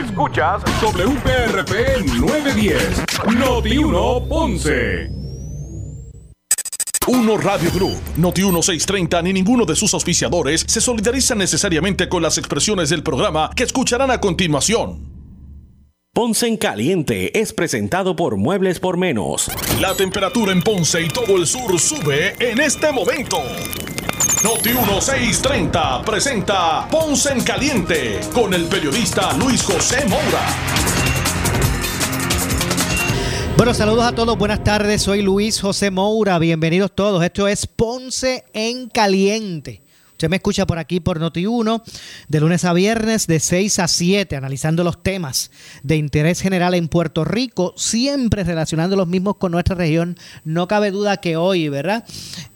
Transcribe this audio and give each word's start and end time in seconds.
Escuchas 0.00 0.62
WPRP 0.80 2.06
910, 2.18 3.04
Noti 3.36 3.76
1 3.76 4.28
Ponce. 4.28 5.10
Uno 7.06 7.36
Radio 7.36 7.70
Group, 7.70 8.00
Noti 8.16 8.40
1630 8.40 9.20
ni 9.22 9.34
ninguno 9.34 9.66
de 9.66 9.76
sus 9.76 9.92
auspiciadores 9.92 10.64
se 10.66 10.80
solidariza 10.80 11.34
necesariamente 11.34 12.08
con 12.08 12.22
las 12.22 12.38
expresiones 12.38 12.88
del 12.88 13.02
programa 13.02 13.50
que 13.54 13.64
escucharán 13.64 14.10
a 14.10 14.20
continuación. 14.20 15.10
Ponce 16.14 16.46
en 16.46 16.56
Caliente 16.56 17.38
es 17.38 17.52
presentado 17.52 18.16
por 18.16 18.38
Muebles 18.38 18.80
por 18.80 18.96
Menos. 18.96 19.50
La 19.80 19.94
temperatura 19.94 20.52
en 20.52 20.62
Ponce 20.62 21.02
y 21.02 21.08
todo 21.08 21.36
el 21.36 21.46
sur 21.46 21.78
sube 21.78 22.34
en 22.40 22.58
este 22.60 22.90
momento. 22.90 23.42
Noti 24.42 24.70
1630 24.70 26.02
presenta 26.02 26.88
Ponce 26.90 27.30
en 27.30 27.42
Caliente 27.42 28.20
con 28.32 28.54
el 28.54 28.64
periodista 28.68 29.34
Luis 29.34 29.62
José 29.62 30.06
Moura. 30.08 30.46
Bueno, 33.58 33.74
saludos 33.74 34.06
a 34.06 34.14
todos, 34.14 34.38
buenas 34.38 34.64
tardes, 34.64 35.02
soy 35.02 35.20
Luis 35.20 35.60
José 35.60 35.90
Moura, 35.90 36.38
bienvenidos 36.38 36.90
todos, 36.94 37.22
esto 37.22 37.48
es 37.48 37.66
Ponce 37.66 38.46
en 38.54 38.88
Caliente. 38.88 39.82
Usted 40.20 40.28
me 40.28 40.36
escucha 40.36 40.66
por 40.66 40.78
aquí 40.78 41.00
por 41.00 41.18
Noti1 41.18 41.82
de 42.28 42.40
lunes 42.40 42.66
a 42.66 42.74
viernes 42.74 43.26
de 43.26 43.40
6 43.40 43.78
a 43.78 43.88
7 43.88 44.36
analizando 44.36 44.84
los 44.84 45.02
temas 45.02 45.50
de 45.82 45.96
interés 45.96 46.42
general 46.42 46.74
en 46.74 46.88
Puerto 46.88 47.24
Rico, 47.24 47.72
siempre 47.78 48.44
relacionando 48.44 48.96
los 48.96 49.08
mismos 49.08 49.36
con 49.36 49.50
nuestra 49.50 49.76
región. 49.76 50.18
No 50.44 50.68
cabe 50.68 50.90
duda 50.90 51.16
que 51.16 51.38
hoy, 51.38 51.70
¿verdad? 51.70 52.04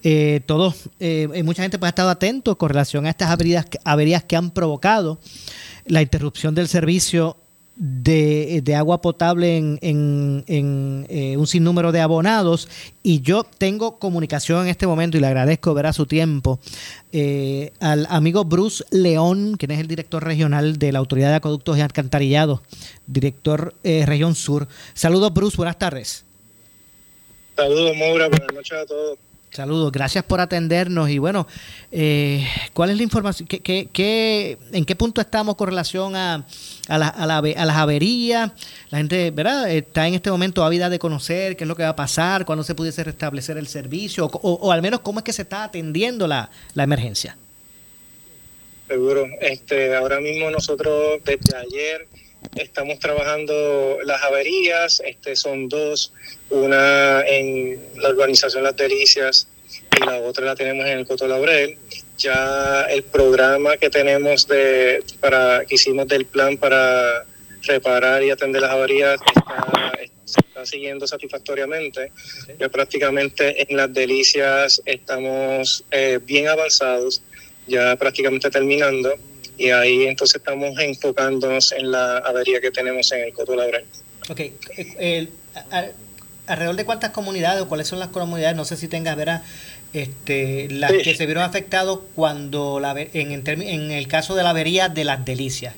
Eh, 0.02 0.42
todos, 0.44 0.90
eh, 1.00 1.42
mucha 1.42 1.62
gente 1.62 1.78
pues, 1.78 1.88
ha 1.88 1.92
estado 1.92 2.10
atento 2.10 2.58
con 2.58 2.68
relación 2.68 3.06
a 3.06 3.08
estas 3.08 3.30
averías, 3.30 3.64
averías 3.82 4.24
que 4.24 4.36
han 4.36 4.50
provocado 4.50 5.18
la 5.86 6.02
interrupción 6.02 6.54
del 6.54 6.68
servicio 6.68 7.38
de, 7.76 8.74
agua 8.76 9.00
potable 9.00 9.56
en, 9.56 9.78
en, 9.82 10.44
en 10.46 11.06
eh, 11.08 11.36
un 11.36 11.46
sinnúmero 11.46 11.90
de 11.92 12.00
abonados 12.00 12.68
y 13.02 13.20
yo 13.20 13.44
tengo 13.44 13.98
comunicación 13.98 14.62
en 14.62 14.68
este 14.68 14.86
momento 14.86 15.16
y 15.16 15.20
le 15.20 15.26
agradezco 15.26 15.74
ver 15.74 15.86
a 15.86 15.92
su 15.92 16.06
tiempo 16.06 16.60
eh, 17.12 17.72
al 17.80 18.06
amigo 18.10 18.44
Bruce 18.44 18.84
León, 18.90 19.56
quien 19.58 19.72
es 19.72 19.80
el 19.80 19.88
director 19.88 20.22
regional 20.22 20.78
de 20.78 20.92
la 20.92 21.00
Autoridad 21.00 21.30
de 21.30 21.36
Acueductos 21.36 21.76
y 21.76 21.80
Alcantarillados, 21.80 22.60
director 23.06 23.74
eh, 23.82 24.04
Región 24.06 24.34
Sur. 24.34 24.68
Saludos 24.94 25.34
Bruce, 25.34 25.56
buenas 25.56 25.78
tardes. 25.78 26.24
Saludos 27.56 27.96
Maura, 27.96 28.28
buenas 28.28 28.52
noches 28.52 28.78
a 28.78 28.86
todos. 28.86 29.18
Saludos, 29.54 29.92
gracias 29.92 30.24
por 30.24 30.40
atendernos 30.40 31.08
y 31.10 31.18
bueno, 31.18 31.46
eh, 31.92 32.44
¿cuál 32.72 32.90
es 32.90 32.96
la 32.96 33.04
información? 33.04 33.46
¿Qué, 33.46 33.60
qué, 33.60 33.88
qué, 33.92 34.58
en 34.72 34.84
qué 34.84 34.96
punto 34.96 35.20
estamos 35.20 35.54
con 35.54 35.68
relación 35.68 36.16
a, 36.16 36.44
a, 36.88 36.98
la, 36.98 37.06
a, 37.06 37.24
la, 37.24 37.38
a, 37.38 37.64
las 37.64 37.76
averías? 37.76 38.50
La 38.90 38.98
gente, 38.98 39.30
¿verdad? 39.30 39.70
Está 39.70 40.08
en 40.08 40.14
este 40.14 40.28
momento 40.28 40.64
ávida 40.64 40.90
de 40.90 40.98
conocer 40.98 41.56
qué 41.56 41.62
es 41.62 41.68
lo 41.68 41.76
que 41.76 41.84
va 41.84 41.90
a 41.90 41.94
pasar, 41.94 42.44
cuándo 42.44 42.64
se 42.64 42.74
pudiese 42.74 43.04
restablecer 43.04 43.56
el 43.56 43.68
servicio 43.68 44.26
o, 44.26 44.54
o, 44.54 44.72
al 44.72 44.82
menos 44.82 44.98
cómo 45.00 45.20
es 45.20 45.24
que 45.24 45.32
se 45.32 45.42
está 45.42 45.62
atendiendo 45.62 46.26
la, 46.26 46.50
la 46.74 46.82
emergencia. 46.82 47.38
Seguro, 48.88 49.24
este, 49.40 49.94
ahora 49.94 50.18
mismo 50.18 50.50
nosotros 50.50 51.20
desde 51.24 51.56
ayer 51.56 52.08
estamos 52.56 52.98
trabajando 52.98 53.98
las 54.04 54.22
averías, 54.22 55.02
este 55.04 55.36
son 55.36 55.68
dos, 55.68 56.12
una 56.50 57.22
en 57.26 57.80
la 57.96 58.10
urbanización 58.10 58.62
Las 58.62 58.76
Delicias 58.76 59.48
y 59.96 60.04
la 60.04 60.18
otra 60.18 60.44
la 60.44 60.54
tenemos 60.54 60.86
en 60.86 60.98
el 60.98 61.06
Coto 61.06 61.26
Laurel. 61.26 61.78
Ya 62.18 62.86
el 62.90 63.02
programa 63.02 63.76
que 63.76 63.90
tenemos 63.90 64.46
de 64.46 65.02
para 65.20 65.64
que 65.66 65.74
hicimos 65.74 66.06
del 66.06 66.26
plan 66.26 66.56
para 66.56 67.24
reparar 67.62 68.22
y 68.22 68.30
atender 68.30 68.62
las 68.62 68.70
averías 68.70 69.20
está, 69.34 69.92
se 70.24 70.40
está 70.40 70.66
siguiendo 70.66 71.06
satisfactoriamente. 71.06 72.12
Ya 72.58 72.68
prácticamente 72.68 73.62
en 73.62 73.76
Las 73.76 73.92
Delicias 73.92 74.80
estamos 74.84 75.84
eh, 75.90 76.20
bien 76.22 76.48
avanzados, 76.48 77.22
ya 77.66 77.96
prácticamente 77.96 78.50
terminando 78.50 79.14
y 79.56 79.70
ahí 79.70 80.06
entonces 80.06 80.36
estamos 80.36 80.78
enfocándonos 80.78 81.72
en 81.72 81.90
la 81.90 82.18
avería 82.18 82.60
que 82.60 82.70
tenemos 82.70 83.10
en 83.12 83.24
el 83.24 83.32
Coto 83.32 83.54
Laurel. 83.54 83.84
Ok, 84.28 84.40
el, 84.98 85.30
a, 85.70 85.86
alrededor 86.46 86.76
de 86.76 86.84
cuántas 86.84 87.10
comunidades 87.10 87.62
o 87.62 87.68
cuáles 87.68 87.88
son 87.88 87.98
las 87.98 88.08
comunidades, 88.08 88.56
no 88.56 88.64
sé 88.64 88.76
si 88.76 88.88
tengas, 88.88 89.16
verá, 89.16 89.42
este, 89.92 90.68
las 90.70 90.90
sí. 90.90 91.02
que 91.02 91.14
se 91.14 91.26
vieron 91.26 91.44
afectados 91.44 92.00
cuando 92.14 92.80
la, 92.80 92.94
en, 92.98 93.32
en, 93.32 93.62
en, 93.62 93.90
el 93.90 94.08
caso 94.08 94.34
de 94.34 94.42
la 94.42 94.50
avería 94.50 94.88
de 94.88 95.04
las 95.04 95.24
delicias. 95.24 95.74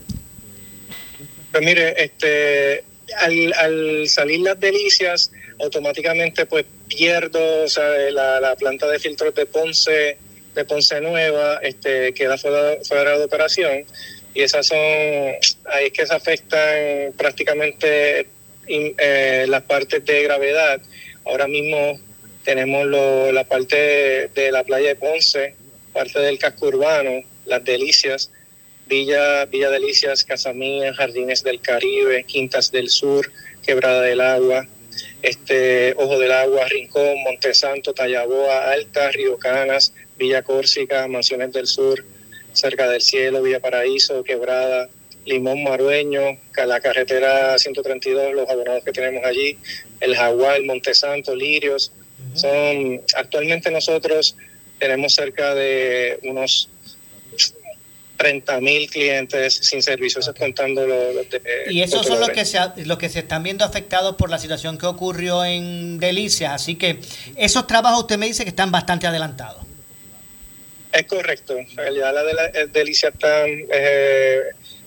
Pues 1.52 1.64
mire, 1.64 2.02
este, 2.02 2.84
al, 3.18 3.52
al 3.54 4.08
salir 4.08 4.40
las 4.40 4.58
delicias, 4.58 5.30
automáticamente 5.60 6.46
pues 6.46 6.64
pierdo 6.88 7.64
o 7.64 7.68
sea, 7.68 7.84
la, 8.10 8.40
la 8.40 8.56
planta 8.56 8.86
de 8.88 8.98
filtros 8.98 9.34
de 9.34 9.46
Ponce 9.46 10.18
de 10.56 10.64
Ponce 10.64 11.00
Nueva 11.00 11.60
este, 11.62 12.12
queda 12.14 12.36
fuera, 12.36 12.78
fuera 12.82 13.18
de 13.18 13.24
operación 13.24 13.84
y 14.34 14.42
esas 14.42 14.66
son, 14.66 14.76
ahí 14.76 15.86
es 15.86 15.92
que 15.92 16.06
se 16.06 16.14
afectan 16.14 17.12
prácticamente 17.16 18.26
eh, 18.68 19.46
las 19.48 19.62
partes 19.62 20.04
de 20.04 20.22
gravedad. 20.24 20.80
Ahora 21.24 21.46
mismo 21.46 21.98
tenemos 22.44 22.86
lo, 22.86 23.32
la 23.32 23.44
parte 23.44 23.76
de, 23.76 24.28
de, 24.34 24.52
la 24.52 24.62
playa 24.64 24.88
de 24.88 24.96
Ponce, 24.96 25.54
parte 25.92 26.20
del 26.20 26.38
casco 26.38 26.66
urbano, 26.66 27.22
Las 27.46 27.64
Delicias, 27.64 28.30
Villa, 28.86 29.46
Villa 29.46 29.70
Delicias, 29.70 30.24
Casamía, 30.24 30.92
Jardines 30.92 31.42
del 31.42 31.60
Caribe, 31.60 32.24
Quintas 32.24 32.70
del 32.70 32.90
Sur, 32.90 33.30
Quebrada 33.64 34.02
del 34.02 34.20
Agua, 34.20 34.66
este, 35.22 35.94
Ojo 35.96 36.18
del 36.18 36.32
Agua, 36.32 36.66
Rincón, 36.68 37.22
Montesanto, 37.22 37.94
Tallaboa, 37.94 38.70
Alta, 38.70 39.10
Río 39.10 39.38
Canas, 39.38 39.92
Villa 40.16 40.42
Córsica, 40.42 41.06
Mansiones 41.08 41.52
del 41.52 41.66
Sur, 41.66 42.04
Cerca 42.52 42.88
del 42.88 43.02
Cielo, 43.02 43.42
Villa 43.42 43.60
Paraíso, 43.60 44.22
Quebrada, 44.24 44.88
Limón 45.26 45.64
Marueño, 45.64 46.38
la 46.66 46.80
carretera 46.80 47.58
132, 47.58 48.32
los 48.32 48.48
abonados 48.48 48.84
que 48.84 48.92
tenemos 48.92 49.24
allí, 49.24 49.58
el 50.00 50.16
Jaguar, 50.16 50.62
Montesanto, 50.62 51.34
Lirios. 51.34 51.92
Son, 52.34 53.02
actualmente 53.16 53.70
nosotros 53.70 54.36
tenemos 54.78 55.14
cerca 55.14 55.54
de 55.54 56.18
unos 56.22 56.68
30 58.16 58.60
mil 58.60 58.90
clientes 58.90 59.54
sin 59.54 59.82
servicios, 59.82 60.28
okay. 60.28 60.46
contando 60.46 60.86
los, 60.86 61.14
los 61.14 61.30
de, 61.30 61.40
Y 61.70 61.82
esos 61.82 62.06
son 62.06 62.20
los 62.20 62.30
que, 62.30 62.44
se, 62.44 62.58
los 62.84 62.98
que 62.98 63.08
se 63.08 63.20
están 63.20 63.42
viendo 63.42 63.64
afectados 63.64 64.16
por 64.16 64.30
la 64.30 64.38
situación 64.38 64.78
que 64.78 64.86
ocurrió 64.86 65.44
en 65.44 65.98
Delicias. 65.98 66.52
Así 66.52 66.76
que 66.76 67.00
esos 67.36 67.66
trabajos 67.66 68.00
usted 68.00 68.18
me 68.18 68.26
dice 68.26 68.44
que 68.44 68.50
están 68.50 68.70
bastante 68.70 69.06
adelantados. 69.06 69.64
Es 70.92 71.06
correcto. 71.06 71.56
En 71.56 71.76
realidad 71.76 72.14
la 72.14 72.24
de 72.24 72.34
la 72.34 72.48
Delicia 72.72 73.10
están 73.10 73.46
eh, 73.72 74.40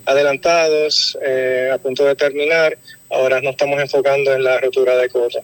adelantados, 0.06 1.18
eh, 1.22 1.69
a 1.72 1.78
punto 1.78 2.06
de 2.06 2.16
terminar. 2.16 2.78
Ahora 3.09 3.41
nos 3.41 3.51
estamos 3.51 3.79
enfocando 3.79 4.34
en 4.34 4.44
la 4.44 4.59
rotura 4.59 4.97
de 4.97 5.09
cota. 5.09 5.39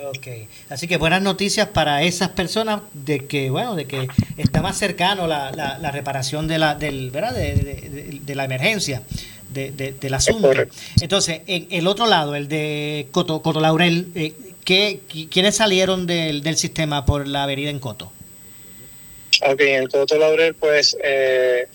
Ok, 0.00 0.26
así 0.70 0.88
que 0.88 0.96
buenas 0.96 1.20
noticias 1.20 1.68
para 1.68 2.02
esas 2.02 2.30
personas 2.30 2.80
de 2.94 3.26
que, 3.26 3.50
bueno, 3.50 3.74
de 3.74 3.84
que 3.84 4.08
está 4.38 4.62
más 4.62 4.78
cercano 4.78 5.26
la, 5.26 5.52
la, 5.52 5.78
la 5.78 5.90
reparación 5.90 6.48
de 6.48 6.58
la, 6.58 6.74
del, 6.74 7.10
¿verdad? 7.10 7.34
De, 7.34 7.54
de, 7.54 8.18
de 8.22 8.34
la 8.34 8.44
emergencia, 8.44 9.02
de, 9.50 9.70
del 9.70 10.14
asunto. 10.14 10.50
Entonces, 11.00 11.42
en 11.46 11.66
el 11.70 11.86
otro 11.86 12.06
lado, 12.06 12.34
el 12.34 12.48
de 12.48 13.08
Coto, 13.10 13.42
Coto 13.42 13.60
Laurel, 13.60 14.08
eh, 14.14 14.32
¿qué, 14.64 15.00
¿quiénes 15.30 15.56
salieron 15.56 16.06
del, 16.06 16.42
del 16.42 16.56
sistema 16.56 17.04
por 17.04 17.28
la 17.28 17.42
avenida 17.42 17.68
en 17.68 17.78
Coto? 17.78 18.10
Ok, 19.46 19.60
en 19.60 19.82
el 19.82 19.88
Coto 19.90 20.16
Laurel, 20.16 20.54
pues 20.54 20.96
eh, 21.04 21.66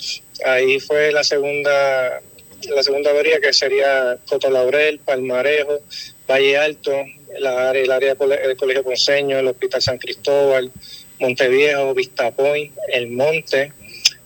ahí 0.44 0.80
fue 0.80 1.12
la 1.12 1.24
segunda 1.24 2.22
la 2.70 2.82
segunda 2.82 3.12
avería 3.12 3.40
que 3.40 3.54
sería 3.54 4.18
Coto 4.28 4.50
Laurel, 4.50 5.00
Palmarejo, 5.00 5.80
Valle 6.28 6.58
Alto, 6.58 6.92
la 7.40 7.70
área, 7.70 7.84
el 7.84 7.92
área 7.92 8.16
del 8.16 8.58
Colegio 8.58 8.84
Ponceño, 8.84 9.38
el 9.38 9.48
Hospital 9.48 9.82
San 9.82 9.98
Cristóbal, 9.98 10.72
Monteviejo, 11.20 11.94
Vista 11.94 12.32
Point, 12.32 12.74
El 12.92 13.08
Monte, 13.08 13.74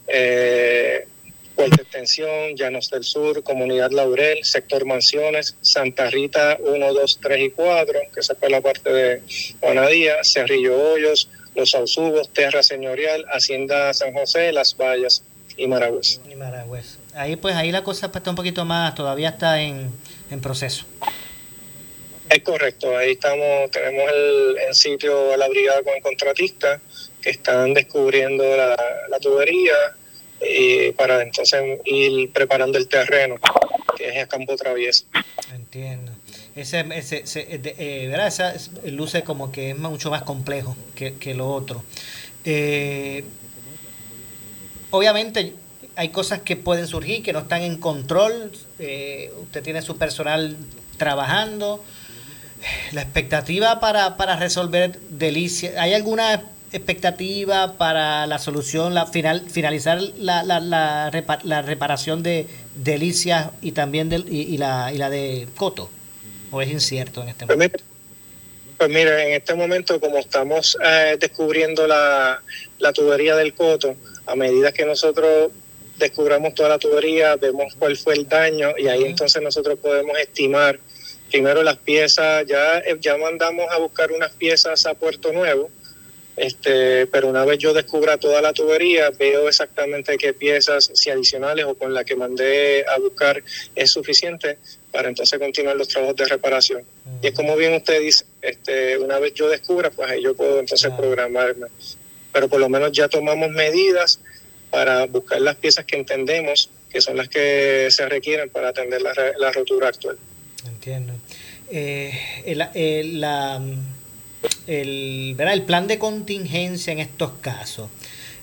eh, 0.08 1.08
Puerta 1.56 1.82
Extensión, 1.82 2.56
Llanos 2.56 2.90
del 2.90 3.04
Sur, 3.04 3.44
Comunidad 3.44 3.92
Laurel, 3.92 4.44
Sector 4.44 4.86
Mansiones, 4.86 5.56
Santa 5.62 6.10
Rita 6.10 6.58
1, 6.60 6.94
2, 6.94 7.20
3 7.22 7.40
y 7.40 7.50
4, 7.52 8.00
que 8.14 8.20
esa 8.20 8.36
fue 8.36 8.50
la 8.50 8.62
parte 8.62 8.92
de 8.92 9.22
Juanadía, 9.60 10.24
Cerrillo 10.24 10.76
Hoyos, 10.76 11.30
Los 11.56 11.76
Ausubos, 11.76 12.30
Terra 12.30 12.64
Señorial, 12.64 13.26
Hacienda 13.32 13.94
San 13.94 14.14
José, 14.14 14.52
Las 14.52 14.76
Vallas 14.76 15.24
y 15.58 15.68
Maragüez. 15.68 16.20
Y 16.30 16.36
Maragüez. 16.36 16.98
Ahí 17.14 17.36
pues 17.36 17.56
ahí 17.56 17.72
la 17.72 17.84
cosa 17.84 18.08
está 18.08 18.30
un 18.30 18.36
poquito 18.36 18.66
más, 18.66 18.96
todavía 18.96 19.30
está 19.30 19.62
en, 19.62 19.92
en 20.32 20.42
proceso. 20.42 20.86
Es 22.32 22.44
correcto, 22.44 22.98
ahí 22.98 23.12
estamos, 23.12 23.70
tenemos 23.72 24.10
el, 24.10 24.58
en 24.66 24.74
sitio 24.74 25.34
a 25.34 25.38
la 25.38 25.50
brigada 25.50 25.84
con 25.84 25.96
el 25.96 26.02
contratista 26.02 26.80
que 27.22 27.30
están 27.30 27.74
descubriendo 27.74 28.42
la, 28.56 29.20
tubería 29.20 29.74
y 30.42 30.94
para 30.94 31.22
entonces 31.22 31.62
ir 31.84 32.32
preparando 32.32 32.78
el 32.78 32.88
terreno, 32.88 33.36
que 33.98 34.08
es 34.08 34.24
a 34.24 34.28
campo 34.28 34.56
traviesa. 34.56 35.04
Entiendo. 35.54 36.14
Ese, 36.56 36.86
ese, 36.96 37.24
eh, 37.36 38.08
¿verdad? 38.10 38.28
Esa 38.28 38.54
luce 38.86 39.24
como 39.24 39.52
que 39.52 39.72
es 39.72 39.78
mucho 39.78 40.10
más 40.10 40.22
complejo 40.22 40.78
que, 40.96 41.16
que 41.16 41.34
lo 41.34 41.50
otro. 41.50 41.84
Eh, 42.46 43.26
obviamente 44.92 45.54
hay 45.98 46.10
cosas 46.10 46.44
que 46.44 46.56
pueden 46.56 46.88
surgir 46.88 47.24
que 47.24 47.34
no 47.34 47.40
están 47.40 47.62
en 47.62 47.76
control. 47.76 48.54
Eh, 48.80 49.34
usted 49.42 49.62
tiene 49.62 49.82
su 49.82 49.98
personal 49.98 50.56
trabajando. 50.96 51.84
La 52.92 53.02
expectativa 53.02 53.80
para, 53.80 54.18
para 54.18 54.36
resolver 54.36 55.00
delicias. 55.10 55.76
¿Hay 55.78 55.94
alguna 55.94 56.44
expectativa 56.72 57.74
para 57.78 58.28
la 58.28 58.40
solución, 58.40 58.94
la 58.94 59.06
final, 59.06 59.44
finalizar 59.50 60.00
la, 60.18 60.44
la, 60.44 60.60
la, 60.60 61.62
reparación 61.62 62.24
de 62.24 62.48
delicias 62.76 63.50
y 63.62 63.74
también 63.74 64.10
de, 64.10 64.24
y, 64.28 64.58
la, 64.58 64.92
y 64.94 64.98
la 64.98 65.10
de 65.10 65.48
Coto? 65.56 65.90
¿O 66.52 66.62
es 66.62 66.70
incierto 66.70 67.24
en 67.24 67.30
este 67.30 67.46
pues 67.46 67.58
momento? 67.58 67.84
Pues 68.78 68.90
mira, 68.90 69.24
en 69.24 69.34
este 69.34 69.54
momento, 69.54 70.00
como 70.00 70.18
estamos 70.18 70.78
eh, 70.84 71.18
descubriendo 71.20 71.88
la, 71.88 72.42
la 72.80 72.94
tubería 72.94 73.36
del 73.36 73.54
Coto, 73.54 73.96
a 74.26 74.36
medida 74.36 74.72
que 74.72 74.86
nosotros 74.86 75.52
descubramos 75.98 76.56
toda 76.56 76.70
la 76.70 76.80
tubería, 76.80 77.36
vemos 77.36 77.76
cuál 77.78 77.96
fue 77.96 78.16
el 78.16 78.28
daño 78.28 78.72
y 78.78 78.88
ahí 78.88 79.04
entonces 79.06 79.42
nosotros 79.42 79.78
podemos 79.80 80.18
estimar 80.18 80.80
primero 81.32 81.64
las 81.64 81.78
piezas, 81.78 82.46
ya, 82.46 82.80
eh, 82.80 82.98
ya 83.00 83.18
mandamos 83.18 83.72
a 83.72 83.78
buscar 83.78 84.12
unas 84.12 84.32
piezas 84.34 84.86
a 84.86 84.94
Puerto 84.94 85.32
Nuevo, 85.32 85.72
este, 86.36 87.08
pero 87.08 87.28
una 87.28 87.46
vez 87.46 87.58
yo 87.58 87.74
descubra 87.74 88.18
toda 88.18 88.42
la 88.42 88.54
tubería, 88.54 89.12
veo 89.12 89.48
exactamente 89.48 90.18
qué 90.18 90.34
piezas, 90.34 90.92
si 90.94 91.10
adicionales 91.10 91.66
o 91.66 91.76
con 91.76 91.94
la 91.94 92.04
que 92.04 92.16
mandé 92.16 92.86
a 92.86 93.00
buscar 93.00 93.44
es 93.76 93.92
suficiente 93.92 94.58
para 94.92 95.10
entonces 95.10 95.40
continuar 95.40 95.76
los 95.78 95.88
trabajos 95.88 96.16
de 96.18 96.26
reparación. 96.26 96.84
Y 97.22 97.28
es 97.28 97.34
como 97.34 97.56
bien 97.56 97.74
usted 97.74 98.02
dice, 98.02 98.26
este, 98.42 98.98
una 98.98 99.20
vez 99.20 99.34
yo 99.34 99.50
descubra, 99.50 99.90
pues 99.90 100.10
ahí 100.10 100.22
yo 100.22 100.36
puedo 100.36 100.60
entonces 100.60 100.92
programarme. 100.98 101.68
Pero 102.34 102.50
por 102.50 102.60
lo 102.60 102.70
menos 102.70 102.92
ya 102.92 103.08
tomamos 103.08 103.50
medidas 103.52 104.20
para 104.70 105.06
buscar 105.06 105.42
las 105.42 105.56
piezas 105.58 105.86
que 105.86 105.98
entendemos 105.98 106.70
que 106.90 107.02
son 107.02 107.16
las 107.16 107.30
que 107.30 107.88
se 107.90 108.08
requieren 108.10 108.50
para 108.50 108.70
atender 108.70 109.02
la, 109.02 109.14
la 109.38 109.52
rotura 109.52 109.88
actual. 109.88 110.18
Entiendo. 110.66 111.14
Eh, 111.70 112.54
la, 112.56 113.62
el, 114.68 115.36
¿verdad? 115.36 115.54
el 115.54 115.64
plan 115.64 115.88
de 115.88 115.98
contingencia 115.98 116.94
en 116.94 117.00
estos 117.00 117.32
casos. 117.42 117.90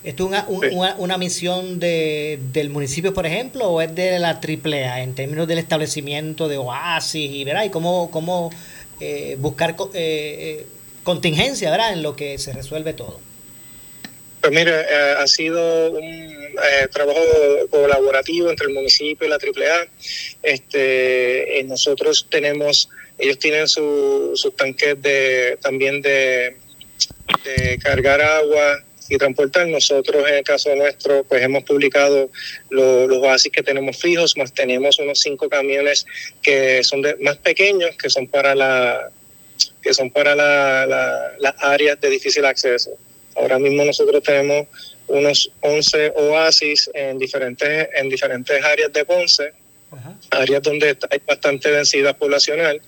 ¿Esto 0.05 0.33
es 0.33 0.45
una, 0.49 0.95
una, 0.97 1.19
misión 1.19 1.81
de, 1.81 2.39
del 2.53 2.71
municipio, 2.71 3.13
por 3.13 3.27
ejemplo, 3.27 3.69
o 3.69 3.81
es 3.81 3.93
de 3.95 4.19
la 4.21 4.41
AAA 4.41 5.03
en 5.03 5.15
términos 5.15 5.49
del 5.49 5.59
establecimiento 5.59 6.49
de 6.49 6.57
oasis 6.57 7.31
y, 7.31 7.45
¿verdad? 7.45 7.65
y 7.65 7.71
cómo, 7.71 8.09
cómo 8.11 8.51
eh, 9.01 9.37
buscar 9.41 9.71
eh, 9.71 9.77
eh, 9.95 10.67
contingencia 11.03 11.71
¿verdad? 11.71 11.93
en 11.93 12.03
lo 12.03 12.15
que 12.15 12.39
se 12.39 12.53
resuelve 12.53 12.93
todo? 12.93 13.19
Pues 14.41 14.53
mire, 14.53 14.73
ha 14.73 15.27
sido 15.27 15.91
un 15.91 16.55
trabajo 16.93 17.21
colaborativo 17.71 18.51
entre 18.51 18.67
el 18.69 18.75
municipio 18.75 19.27
y 19.27 19.31
la 19.31 19.37
AAA. 19.37 19.89
Este, 20.43 21.65
nosotros 21.67 22.27
tenemos 22.31 22.89
ellos 23.19 23.39
tienen 23.39 23.67
sus 23.67 24.41
su 24.41 24.51
tanques 24.53 25.01
de, 25.03 25.59
también 25.61 26.01
de, 26.01 26.57
cargar 27.83 28.21
agua 28.21 28.83
y 29.09 29.19
transportar. 29.19 29.67
Nosotros, 29.67 30.27
en 30.29 30.37
el 30.37 30.45
caso 30.45 30.75
nuestro, 30.77 31.25
pues 31.25 31.43
hemos 31.43 31.65
publicado 31.65 32.31
los 32.71 33.11
oasis 33.11 33.53
que 33.53 33.63
tenemos 33.63 33.97
fijos, 33.97 34.37
más 34.37 34.53
tenemos 34.55 34.99
unos 34.99 35.21
cinco 35.21 35.49
camiones 35.49 36.07
que 36.43 36.85
son 36.85 37.03
de, 37.03 37.17
más 37.17 37.37
pequeños, 37.39 37.97
que 37.97 38.09
son 38.09 38.29
para 38.29 38.55
la 38.55 39.11
que 39.83 39.93
son 39.93 40.11
para 40.11 40.37
la, 40.37 40.87
las 41.39 41.55
áreas 41.59 42.01
de 42.01 42.11
difícil 42.11 42.45
acceso. 42.45 42.91
Ahora 43.39 43.59
mismo 43.59 43.85
nosotros 43.85 44.23
tenemos 44.23 44.67
unos 45.07 45.51
11 45.61 46.13
oasis 46.17 46.91
en 46.95 47.19
diferentes, 47.19 47.89
en 47.95 48.09
diferentes 48.09 48.65
áreas 48.65 48.93
de 48.93 49.05
Ponce, 49.05 49.53
áreas 50.31 50.63
donde 50.63 50.97
hay 51.11 51.21
bastante 51.27 51.71
densidad 51.71 52.17
poblacional 52.17 52.81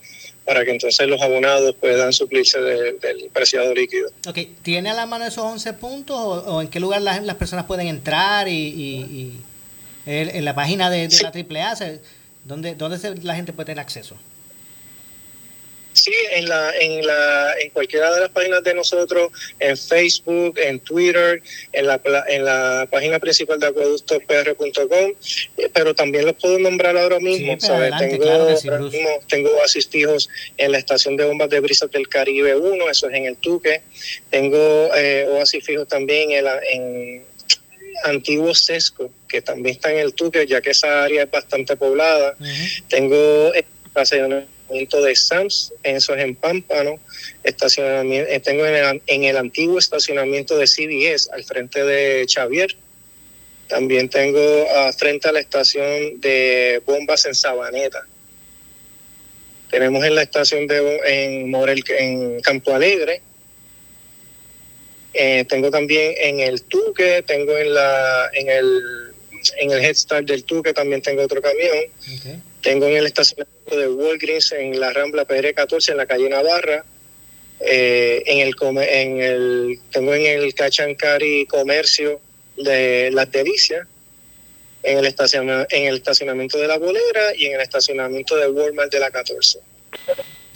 para 0.45 0.65
que 0.65 0.73
entonces 0.73 1.07
los 1.07 1.21
abonados 1.23 1.77
puedan 1.81 2.13
suplirse 2.13 2.61
del 2.61 3.31
preciado 3.33 3.73
líquido. 3.73 4.11
Ok, 4.27 4.39
¿tiene 4.63 4.91
a 4.91 4.95
la 4.95 5.07
mano 5.07 5.25
esos 5.25 5.45
11 5.45 5.75
puntos 5.75 6.17
o, 6.19 6.61
en 6.61 6.69
qué 6.69 6.81
lugar 6.81 7.03
las, 7.03 7.23
las, 7.23 7.37
personas 7.37 7.67
pueden 7.67 7.87
entrar 7.87 8.49
y, 8.49 8.53
y, 8.53 9.41
en 10.07 10.45
la 10.45 10.55
página 10.55 10.91
de, 10.91 11.09
la 11.23 11.29
AAA, 11.29 11.75
¿dónde, 12.45 12.75
dónde 12.75 12.99
la 13.23 13.37
gente 13.37 13.53
puede 13.53 13.67
tener 13.67 13.81
acceso? 13.81 14.17
Sí, 16.01 16.15
en, 16.31 16.49
la, 16.49 16.73
en, 16.79 17.07
la, 17.07 17.55
en 17.61 17.69
cualquiera 17.71 18.11
de 18.15 18.21
las 18.23 18.31
páginas 18.31 18.65
de 18.65 18.73
nosotros, 18.73 19.31
en 19.59 19.77
Facebook, 19.77 20.59
en 20.59 20.81
Twitter, 20.81 21.43
en 21.73 21.87
la, 21.87 22.01
en 22.29 22.45
la 22.47 22.89
página 22.91 23.19
principal 23.19 23.61
de 23.61 23.67
acueductopr.com, 23.67 25.13
eh, 25.59 25.69
pero 25.75 25.95
también 25.95 26.25
los 26.25 26.37
puedo 26.37 26.59
nombrar 26.59 26.97
ahora 26.97 27.21
mismo. 27.21 27.53
tengo, 27.59 29.21
tengo 29.29 29.63
asistidos 29.63 30.31
en 30.57 30.73
la 30.73 30.79
estación 30.79 31.19
de 31.19 31.27
bombas 31.27 31.51
de 31.51 31.61
brisas 31.61 31.91
del 31.91 32.09
Caribe 32.09 32.57
1, 32.57 32.89
eso 32.89 33.11
es 33.11 33.15
en 33.15 33.27
el 33.27 33.37
Tuque. 33.37 33.83
Tengo 34.31 34.91
eh, 34.97 35.27
oasis 35.29 35.63
fijos 35.63 35.87
también 35.87 36.31
en, 36.31 36.47
en 36.73 37.25
antiguo 38.05 38.55
Sesco, 38.55 39.11
que 39.29 39.43
también 39.43 39.77
está 39.77 39.93
en 39.93 39.99
el 39.99 40.15
Tuque, 40.15 40.47
ya 40.47 40.63
que 40.63 40.71
esa 40.71 41.05
área 41.05 41.25
es 41.25 41.31
bastante 41.31 41.77
poblada. 41.77 42.37
Tengo 42.89 43.53
de 44.71 45.17
SAMS, 45.17 45.73
eso 45.83 46.15
es 46.15 46.25
en 46.25 46.35
Pámpano, 46.37 47.01
estacionamiento, 47.43 48.31
eh, 48.31 48.41
tengo 48.41 48.65
en 48.67 49.25
el, 49.25 49.37
antiguo 49.37 49.79
estacionamiento 49.79 50.57
de 50.57 50.67
CBS 50.67 51.29
al 51.33 51.45
frente 51.45 51.83
de 51.85 52.27
Xavier. 52.29 52.77
También 53.69 54.09
tengo 54.09 54.41
uh, 54.41 54.93
frente 54.97 55.29
a 55.29 55.33
la 55.33 55.41
estación 55.41 56.21
de 56.21 56.83
bombas 56.85 57.25
en 57.27 57.35
Sabaneta. 57.35 58.07
Tenemos 59.71 60.05
en 60.05 60.15
la 60.17 60.23
estación 60.23 60.67
de 60.67 61.01
en 61.07 61.51
Morel, 61.51 61.85
en 61.89 62.41
Campo 62.41 62.75
Alegre. 62.75 63.23
Eh, 65.13 65.45
tengo 65.49 65.71
también 65.71 66.15
en 66.19 66.41
el 66.41 66.63
Tuque, 66.63 67.23
tengo 67.27 67.57
en 67.57 67.75
la 67.75 68.31
en 68.33 68.49
el 68.49 69.10
en 69.59 69.71
el 69.71 69.85
Head 69.85 69.95
Start 69.95 70.27
del 70.27 70.45
Tuque 70.45 70.73
también 70.73 71.03
tengo 71.03 71.23
otro 71.23 71.41
camión. 71.41 71.77
Tengo 72.63 72.87
en 72.87 72.97
el 72.97 73.07
estacionamiento 73.07 73.77
de 73.77 73.89
Walgreens 73.89 74.53
en 74.53 74.79
la 74.79 74.93
Rambla 74.93 75.25
PR 75.25 75.55
14 75.55 75.93
en 75.93 75.97
la 75.97 76.07
calle 76.07 76.29
Navarra. 76.29 76.85
Eh, 77.61 78.23
en 78.27 78.39
el 78.39 78.55
en 78.89 79.21
el 79.21 79.81
tengo 79.91 80.15
en 80.15 80.25
el 80.25 80.55
Cachancari 80.55 81.45
Comercio 81.47 82.21
de 82.57 83.11
Las 83.13 83.31
Delicias, 83.31 83.87
en 84.83 84.99
el 84.99 85.07
estacionamiento, 85.07 85.75
en 85.75 85.87
el 85.87 85.97
estacionamiento 85.97 86.59
de 86.59 86.67
la 86.67 86.79
Bolera 86.79 87.35
y 87.37 87.47
en 87.47 87.55
el 87.55 87.61
estacionamiento 87.61 88.37
de 88.37 88.49
Walmart 88.49 88.91
de 88.91 89.01
la 89.01 89.11
14. 89.11 89.59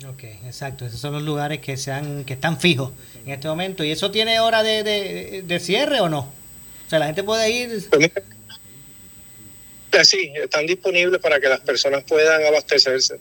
Ok, 0.09 0.25
exacto. 0.47 0.87
Esos 0.87 1.01
son 1.01 1.13
los 1.13 1.23
lugares 1.23 1.61
que 1.61 1.77
sean 1.77 2.25
que 2.25 2.35
están 2.35 2.61
fijos 2.61 2.93
en 3.25 3.33
este 3.33 3.49
momento. 3.49 3.85
¿Y 3.85 3.91
eso 3.91 4.11
tiene 4.11 4.41
hora 4.41 4.63
de, 4.63 5.43
de, 5.43 5.61
cierre 5.61 6.01
o 6.01 6.09
no? 6.09 6.33
O 6.87 6.91
sea, 6.91 6.99
la 6.99 7.07
gente 7.07 7.23
puede 7.23 7.51
ir. 7.51 7.87
Pues 7.91 8.11
Sí, 10.03 10.33
están 10.35 10.67
disponibles 10.67 11.21
para 11.21 11.39
que 11.39 11.49
las 11.49 11.61
personas 11.61 12.03
puedan 12.05 12.45
abastecerse. 12.45 13.19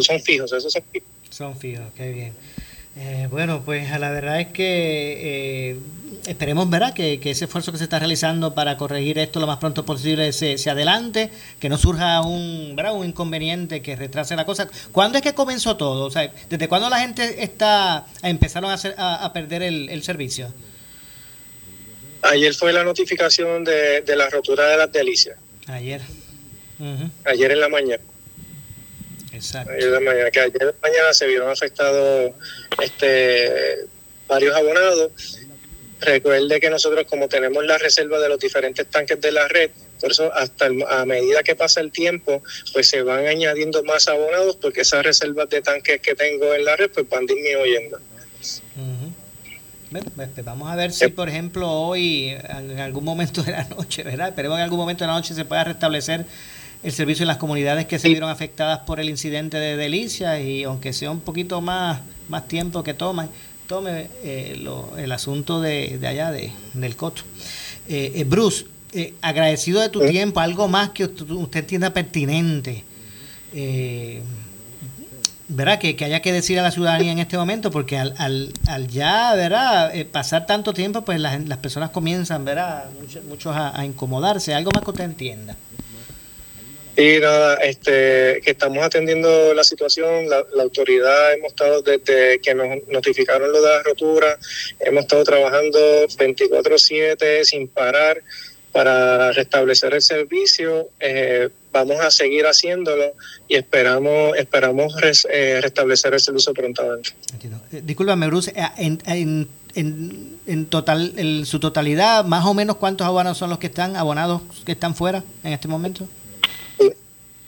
son 0.00 0.20
fijos, 0.20 0.52
esos 0.52 0.72
son 0.72 0.82
fijos. 0.90 1.08
Son 1.30 1.58
fijos, 1.58 1.86
qué 1.96 2.10
bien. 2.10 2.32
Eh, 2.96 3.26
bueno, 3.28 3.62
pues 3.64 3.90
la 3.98 4.10
verdad 4.10 4.40
es 4.40 4.48
que 4.48 5.72
eh, 5.72 5.76
esperemos 6.26 6.70
¿verdad? 6.70 6.94
Que, 6.94 7.18
ese 7.24 7.46
esfuerzo 7.46 7.72
que 7.72 7.78
se 7.78 7.84
está 7.84 7.98
realizando 7.98 8.54
para 8.54 8.76
corregir 8.76 9.18
esto 9.18 9.40
lo 9.40 9.48
más 9.48 9.58
pronto 9.58 9.84
posible 9.84 10.32
se, 10.32 10.58
se 10.58 10.70
adelante, 10.70 11.30
que 11.58 11.68
no 11.68 11.76
surja 11.76 12.20
un, 12.20 12.74
¿verdad? 12.76 12.94
un 12.94 13.06
inconveniente 13.06 13.82
que 13.82 13.96
retrase 13.96 14.36
la 14.36 14.46
cosa. 14.46 14.68
¿Cuándo 14.92 15.18
es 15.18 15.22
que 15.22 15.34
comenzó 15.34 15.76
todo? 15.76 16.04
O 16.04 16.10
sea, 16.10 16.32
¿Desde 16.48 16.68
cuándo 16.68 16.88
la 16.88 17.00
gente 17.00 17.42
está 17.42 18.06
empezaron 18.22 18.70
a, 18.70 18.74
hacer, 18.74 18.94
a, 18.96 19.32
perder 19.32 19.64
el, 19.64 20.02
servicio? 20.04 20.54
Ayer 22.22 22.54
fue 22.54 22.72
la 22.72 22.84
notificación 22.84 23.64
de, 23.64 24.02
de 24.02 24.16
la 24.16 24.30
rotura 24.30 24.68
de 24.68 24.76
las 24.76 24.92
delicias. 24.92 25.36
Ayer. 25.66 26.00
Ayer 27.24 27.50
en 27.52 27.60
la 27.60 27.68
mañana. 27.68 28.02
Exacto. 29.32 29.72
Ayer 29.72 29.84
en 29.84 29.92
la 29.92 30.00
mañana, 30.00 30.30
que 30.30 30.40
ayer 30.40 30.62
en 30.62 30.66
la 30.68 30.74
mañana 30.82 31.14
se 31.14 31.26
vieron 31.26 31.50
afectados 31.50 32.32
este, 32.82 33.86
varios 34.28 34.54
abonados. 34.54 35.40
Recuerde 36.00 36.60
que 36.60 36.68
nosotros 36.68 37.06
como 37.08 37.28
tenemos 37.28 37.64
la 37.64 37.78
reserva 37.78 38.18
de 38.20 38.28
los 38.28 38.38
diferentes 38.38 38.86
tanques 38.90 39.20
de 39.20 39.32
la 39.32 39.48
red, 39.48 39.70
por 40.00 40.10
eso 40.10 40.30
hasta 40.34 40.66
a 40.66 41.06
medida 41.06 41.42
que 41.42 41.54
pasa 41.54 41.80
el 41.80 41.90
tiempo, 41.92 42.42
pues 42.72 42.88
se 42.88 43.02
van 43.02 43.26
añadiendo 43.26 43.82
más 43.84 44.06
abonados 44.08 44.56
porque 44.56 44.82
esas 44.82 45.04
reservas 45.04 45.48
de 45.48 45.62
tanques 45.62 46.00
que 46.00 46.14
tengo 46.14 46.52
en 46.52 46.64
la 46.64 46.76
red 46.76 46.90
pues 46.90 47.08
van 47.08 47.24
disminuyendo. 47.24 47.98
Este, 48.40 48.62
vamos 50.44 50.70
a 50.70 50.76
ver 50.76 50.92
si, 50.92 51.08
por 51.08 51.28
ejemplo, 51.28 51.70
hoy, 51.70 52.30
en 52.48 52.80
algún 52.80 53.04
momento 53.04 53.42
de 53.42 53.52
la 53.52 53.64
noche, 53.64 54.02
¿verdad? 54.02 54.28
Esperemos 54.28 54.56
que 54.56 54.60
en 54.60 54.64
algún 54.64 54.78
momento 54.78 55.04
de 55.04 55.08
la 55.08 55.14
noche 55.14 55.34
se 55.34 55.44
pueda 55.44 55.64
restablecer 55.64 56.26
el 56.82 56.92
servicio 56.92 57.22
en 57.22 57.28
las 57.28 57.38
comunidades 57.38 57.86
que 57.86 57.98
se 57.98 58.08
vieron 58.08 58.28
afectadas 58.28 58.80
por 58.80 59.00
el 59.00 59.08
incidente 59.08 59.56
de 59.56 59.76
Delicia 59.76 60.38
y 60.40 60.64
aunque 60.64 60.92
sea 60.92 61.10
un 61.10 61.20
poquito 61.20 61.60
más, 61.60 62.00
más 62.28 62.46
tiempo 62.46 62.82
que 62.82 62.92
tome, 62.92 63.28
tome 63.66 64.08
eh, 64.22 64.62
el 64.98 65.12
asunto 65.12 65.60
de, 65.60 65.98
de 65.98 66.06
allá 66.06 66.30
de, 66.30 66.52
del 66.74 66.96
coto. 66.96 67.22
Eh, 67.88 68.12
eh, 68.16 68.24
Bruce, 68.24 68.66
agradecido 69.22 69.80
de 69.80 69.88
tu 69.88 70.00
tiempo, 70.00 70.40
algo 70.40 70.68
más 70.68 70.90
que 70.90 71.04
usted, 71.04 71.28
usted 71.30 71.60
entienda 71.60 71.92
pertinente. 71.92 72.84
¿Verdad? 75.48 75.78
Que, 75.78 75.96
haya 76.04 76.20
que 76.20 76.32
decir 76.32 76.58
a 76.58 76.62
la 76.62 76.70
ciudadanía 76.70 77.12
en 77.12 77.18
este 77.18 77.36
momento, 77.36 77.70
porque 77.70 77.96
al, 77.96 78.14
al, 78.18 78.52
al 78.66 78.88
ya, 78.88 79.34
¿verdad? 79.34 79.92
pasar 80.12 80.46
tanto 80.46 80.72
tiempo, 80.72 81.04
pues 81.04 81.20
las, 81.20 81.40
las 81.46 81.58
personas 81.58 81.90
comienzan, 81.90 82.44
¿verdad? 82.44 82.84
Muchos, 83.28 83.54
a, 83.54 83.78
a, 83.78 83.84
incomodarse. 83.84 84.54
Algo 84.54 84.70
más 84.74 84.84
que 84.84 84.90
usted 84.90 85.04
entienda. 85.04 85.56
Y 86.96 87.18
nada, 87.18 87.56
este, 87.56 88.40
que 88.44 88.52
estamos 88.52 88.84
atendiendo 88.84 89.52
la 89.52 89.64
situación, 89.64 90.28
la, 90.28 90.44
autoridad 90.62 91.32
hemos 91.32 91.48
estado 91.48 91.82
desde 91.82 92.38
que 92.38 92.54
nos 92.54 92.86
notificaron 92.86 93.50
lo 93.50 93.60
de 93.60 93.68
la 93.68 93.82
rotura, 93.82 94.38
hemos 94.78 95.02
estado 95.02 95.24
trabajando 95.24 95.78
24/7 96.06 97.44
sin 97.44 97.66
parar 97.66 98.22
para 98.74 99.30
restablecer 99.30 99.94
el 99.94 100.02
servicio. 100.02 100.88
Eh, 100.98 101.48
vamos 101.72 102.00
a 102.00 102.10
seguir 102.10 102.44
haciéndolo 102.44 103.12
y 103.46 103.54
esperamos 103.54 104.36
esperamos 104.36 104.92
eh, 105.30 105.60
restablecer 105.62 106.12
el 106.12 106.18
servicio 106.18 106.52
prontamente. 106.52 107.10
Eh, 107.70 107.82
discúlpame, 107.84 108.26
Bruce, 108.26 108.52
en, 108.76 109.00
en, 109.06 109.48
en, 109.76 110.38
en, 110.44 110.66
total, 110.66 111.12
en 111.16 111.46
su 111.46 111.60
totalidad, 111.60 112.24
más 112.24 112.44
o 112.46 112.52
menos 112.52 112.76
cuántos 112.76 113.06
abonados 113.06 113.38
son 113.38 113.48
los 113.48 113.60
que 113.60 113.68
están 113.68 113.94
abonados 113.94 114.42
que 114.66 114.72
están 114.72 114.96
fuera 114.96 115.22
en 115.44 115.52
este 115.52 115.68
momento? 115.68 116.08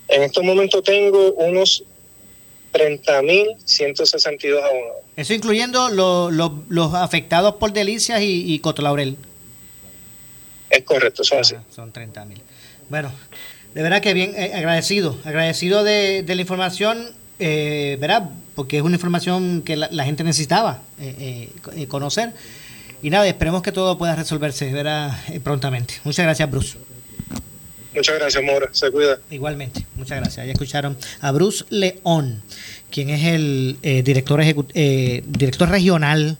En 0.08 0.22
estos 0.22 0.44
momentos 0.44 0.80
tengo 0.84 1.32
unos 1.32 1.82
30.162 2.72 4.62
abonados. 4.62 5.02
Eso 5.16 5.34
incluyendo 5.34 5.90
los 6.68 6.94
afectados 6.94 7.56
por 7.56 7.72
delicias 7.72 8.20
y, 8.20 8.54
y 8.54 8.60
Cotolaurel. 8.60 9.16
Es 10.70 10.82
correcto, 10.82 11.24
son 11.24 11.40
así. 11.40 11.54
Son 11.74 11.92
30.000. 11.92 12.40
Bueno, 12.88 13.10
de 13.74 13.82
verdad 13.82 14.00
que 14.00 14.14
bien 14.14 14.32
eh, 14.36 14.52
agradecido, 14.54 15.18
agradecido 15.24 15.84
de, 15.84 16.24
la 16.26 16.40
información, 16.40 17.10
eh, 17.38 17.96
¿verdad? 18.00 18.30
Porque 18.54 18.78
es 18.78 18.82
una 18.82 18.94
información 18.94 19.62
que 19.62 19.76
la, 19.76 20.04
gente 20.04 20.24
necesitaba 20.24 20.82
eh, 21.00 21.50
eh, 21.74 21.86
conocer. 21.86 22.32
Y 23.02 23.10
nada, 23.10 23.26
esperemos 23.28 23.62
que 23.62 23.72
todo 23.72 23.98
pueda 23.98 24.16
resolverse, 24.16 24.72
¿verdad? 24.72 25.12
prontamente. 25.44 25.94
Muchas 26.04 26.24
gracias, 26.24 26.50
Bruce. 26.50 26.78
Muchas 27.94 28.14
gracias, 28.18 28.42
Mora. 28.42 28.68
Se 28.72 28.90
cuida. 28.90 29.18
Igualmente, 29.30 29.86
muchas 29.94 30.20
gracias. 30.20 30.46
Ya 30.46 30.52
escucharon 30.52 30.96
a 31.20 31.32
Bruce 31.32 31.64
León, 31.70 32.42
quien 32.90 33.10
es 33.10 33.24
el 33.24 33.78
director, 33.82 34.40
eh, 34.42 35.22
director 35.26 35.68
regional 35.68 36.38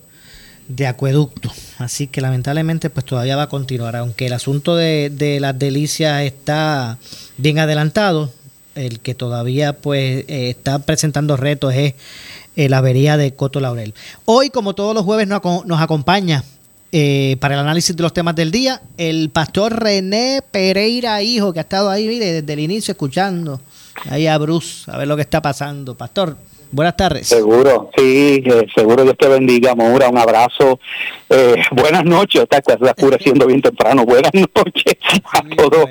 de 0.69 0.87
acueducto. 0.87 1.51
Así 1.79 2.07
que 2.07 2.21
lamentablemente 2.21 2.91
pues 2.91 3.07
todavía 3.07 3.37
va 3.37 3.45
a 3.45 3.49
continuar, 3.49 3.97
aunque 3.97 4.27
el 4.27 4.33
asunto 4.33 4.77
de, 4.77 5.39
las 5.41 5.59
delicias 5.59 6.23
está 6.23 6.99
bien 7.37 7.59
adelantado, 7.59 8.33
el 8.75 9.01
que 9.01 9.15
todavía 9.15 9.75
pues 9.75 10.25
eh, 10.29 10.51
está 10.51 10.79
presentando 10.81 11.37
retos 11.37 11.75
es 11.75 11.95
la 12.57 12.79
avería 12.79 13.17
de 13.17 13.35
Coto 13.35 13.61
Laurel. 13.61 13.95
Hoy, 14.25 14.49
como 14.51 14.75
todos 14.75 14.95
los 14.95 15.05
jueves, 15.05 15.29
nos, 15.29 15.43
nos 15.67 15.81
acompaña 15.81 16.43
eh, 16.93 17.37
para 17.41 17.55
el 17.55 17.61
análisis 17.61 17.97
de 17.97 18.03
los 18.03 18.15
temas 18.15 18.35
del 18.37 18.51
día, 18.51 18.81
el 18.97 19.31
pastor 19.31 19.83
René 19.83 20.41
Pereira, 20.51 21.21
hijo, 21.21 21.53
que 21.53 21.59
ha 21.59 21.63
estado 21.63 21.91
ahí, 21.91 22.07
mire, 22.07 22.33
desde 22.33 22.53
el 22.53 22.61
inicio 22.61 22.93
escuchando 22.93 23.61
ahí 24.09 24.27
a 24.27 24.39
Bruce, 24.39 24.91
a 24.91 24.97
ver 24.97 25.09
lo 25.09 25.17
que 25.17 25.23
está 25.23 25.43
pasando. 25.43 25.97
Pastor, 25.97 26.39
buenas 26.77 26.95
tardes. 26.95 27.27
Seguro, 27.27 27.91
sí, 27.97 28.43
eh, 28.45 28.67
seguro 28.75 29.03
Dios 29.03 29.17
te 29.19 29.27
bendiga, 29.29 29.75
Maura, 29.75 30.09
un 30.11 30.19
abrazo. 30.19 30.79
Eh, 31.31 31.57
buenas 31.73 32.05
noches, 32.05 32.43
está 32.49 32.63
oscureciendo 32.79 33.47
bien 33.47 33.63
temprano. 33.63 34.05
Buenas 34.05 34.31
noches 34.35 34.97
a 35.33 35.43
todos 35.57 35.89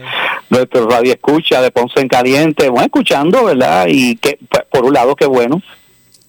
nuestros 0.50 0.86
radio 0.86 1.14
escucha 1.14 1.62
de 1.62 1.72
Ponce 1.72 2.00
en 2.00 2.08
Caliente. 2.08 2.70
Bueno, 2.70 2.86
escuchando, 2.86 3.46
¿verdad? 3.46 3.88
Y 3.90 4.16
que, 4.18 4.38
por 4.72 4.86
un 4.86 4.94
lado, 4.94 5.16
qué 5.16 5.26
bueno 5.26 5.62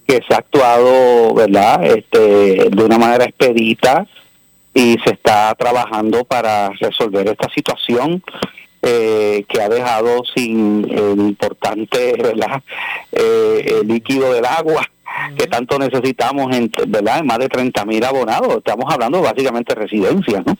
que 0.09 0.23
se 0.27 0.35
ha 0.35 0.39
actuado, 0.39 1.35
¿verdad? 1.35 1.85
Este, 1.85 2.71
de 2.71 2.85
una 2.85 2.97
manera 2.97 3.25
expedita 3.25 4.07
y 4.73 4.97
se 5.05 5.11
está 5.11 5.55
trabajando 5.59 6.25
para 6.25 6.71
resolver 6.81 7.29
esta 7.29 7.49
situación 7.51 8.23
eh, 8.89 9.45
que 9.49 9.61
ha 9.61 9.69
dejado 9.69 10.23
sin 10.33 10.89
el 10.89 11.19
importante 11.19 12.15
¿verdad? 12.23 12.63
Eh, 13.11 13.81
el 13.81 13.89
líquido 13.89 14.33
del 14.33 14.45
agua 14.45 14.89
que 15.37 15.49
tanto 15.49 15.77
necesitamos 15.77 16.55
en, 16.55 16.71
¿verdad? 16.87 17.19
en 17.19 17.27
más 17.27 17.39
de 17.39 17.49
30 17.49 17.85
mil 17.85 18.05
abonados. 18.05 18.59
Estamos 18.59 18.85
hablando 18.93 19.21
básicamente 19.23 19.75
de 19.75 19.81
residencias, 19.81 20.47
¿no? 20.47 20.57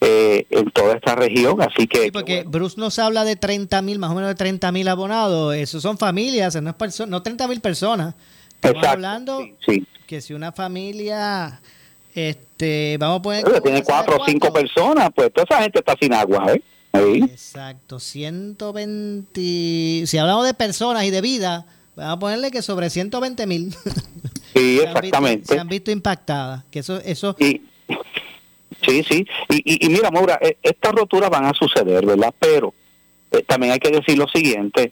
Eh, 0.00 0.46
en 0.48 0.70
toda 0.70 0.94
esta 0.94 1.14
región, 1.14 1.60
así 1.60 1.86
que... 1.86 2.04
Sí, 2.04 2.10
porque 2.10 2.44
Bruce 2.46 2.80
nos 2.80 2.98
habla 2.98 3.24
de 3.24 3.36
30 3.36 3.82
mil, 3.82 3.98
más 3.98 4.10
o 4.10 4.14
menos 4.14 4.28
de 4.28 4.36
30 4.36 4.72
mil 4.72 4.88
abonados, 4.88 5.54
eso 5.54 5.82
son 5.82 5.98
familias, 5.98 6.56
no, 6.62 6.74
es 6.80 7.06
no 7.06 7.22
30 7.22 7.46
mil 7.46 7.60
personas. 7.60 8.14
Estamos 8.54 8.86
hablando 8.86 9.46
que 10.06 10.20
si 10.22 10.32
una 10.32 10.52
familia 10.52 11.60
este, 12.14 12.96
vamos 12.98 13.18
a 13.18 13.22
poner. 13.22 13.62
tiene 13.62 13.82
cuatro 13.82 14.16
o 14.16 14.24
cinco 14.24 14.50
personas, 14.50 15.10
pues 15.14 15.30
toda 15.32 15.44
esa 15.50 15.62
gente 15.62 15.80
está 15.80 15.94
sin 16.00 16.14
agua, 16.14 16.54
¿eh? 16.54 16.62
Exacto, 16.92 18.00
120. 18.00 20.06
Si 20.06 20.18
hablamos 20.18 20.46
de 20.46 20.54
personas 20.54 21.04
y 21.04 21.10
de 21.10 21.20
vida, 21.20 21.66
vamos 21.96 22.14
a 22.14 22.18
ponerle 22.18 22.50
que 22.50 22.62
sobre 22.62 22.90
120 22.90 23.46
mil. 23.46 23.74
Sí, 24.54 24.80
exactamente. 24.82 25.46
se 25.46 25.58
han 25.58 25.68
visto 25.68 25.90
impactadas. 25.90 26.64
Que 26.70 26.80
eso, 26.80 27.00
eso. 27.04 27.36
Sí, 27.38 27.64
sí. 28.86 29.04
sí. 29.08 29.26
Y, 29.48 29.86
y, 29.86 29.88
mira, 29.88 30.10
Maura, 30.10 30.38
e, 30.40 30.58
estas 30.62 30.92
roturas 30.92 31.30
van 31.30 31.46
a 31.46 31.54
suceder, 31.54 32.04
¿verdad? 32.04 32.34
Pero 32.38 32.74
eh, 33.30 33.42
también 33.46 33.72
hay 33.72 33.78
que 33.78 33.90
decir 33.90 34.18
lo 34.18 34.28
siguiente: 34.28 34.90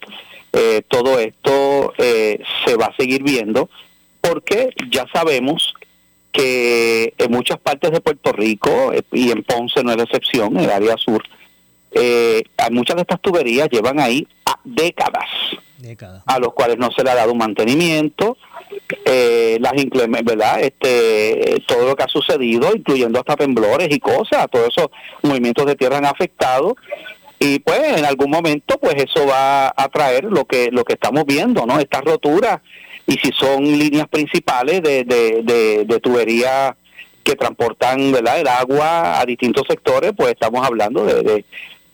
eh, 0.53 0.81
todo 0.87 1.19
esto 1.19 1.93
eh, 1.97 2.41
se 2.65 2.75
va 2.75 2.87
a 2.87 2.95
seguir 2.95 3.23
viendo 3.23 3.69
porque 4.21 4.73
ya 4.91 5.05
sabemos 5.13 5.73
que 6.31 7.13
en 7.17 7.31
muchas 7.31 7.59
partes 7.59 7.91
de 7.91 8.01
Puerto 8.01 8.31
Rico, 8.31 8.93
eh, 8.93 9.03
y 9.11 9.31
en 9.31 9.43
Ponce 9.43 9.83
no 9.83 9.91
es 9.91 9.97
la 9.97 10.03
excepción, 10.03 10.57
en 10.57 10.65
el 10.65 10.69
área 10.69 10.95
sur, 10.97 11.23
eh, 11.91 12.43
muchas 12.71 12.95
de 12.95 13.01
estas 13.01 13.21
tuberías 13.21 13.69
llevan 13.69 13.99
ahí 13.99 14.27
décadas, 14.63 15.25
a 16.25 16.39
los 16.39 16.53
cuales 16.53 16.77
no 16.77 16.91
se 16.91 17.03
le 17.03 17.11
ha 17.11 17.15
dado 17.15 17.31
un 17.31 17.37
mantenimiento, 17.37 18.37
eh, 19.05 19.57
las 19.61 19.73
¿verdad? 20.23 20.61
Este, 20.61 21.63
todo 21.67 21.87
lo 21.87 21.95
que 21.95 22.03
ha 22.03 22.07
sucedido, 22.07 22.71
incluyendo 22.75 23.19
hasta 23.19 23.35
temblores 23.35 23.87
y 23.89 23.99
cosas, 23.99 24.47
todos 24.51 24.67
esos 24.67 24.89
movimientos 25.23 25.65
de 25.65 25.75
tierra 25.75 25.97
han 25.97 26.05
afectado 26.05 26.75
y 27.39 27.59
pues 27.59 27.97
en 27.97 28.05
algún 28.05 28.29
momento 28.29 28.77
pues 28.77 28.95
eso 28.95 29.25
va 29.25 29.69
a 29.69 29.89
traer 29.89 30.25
lo 30.25 30.43
que 30.45 30.69
lo 30.71 30.83
que 30.83 30.93
estamos 30.93 31.25
viendo, 31.25 31.65
¿no? 31.65 31.79
Estas 31.79 32.01
roturas 32.03 32.59
y 33.07 33.13
si 33.13 33.31
son 33.31 33.63
líneas 33.63 34.07
principales 34.07 34.83
de, 34.83 35.03
de, 35.03 35.85
de, 35.85 35.99
tubería 35.99 36.75
que 37.23 37.35
transportan 37.35 38.11
¿verdad? 38.11 38.39
el 38.39 38.47
agua 38.47 39.19
a 39.19 39.25
distintos 39.25 39.63
sectores, 39.67 40.11
pues 40.15 40.33
estamos 40.33 40.63
hablando 40.65 41.05
de, 41.05 41.23
de, 41.23 41.45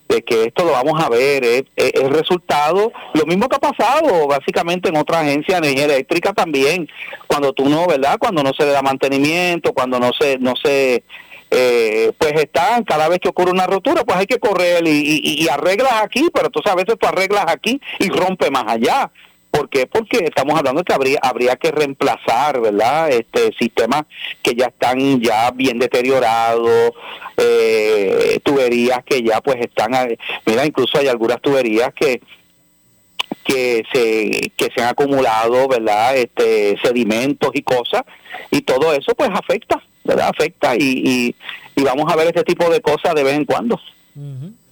que 0.08 0.44
esto 0.46 0.64
lo 0.64 0.72
vamos 0.72 1.02
a 1.02 1.10
ver, 1.10 1.44
es, 1.44 1.64
el 1.76 2.10
resultado, 2.10 2.92
lo 3.14 3.26
mismo 3.26 3.50
que 3.50 3.56
ha 3.56 3.60
pasado 3.60 4.28
básicamente 4.28 4.90
en 4.90 4.98
otras 4.98 5.22
agencias 5.22 5.62
de 5.62 5.68
energía 5.68 5.86
eléctrica 5.86 6.34
también, 6.34 6.88
cuando 7.28 7.54
tú 7.54 7.68
no, 7.70 7.88
¿verdad? 7.88 8.18
Cuando 8.20 8.44
no 8.44 8.52
se 8.54 8.66
le 8.66 8.72
da 8.72 8.82
mantenimiento, 8.82 9.74
cuando 9.74 10.00
no 10.00 10.12
se, 10.14 10.38
no 10.38 10.54
se, 10.56 11.04
eh, 11.52 12.12
pues 12.18 12.34
están, 12.34 12.84
cada 12.84 13.08
vez 13.08 13.20
que 13.20 13.30
ocurre 13.30 13.52
una 13.52 13.68
rotura, 13.68 14.04
pues 14.04 14.18
hay 14.18 14.26
que 14.26 14.40
correr 14.40 14.88
y, 14.88 15.22
y, 15.24 15.44
y 15.44 15.50
arreglas 15.50 16.04
aquí, 16.04 16.30
pero 16.34 16.48
entonces 16.48 16.72
a 16.72 16.76
veces 16.76 16.96
tú 17.00 17.08
arreglas 17.08 17.46
aquí 17.48 17.80
y 18.00 18.10
rompe 18.10 18.50
más 18.52 18.66
allá. 18.68 19.12
¿Por 19.56 19.70
qué? 19.70 19.88
Porque 19.88 20.18
estamos 20.26 20.58
hablando 20.58 20.84
que 20.84 20.94
habría, 20.94 21.20
habría 21.22 21.56
que 21.56 21.72
reemplazar, 21.72 22.60
¿verdad? 22.60 23.10
Este 23.10 23.54
sistemas 23.58 24.04
que 24.44 24.54
ya 24.54 24.66
están 24.66 25.22
ya 25.22 25.50
bien 25.52 25.80
deteriorados, 25.80 26.92
eh, 27.38 28.40
tuberías 28.44 29.04
que 29.06 29.24
ya 29.24 29.40
pues 29.40 29.58
están, 29.62 29.92
mira, 30.46 30.66
incluso 30.66 30.98
hay 30.98 31.08
algunas 31.08 31.42
tuberías 31.42 31.94
que 31.94 32.22
que 33.46 33.84
se 33.94 34.52
que 34.58 34.72
se 34.76 34.82
han 34.82 34.90
acumulado, 34.90 35.70
¿verdad? 35.70 36.18
Este 36.18 36.78
sedimentos 36.84 37.52
y 37.54 37.62
cosas 37.62 38.04
y 38.52 38.62
todo 38.62 38.94
eso 38.94 39.14
pues 39.16 39.30
afecta, 39.32 39.82
¿verdad? 40.04 40.32
Afecta 40.38 40.76
y, 40.76 41.34
y, 41.78 41.84
vamos 41.84 42.12
a 42.12 42.18
ver 42.18 42.28
este 42.28 42.44
tipo 42.44 42.70
de 42.70 42.82
cosas 42.82 43.16
de 43.16 43.24
vez 43.24 43.36
en 43.36 43.46
cuando. 43.46 43.80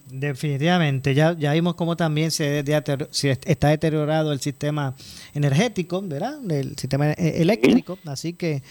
Definitivamente, 0.09 1.15
ya, 1.15 1.33
ya 1.33 1.53
vimos 1.53 1.75
cómo 1.75 1.95
también 1.95 2.29
se, 2.29 2.59
está 2.59 3.67
deteriorado 3.69 4.33
el 4.33 4.41
sistema 4.41 4.95
energético, 5.33 6.01
¿verdad? 6.01 6.39
El 6.51 6.77
sistema 6.77 7.11
e, 7.13 7.41
eléctrico, 7.41 7.97
así 8.05 8.33
que 8.33 8.61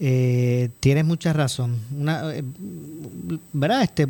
eh, 0.00 0.70
tienes 0.80 1.04
mucha 1.04 1.32
razón. 1.32 1.80
Una, 1.96 2.34
eh, 2.34 2.42
¿Verdad? 3.52 3.82
Este, 3.84 4.08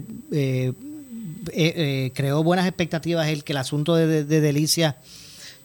eh, 1.52 2.10
creó 2.14 2.42
buenas 2.42 2.66
expectativas 2.66 3.28
el 3.28 3.44
que 3.44 3.52
el 3.52 3.58
asunto 3.58 3.94
de, 3.94 4.24
Delicia, 4.24 4.96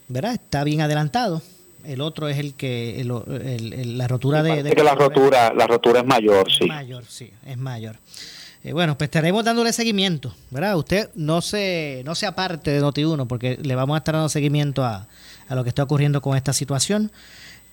¿verdad? 0.10 0.34
Está 0.34 0.66
bien 0.66 0.82
adelantado. 0.82 1.42
El 1.86 2.02
otro 2.02 2.28
es 2.28 2.38
el 2.38 2.56
que 2.56 3.02
la 3.06 4.08
rotura 4.10 4.44
de, 4.44 4.70
que 4.76 4.84
la 4.84 4.96
rotura 4.96 5.54
la 5.54 5.66
rotura 5.68 6.02
es 6.02 6.06
mayor, 6.06 6.52
sí. 6.52 6.66
Mayor, 6.66 7.06
sí, 7.08 7.32
es 7.46 7.58
mayor. 7.58 7.96
Bueno, 8.74 8.97
pues 8.97 9.07
estaremos 9.07 9.43
dándole 9.43 9.74
seguimiento, 9.74 10.33
¿verdad? 10.51 10.77
Usted 10.77 11.09
no 11.15 11.41
se 11.41 12.01
no 12.05 12.15
se 12.15 12.25
aparte 12.25 12.71
de 12.71 12.81
Noti1 12.81 13.27
porque 13.27 13.57
le 13.62 13.75
vamos 13.75 13.95
a 13.95 13.97
estar 14.00 14.15
dando 14.15 14.29
seguimiento 14.29 14.83
a, 14.83 15.07
a 15.47 15.55
lo 15.55 15.63
que 15.63 15.69
está 15.69 15.83
ocurriendo 15.83 16.21
con 16.21 16.36
esta 16.36 16.53
situación. 16.53 17.12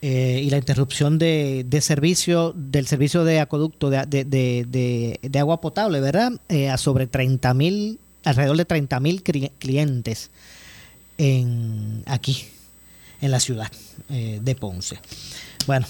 Eh, 0.06 0.42
y 0.44 0.50
la 0.50 0.58
interrupción 0.58 1.18
de, 1.18 1.66
servicio 1.80 2.52
del 2.54 2.86
servicio 2.86 3.24
de 3.24 3.40
acueducto 3.40 3.88
de, 3.88 5.38
agua 5.38 5.62
potable, 5.62 5.98
¿verdad? 6.00 6.32
Eh, 6.50 6.68
a 6.68 6.76
sobre 6.76 7.06
30 7.06 7.54
mil, 7.54 7.98
alrededor 8.22 8.58
de 8.58 8.66
30 8.66 9.00
mil 9.00 9.22
clientes 9.22 10.30
en, 11.16 12.02
aquí, 12.04 12.44
en 13.22 13.30
la 13.30 13.40
ciudad 13.40 13.72
eh, 14.10 14.40
de 14.42 14.54
Ponce. 14.54 14.98
Bueno, 15.66 15.86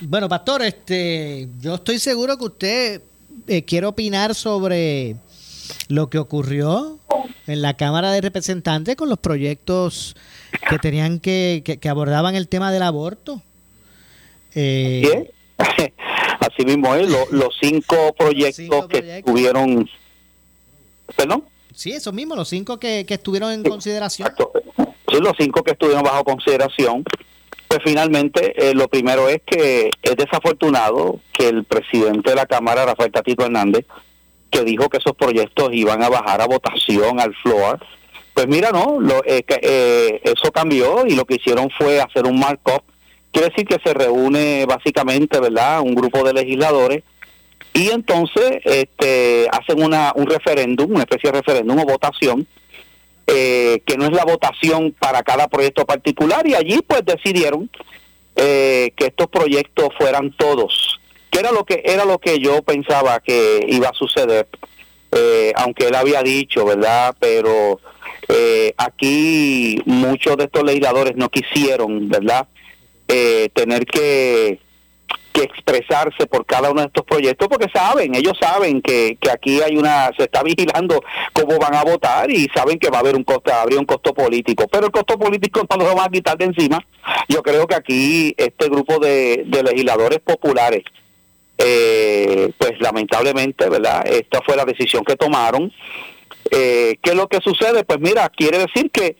bueno, 0.00 0.30
Pastor, 0.30 0.62
este, 0.62 1.50
yo 1.60 1.74
estoy 1.74 1.98
seguro 1.98 2.38
que 2.38 2.44
usted 2.46 3.02
quiere 3.66 3.86
opinar 3.86 4.34
sobre 4.34 5.16
lo 5.88 6.10
que 6.10 6.18
ocurrió 6.18 6.98
en 7.46 7.62
la 7.62 7.74
Cámara 7.74 8.12
de 8.12 8.20
Representantes 8.20 8.96
con 8.96 9.08
los 9.08 9.18
proyectos 9.18 10.16
que 10.68 10.78
tenían 10.78 11.20
que, 11.20 11.62
que, 11.80 11.88
abordaban 11.88 12.34
el 12.34 12.48
tema 12.48 12.72
del 12.72 12.82
aborto. 12.82 13.42
Eh, 14.54 15.30
Así 16.40 16.64
mismo 16.64 16.94
es, 16.94 17.08
los 17.30 17.56
cinco 17.60 18.14
proyectos 18.16 18.88
que 18.88 19.18
estuvieron... 19.18 19.88
¿Perdón? 21.16 21.44
Sí, 21.74 21.92
esos 21.92 22.14
mismos, 22.14 22.38
los 22.38 22.48
cinco 22.48 22.78
que, 22.78 23.04
estuvieron 23.08 23.52
en 23.52 23.62
consideración. 23.62 24.32
Sí, 25.08 25.18
los 25.20 25.32
cinco 25.38 25.62
que 25.62 25.72
estuvieron 25.72 26.02
bajo 26.02 26.24
consideración. 26.24 27.04
Pues 27.74 27.86
finalmente, 27.86 28.54
eh, 28.56 28.72
lo 28.72 28.86
primero 28.86 29.28
es 29.28 29.42
que 29.44 29.90
es 30.00 30.16
desafortunado 30.16 31.18
que 31.32 31.48
el 31.48 31.64
presidente 31.64 32.30
de 32.30 32.36
la 32.36 32.46
Cámara, 32.46 32.86
Rafael 32.86 33.10
Tatito 33.10 33.44
Hernández, 33.44 33.84
que 34.48 34.62
dijo 34.62 34.88
que 34.88 34.98
esos 34.98 35.16
proyectos 35.16 35.70
iban 35.72 36.00
a 36.04 36.08
bajar 36.08 36.40
a 36.40 36.46
votación 36.46 37.18
al 37.18 37.34
floor, 37.34 37.80
pues 38.32 38.46
mira, 38.46 38.70
no, 38.70 39.00
lo, 39.00 39.24
eh, 39.24 39.44
eh, 39.48 40.20
eso 40.22 40.52
cambió 40.52 41.04
y 41.04 41.16
lo 41.16 41.24
que 41.24 41.34
hicieron 41.34 41.68
fue 41.76 42.00
hacer 42.00 42.26
un 42.26 42.38
markup. 42.38 42.84
Quiere 43.32 43.48
decir 43.48 43.66
que 43.66 43.80
se 43.84 43.92
reúne 43.92 44.66
básicamente, 44.66 45.40
¿verdad?, 45.40 45.80
un 45.80 45.96
grupo 45.96 46.22
de 46.22 46.32
legisladores 46.32 47.02
y 47.72 47.88
entonces 47.90 48.60
este, 48.62 49.48
hacen 49.50 49.82
una, 49.82 50.12
un 50.14 50.26
referéndum, 50.26 50.92
una 50.92 51.00
especie 51.02 51.32
de 51.32 51.38
referéndum 51.38 51.80
o 51.80 51.84
votación, 51.84 52.46
eh, 53.26 53.82
que 53.86 53.96
no 53.96 54.06
es 54.06 54.12
la 54.12 54.24
votación 54.24 54.94
para 54.98 55.22
cada 55.22 55.48
proyecto 55.48 55.84
particular 55.84 56.46
y 56.46 56.54
allí 56.54 56.80
pues 56.86 57.04
decidieron 57.04 57.70
que 58.36 58.92
estos 58.96 59.28
proyectos 59.28 59.90
fueran 59.96 60.36
todos, 60.36 60.98
que 61.30 61.38
era 61.38 61.52
lo 61.52 61.64
que 61.64 61.82
era 61.84 62.04
lo 62.04 62.18
que 62.18 62.40
yo 62.40 62.62
pensaba 62.62 63.20
que 63.20 63.64
iba 63.68 63.88
a 63.88 63.94
suceder, 63.94 64.48
aunque 65.54 65.86
él 65.86 65.94
había 65.94 66.20
dicho, 66.24 66.64
¿verdad? 66.64 67.14
Pero 67.20 67.78
eh, 68.28 68.74
aquí 68.76 69.80
muchos 69.84 70.36
de 70.36 70.44
estos 70.44 70.62
legisladores 70.64 71.16
no 71.16 71.28
quisieron, 71.28 72.08
¿verdad?, 72.08 72.46
eh, 73.08 73.50
tener 73.52 73.84
que, 73.84 74.60
que 75.34 75.42
expresarse 75.42 76.26
por 76.26 76.46
cada 76.46 76.70
uno 76.70 76.80
de 76.80 76.86
estos 76.86 77.04
proyectos 77.04 77.48
porque 77.48 77.68
saben, 77.74 78.14
ellos 78.14 78.38
saben 78.40 78.80
que, 78.80 79.18
que 79.20 79.30
aquí 79.30 79.60
hay 79.60 79.76
una, 79.76 80.10
se 80.16 80.24
está 80.24 80.42
vigilando 80.42 81.02
cómo 81.32 81.58
van 81.58 81.74
a 81.74 81.82
votar 81.82 82.30
y 82.30 82.48
saben 82.54 82.78
que 82.78 82.88
va 82.88 82.98
a 82.98 83.00
haber 83.00 83.16
un 83.16 83.24
costo, 83.24 83.52
habría 83.52 83.80
un 83.80 83.84
costo 83.84 84.14
político, 84.14 84.68
pero 84.68 84.86
el 84.86 84.92
costo 84.92 85.18
político 85.18 85.66
no 85.68 85.84
lo 85.84 85.94
van 85.96 86.08
a 86.08 86.10
quitar 86.10 86.38
de 86.38 86.44
encima. 86.46 86.78
Yo 87.28 87.42
creo 87.42 87.66
que 87.66 87.74
aquí 87.74 88.34
este 88.36 88.68
grupo 88.68 89.00
de, 89.00 89.42
de 89.46 89.62
legisladores 89.64 90.20
populares, 90.20 90.84
eh, 91.58 92.52
pues 92.56 92.80
lamentablemente, 92.80 93.68
¿verdad? 93.68 94.06
Esta 94.06 94.40
fue 94.40 94.56
la 94.56 94.64
decisión 94.64 95.04
que 95.04 95.16
tomaron 95.16 95.72
eh, 96.50 96.98
¿Qué 97.02 97.10
es 97.10 97.16
lo 97.16 97.28
que 97.28 97.40
sucede? 97.40 97.84
Pues 97.84 98.00
mira, 98.00 98.28
quiere 98.28 98.58
decir 98.58 98.90
que 98.90 99.16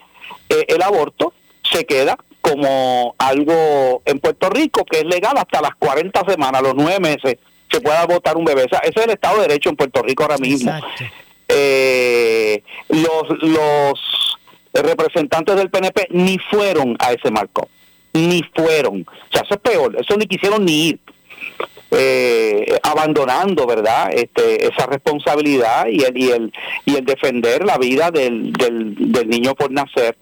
eh, 0.48 0.64
el 0.68 0.82
aborto 0.82 1.32
se 1.62 1.84
queda 1.84 2.18
como 2.44 3.14
algo 3.16 4.02
en 4.04 4.18
Puerto 4.18 4.50
Rico 4.50 4.84
que 4.84 4.98
es 4.98 5.04
legal 5.04 5.34
hasta 5.38 5.62
las 5.62 5.74
40 5.76 6.20
semanas, 6.28 6.60
los 6.60 6.74
nueve 6.74 7.00
meses, 7.00 7.38
se 7.70 7.80
puede 7.80 7.96
abortar 7.96 8.36
un 8.36 8.44
bebé. 8.44 8.64
ese 8.64 8.78
es 8.82 9.04
el 9.04 9.10
Estado 9.10 9.36
de 9.36 9.48
Derecho 9.48 9.70
en 9.70 9.76
Puerto 9.76 10.02
Rico 10.02 10.24
ahora 10.24 10.36
mismo. 10.36 10.70
Eh, 11.48 12.62
los, 12.90 13.42
los 13.42 14.38
representantes 14.74 15.56
del 15.56 15.70
PNP 15.70 16.08
ni 16.10 16.38
fueron 16.38 16.96
a 16.98 17.12
ese 17.12 17.30
marco, 17.30 17.68
ni 18.12 18.42
fueron. 18.54 19.06
O 19.08 19.32
sea, 19.32 19.42
eso 19.42 19.54
es 19.54 19.60
peor, 19.60 19.96
eso 19.98 20.14
ni 20.18 20.26
quisieron 20.26 20.66
ni 20.66 20.88
ir 20.88 21.00
eh, 21.92 22.78
abandonando, 22.82 23.66
¿verdad? 23.66 24.10
Este, 24.12 24.66
esa 24.66 24.84
responsabilidad 24.86 25.86
y 25.86 26.02
el, 26.02 26.18
y 26.18 26.30
el, 26.30 26.52
y 26.84 26.96
el 26.96 27.04
defender 27.06 27.64
la 27.64 27.78
vida 27.78 28.10
del, 28.10 28.52
del, 28.52 29.28
niño 29.28 29.54
por 29.54 29.70
nacer. 29.70 30.16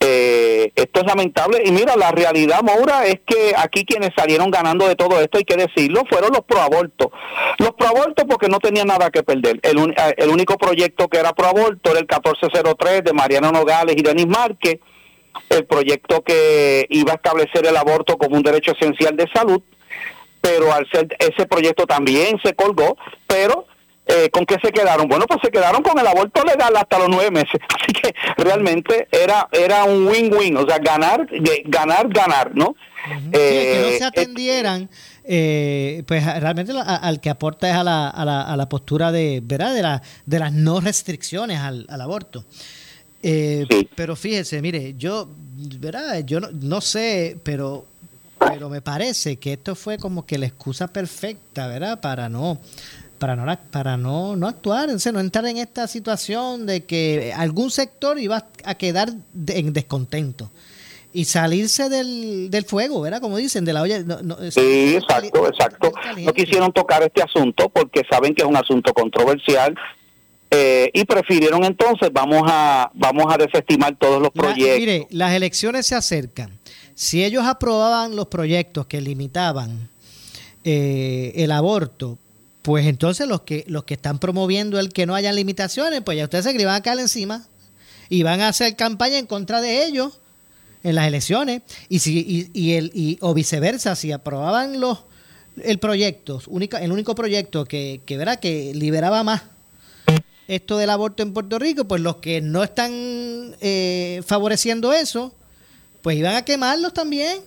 Eh, 0.00 0.70
esto 0.76 1.00
es 1.00 1.06
lamentable 1.06 1.62
y 1.64 1.72
mira, 1.72 1.96
la 1.96 2.12
realidad, 2.12 2.62
Maura, 2.62 3.04
es 3.06 3.20
que 3.26 3.52
aquí 3.56 3.84
quienes 3.84 4.10
salieron 4.16 4.50
ganando 4.50 4.86
de 4.86 4.94
todo 4.94 5.20
esto, 5.20 5.38
hay 5.38 5.44
que 5.44 5.56
decirlo, 5.56 6.02
fueron 6.08 6.30
los 6.32 6.42
proabortos. 6.42 7.08
Los 7.58 7.72
proabortos 7.72 8.24
porque 8.28 8.48
no 8.48 8.60
tenían 8.60 8.86
nada 8.86 9.10
que 9.10 9.22
perder. 9.22 9.58
El, 9.62 9.78
eh, 9.90 10.14
el 10.16 10.30
único 10.30 10.56
proyecto 10.56 11.08
que 11.08 11.18
era 11.18 11.32
proaborto 11.32 11.90
era 11.90 11.98
el 11.98 12.06
1403 12.06 13.04
de 13.04 13.12
Mariano 13.12 13.50
Nogales 13.50 13.96
y 13.98 14.02
Denis 14.02 14.28
Márquez, 14.28 14.78
el 15.50 15.66
proyecto 15.66 16.22
que 16.22 16.86
iba 16.90 17.12
a 17.12 17.16
establecer 17.16 17.66
el 17.66 17.76
aborto 17.76 18.16
como 18.16 18.36
un 18.36 18.42
derecho 18.42 18.72
esencial 18.72 19.16
de 19.16 19.26
salud 19.34 19.62
pero 20.40 20.72
al 20.72 20.88
ser 20.90 21.08
ese 21.18 21.46
proyecto 21.46 21.86
también 21.86 22.38
se 22.42 22.54
colgó, 22.54 22.96
pero 23.26 23.66
eh, 24.10 24.30
¿con 24.30 24.46
qué 24.46 24.56
se 24.62 24.72
quedaron? 24.72 25.06
Bueno, 25.06 25.26
pues 25.26 25.40
se 25.42 25.50
quedaron 25.50 25.82
con 25.82 25.98
el 25.98 26.06
aborto 26.06 26.42
legal 26.42 26.74
hasta 26.74 26.98
los 26.98 27.10
nueve 27.10 27.30
meses, 27.30 27.60
así 27.78 27.92
que 27.92 28.14
realmente 28.42 29.06
era 29.12 29.48
era 29.52 29.84
un 29.84 30.08
win-win, 30.08 30.56
o 30.56 30.66
sea, 30.66 30.78
ganar, 30.78 31.28
ganar, 31.66 32.08
ganar, 32.08 32.54
¿no? 32.54 32.74
que 33.30 33.80
no 33.82 33.88
se 33.88 33.98
eh, 33.98 34.04
atendieran, 34.04 34.88
eh, 35.24 36.02
pues 36.06 36.24
realmente 36.24 36.72
al 36.72 37.20
que 37.20 37.28
aporta 37.28 37.68
es 37.68 37.76
a 37.76 37.84
la, 37.84 38.08
a 38.08 38.24
la, 38.24 38.42
a 38.42 38.56
la 38.56 38.68
postura 38.68 39.12
de, 39.12 39.40
¿verdad? 39.42 39.74
De, 39.74 39.82
la, 39.82 40.02
de 40.24 40.38
las 40.38 40.52
no 40.52 40.80
restricciones 40.80 41.58
al, 41.58 41.86
al 41.90 42.00
aborto. 42.00 42.44
Pero 43.20 44.16
fíjese, 44.16 44.62
mire, 44.62 44.94
yo, 44.96 45.28
¿verdad? 45.78 46.24
Yo 46.24 46.40
no, 46.40 46.48
no 46.52 46.80
sé, 46.80 47.36
pero 47.42 47.84
pero 48.38 48.68
me 48.68 48.80
parece 48.80 49.36
que 49.36 49.54
esto 49.54 49.74
fue 49.74 49.98
como 49.98 50.24
que 50.24 50.38
la 50.38 50.46
excusa 50.46 50.88
perfecta, 50.88 51.66
¿verdad? 51.66 52.00
Para 52.00 52.28
no 52.28 52.58
para 53.18 53.36
no 53.36 53.58
para 53.70 53.96
no, 53.96 54.36
no 54.36 54.48
actuar, 54.48 54.88
no 54.88 55.20
entrar 55.20 55.46
en 55.46 55.58
esta 55.58 55.86
situación 55.86 56.66
de 56.66 56.84
que 56.84 57.32
algún 57.36 57.70
sector 57.70 58.18
iba 58.18 58.46
a 58.64 58.74
quedar 58.76 59.10
en 59.48 59.72
descontento 59.72 60.50
y 61.12 61.24
salirse 61.24 61.88
del, 61.88 62.50
del 62.50 62.64
fuego, 62.64 63.00
¿verdad? 63.00 63.20
Como 63.20 63.36
dicen, 63.38 63.64
de 63.64 63.72
la 63.72 63.82
olla. 63.82 63.98
sí, 64.50 64.94
exacto, 64.94 65.48
exacto. 65.48 65.92
No 66.18 66.32
quisieron 66.32 66.72
tocar 66.72 67.02
este 67.02 67.22
asunto 67.22 67.68
porque 67.68 68.02
saben 68.10 68.34
que 68.34 68.42
es 68.42 68.48
un 68.48 68.56
asunto 68.56 68.92
controversial. 68.92 69.74
Eh, 70.50 70.90
y 70.94 71.04
prefirieron 71.04 71.62
entonces 71.62 72.08
vamos 72.10 72.42
a 72.46 72.90
vamos 72.94 73.26
a 73.28 73.36
desestimar 73.36 73.94
todos 73.98 74.22
los 74.22 74.30
proyectos. 74.30 74.78
mire, 74.78 75.06
las 75.10 75.34
elecciones 75.34 75.86
se 75.86 75.94
acercan 75.94 76.58
si 76.94 77.22
ellos 77.22 77.44
aprobaban 77.44 78.16
los 78.16 78.28
proyectos 78.28 78.86
que 78.86 79.02
limitaban 79.02 79.90
eh, 80.64 81.32
el 81.36 81.52
aborto, 81.52 82.18
pues 82.62 82.86
entonces 82.86 83.26
los 83.28 83.42
que, 83.42 83.64
los 83.68 83.84
que 83.84 83.94
están 83.94 84.18
promoviendo 84.18 84.78
el 84.78 84.92
que 84.92 85.06
no 85.06 85.14
haya 85.14 85.32
limitaciones, 85.32 86.02
pues 86.04 86.18
ya 86.18 86.24
ustedes 86.24 86.44
se 86.44 86.64
van 86.64 86.74
a 86.74 86.82
caer 86.82 86.98
encima 86.98 87.46
y 88.08 88.22
van 88.22 88.40
a 88.40 88.48
hacer 88.48 88.76
campaña 88.76 89.18
en 89.18 89.26
contra 89.26 89.60
de 89.60 89.84
ellos 89.84 90.20
en 90.82 90.94
las 90.94 91.06
elecciones 91.06 91.62
y 91.88 91.98
si 91.98 92.50
y, 92.52 92.72
el 92.72 92.90
y, 92.94 93.18
o 93.20 93.34
viceversa 93.34 93.96
si 93.96 94.12
aprobaban 94.12 94.80
los 94.80 95.04
el 95.60 95.78
proyecto 95.78 96.40
única 96.46 96.78
el 96.78 96.92
único 96.92 97.16
proyecto 97.16 97.64
que 97.64 98.00
que 98.06 98.16
verá 98.16 98.36
que 98.36 98.72
liberaba 98.74 99.24
más 99.24 99.42
esto 100.46 100.78
del 100.78 100.90
aborto 100.90 101.24
en 101.24 101.34
Puerto 101.34 101.58
Rico 101.58 101.84
pues 101.86 102.00
los 102.00 102.16
que 102.18 102.40
no 102.40 102.62
están 102.62 102.92
eh, 103.60 104.22
favoreciendo 104.24 104.92
eso 104.92 105.34
pues 106.02 106.16
iban 106.16 106.36
a 106.36 106.44
quemarlos 106.44 106.92
también. 106.92 107.40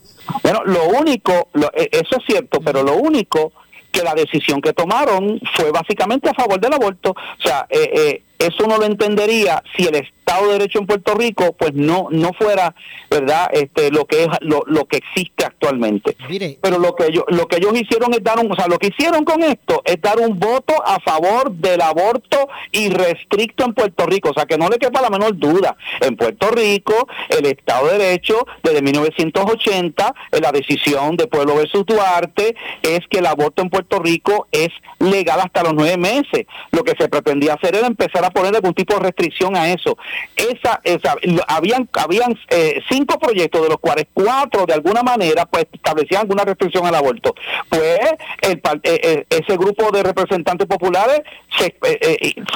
Bueno, 0.44 0.64
lo 0.66 0.90
único, 0.90 1.50
eh, 1.74 1.90
eso 1.92 2.18
es 2.18 2.26
cierto, 2.28 2.60
pero 2.64 2.84
lo 2.84 2.98
único 2.98 3.54
que 3.92 4.04
la 4.04 4.14
decisión 4.16 4.62
que 4.62 4.74
tomaron 4.74 5.40
fue 5.56 5.72
básicamente 5.72 6.30
a 6.30 6.34
favor 6.34 6.60
del 6.60 6.74
aborto. 6.74 7.12
O 7.12 7.42
sea, 7.42 7.68
eh, 7.70 7.92
eh, 7.94 8.24
eso 8.48 8.68
no 8.68 8.78
lo 8.78 8.86
entendería 8.86 9.64
si 9.76 9.86
el 9.86 9.96
Estado 9.96 10.48
de 10.48 10.54
Derecho 10.54 10.80
en 10.80 10.88
Puerto 10.88 11.14
Rico 11.14 11.54
pues 11.58 11.74
no 11.74 12.08
no 12.10 12.32
fuera, 12.34 12.74
¿verdad? 13.10 13.50
Este 13.52 13.92
lo 13.92 14.06
que 14.06 14.24
es 14.24 14.30
lo, 14.42 14.64
lo 14.66 14.86
que 14.86 14.98
existe 14.98 15.46
actualmente. 15.46 16.16
Pero 16.62 16.80
lo 16.80 16.96
que 16.96 17.08
ellos 17.08 17.26
lo 17.28 17.48
que 17.48 17.58
ellos 17.58 17.74
hicieron 17.80 18.14
es 18.14 18.24
dar 18.24 18.40
un, 18.40 18.52
o 18.52 18.56
sea, 18.56 18.68
lo 18.68 18.80
que 18.80 18.88
hicieron 18.88 19.26
con 19.26 19.44
esto 19.44 19.82
es 19.86 20.02
dar 20.02 20.20
un 20.20 20.40
voto 20.40 20.74
a 20.86 21.00
favor 21.00 21.52
del 21.52 21.82
aborto 21.82 22.48
irrestricto 22.72 23.66
en 23.66 23.74
Puerto 23.74 24.06
Rico, 24.06 24.30
o 24.30 24.34
sea, 24.34 24.46
que 24.46 24.58
no 24.58 24.70
le 24.70 24.78
quepa 24.78 25.02
la 25.02 25.10
menor 25.10 25.38
duda. 25.38 25.76
En 26.00 26.16
Puerto 26.16 26.50
Rico, 26.52 27.08
el 27.30 27.46
Estado 27.46 27.88
de 27.88 27.98
Derecho 27.98 28.46
desde 28.64 28.82
1980, 28.82 30.16
en 30.32 30.42
la 30.42 30.52
decisión 30.52 31.18
de 31.18 31.28
Pueblo 31.28 31.56
versus 31.56 31.86
Duarte 31.86 32.56
es 32.82 33.02
que 33.10 33.20
el 33.20 33.26
aborto 33.26 33.62
en 33.62 33.70
Puerto 33.70 34.00
Rico 34.00 34.48
es 34.52 34.70
legal 35.00 35.40
hasta 35.40 35.64
los 35.64 35.74
nueve 35.74 35.98
meses. 35.98 36.46
Lo 36.72 36.84
que 36.84 36.96
se 36.98 37.10
pretendía 37.10 37.54
hacer 37.54 37.76
era 37.76 37.88
empezar 37.88 38.24
a 38.26 38.31
poner 38.32 38.56
algún 38.56 38.74
tipo 38.74 38.96
de 38.96 39.02
restricción 39.02 39.56
a 39.56 39.72
eso. 39.72 39.98
Esa, 40.36 40.82
esa 40.84 41.16
habían, 41.48 41.90
habían 41.94 42.38
eh, 42.50 42.82
cinco 42.90 43.20
proyectos, 43.20 43.62
de 43.62 43.70
los 43.70 43.80
cuales 43.80 44.08
cuatro 44.14 44.66
de 44.66 44.74
alguna 44.74 45.04
manera 45.04 45.46
pues 45.46 45.68
establecían 45.72 46.22
alguna 46.22 46.44
restricción 46.44 46.86
al 46.86 46.96
aborto. 46.96 47.36
Pues 47.70 48.00
el, 48.42 48.58
eh, 48.58 48.82
eh, 48.84 49.26
ese 49.30 49.58
grupo 49.58 49.92
de 49.92 50.04
representantes 50.04 50.68
populares, 50.68 51.22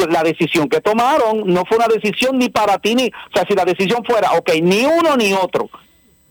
la 0.10 0.24
decisión 0.24 0.70
que 0.70 0.82
tomaron 0.82 1.44
no 1.46 1.64
fue 1.66 1.78
una 1.78 1.88
decisión 1.88 2.38
ni 2.38 2.50
para 2.50 2.78
ti 2.80 2.96
ni, 2.96 3.08
o 3.08 3.34
sea, 3.34 3.46
si 3.48 3.54
la 3.56 3.66
decisión 3.66 4.04
fuera, 4.04 4.32
ok, 4.34 4.52
ni 4.62 4.86
uno 4.86 5.16
ni 5.18 5.34
otro 5.34 5.70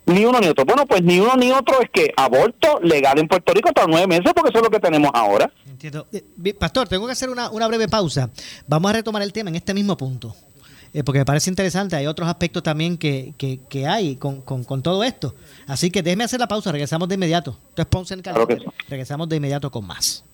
ni 0.06 0.24
uno 0.24 0.40
ni 0.40 0.48
otro. 0.48 0.64
Bueno, 0.64 0.86
pues 0.86 1.02
ni 1.02 1.20
uno 1.20 1.36
ni 1.36 1.52
otro 1.52 1.80
es 1.80 1.88
que 1.92 2.12
aborto 2.16 2.80
legal 2.82 3.18
en 3.18 3.28
Puerto 3.28 3.52
Rico 3.52 3.68
hasta 3.68 3.86
nueve 3.86 4.06
meses, 4.06 4.32
porque 4.34 4.50
eso 4.50 4.58
es 4.58 4.64
lo 4.64 4.70
que 4.70 4.80
tenemos 4.80 5.10
ahora. 5.14 5.50
Entiendo. 5.66 6.06
Eh, 6.12 6.54
pastor, 6.54 6.88
tengo 6.88 7.06
que 7.06 7.12
hacer 7.12 7.30
una, 7.30 7.50
una 7.50 7.66
breve 7.66 7.88
pausa. 7.88 8.30
Vamos 8.66 8.90
a 8.90 8.94
retomar 8.94 9.22
el 9.22 9.32
tema 9.32 9.50
en 9.50 9.56
este 9.56 9.74
mismo 9.74 9.96
punto. 9.96 10.34
Eh, 10.94 11.02
porque 11.02 11.18
me 11.18 11.24
parece 11.24 11.50
interesante, 11.50 11.96
hay 11.96 12.06
otros 12.06 12.28
aspectos 12.28 12.62
también 12.62 12.96
que, 12.96 13.34
que, 13.36 13.58
que 13.68 13.84
hay 13.84 14.14
con, 14.14 14.42
con, 14.42 14.80
todo 14.80 15.02
esto. 15.02 15.34
Así 15.66 15.90
que 15.90 16.04
déjeme 16.04 16.22
hacer 16.22 16.38
la 16.38 16.46
pausa, 16.46 16.70
regresamos 16.70 17.08
de 17.08 17.16
inmediato. 17.16 17.58
Entonces, 17.70 17.86
Ponce 17.86 18.14
en 18.14 18.22
Regresamos 18.88 19.28
de 19.28 19.36
inmediato 19.36 19.72
con 19.72 19.84
más. 19.84 20.24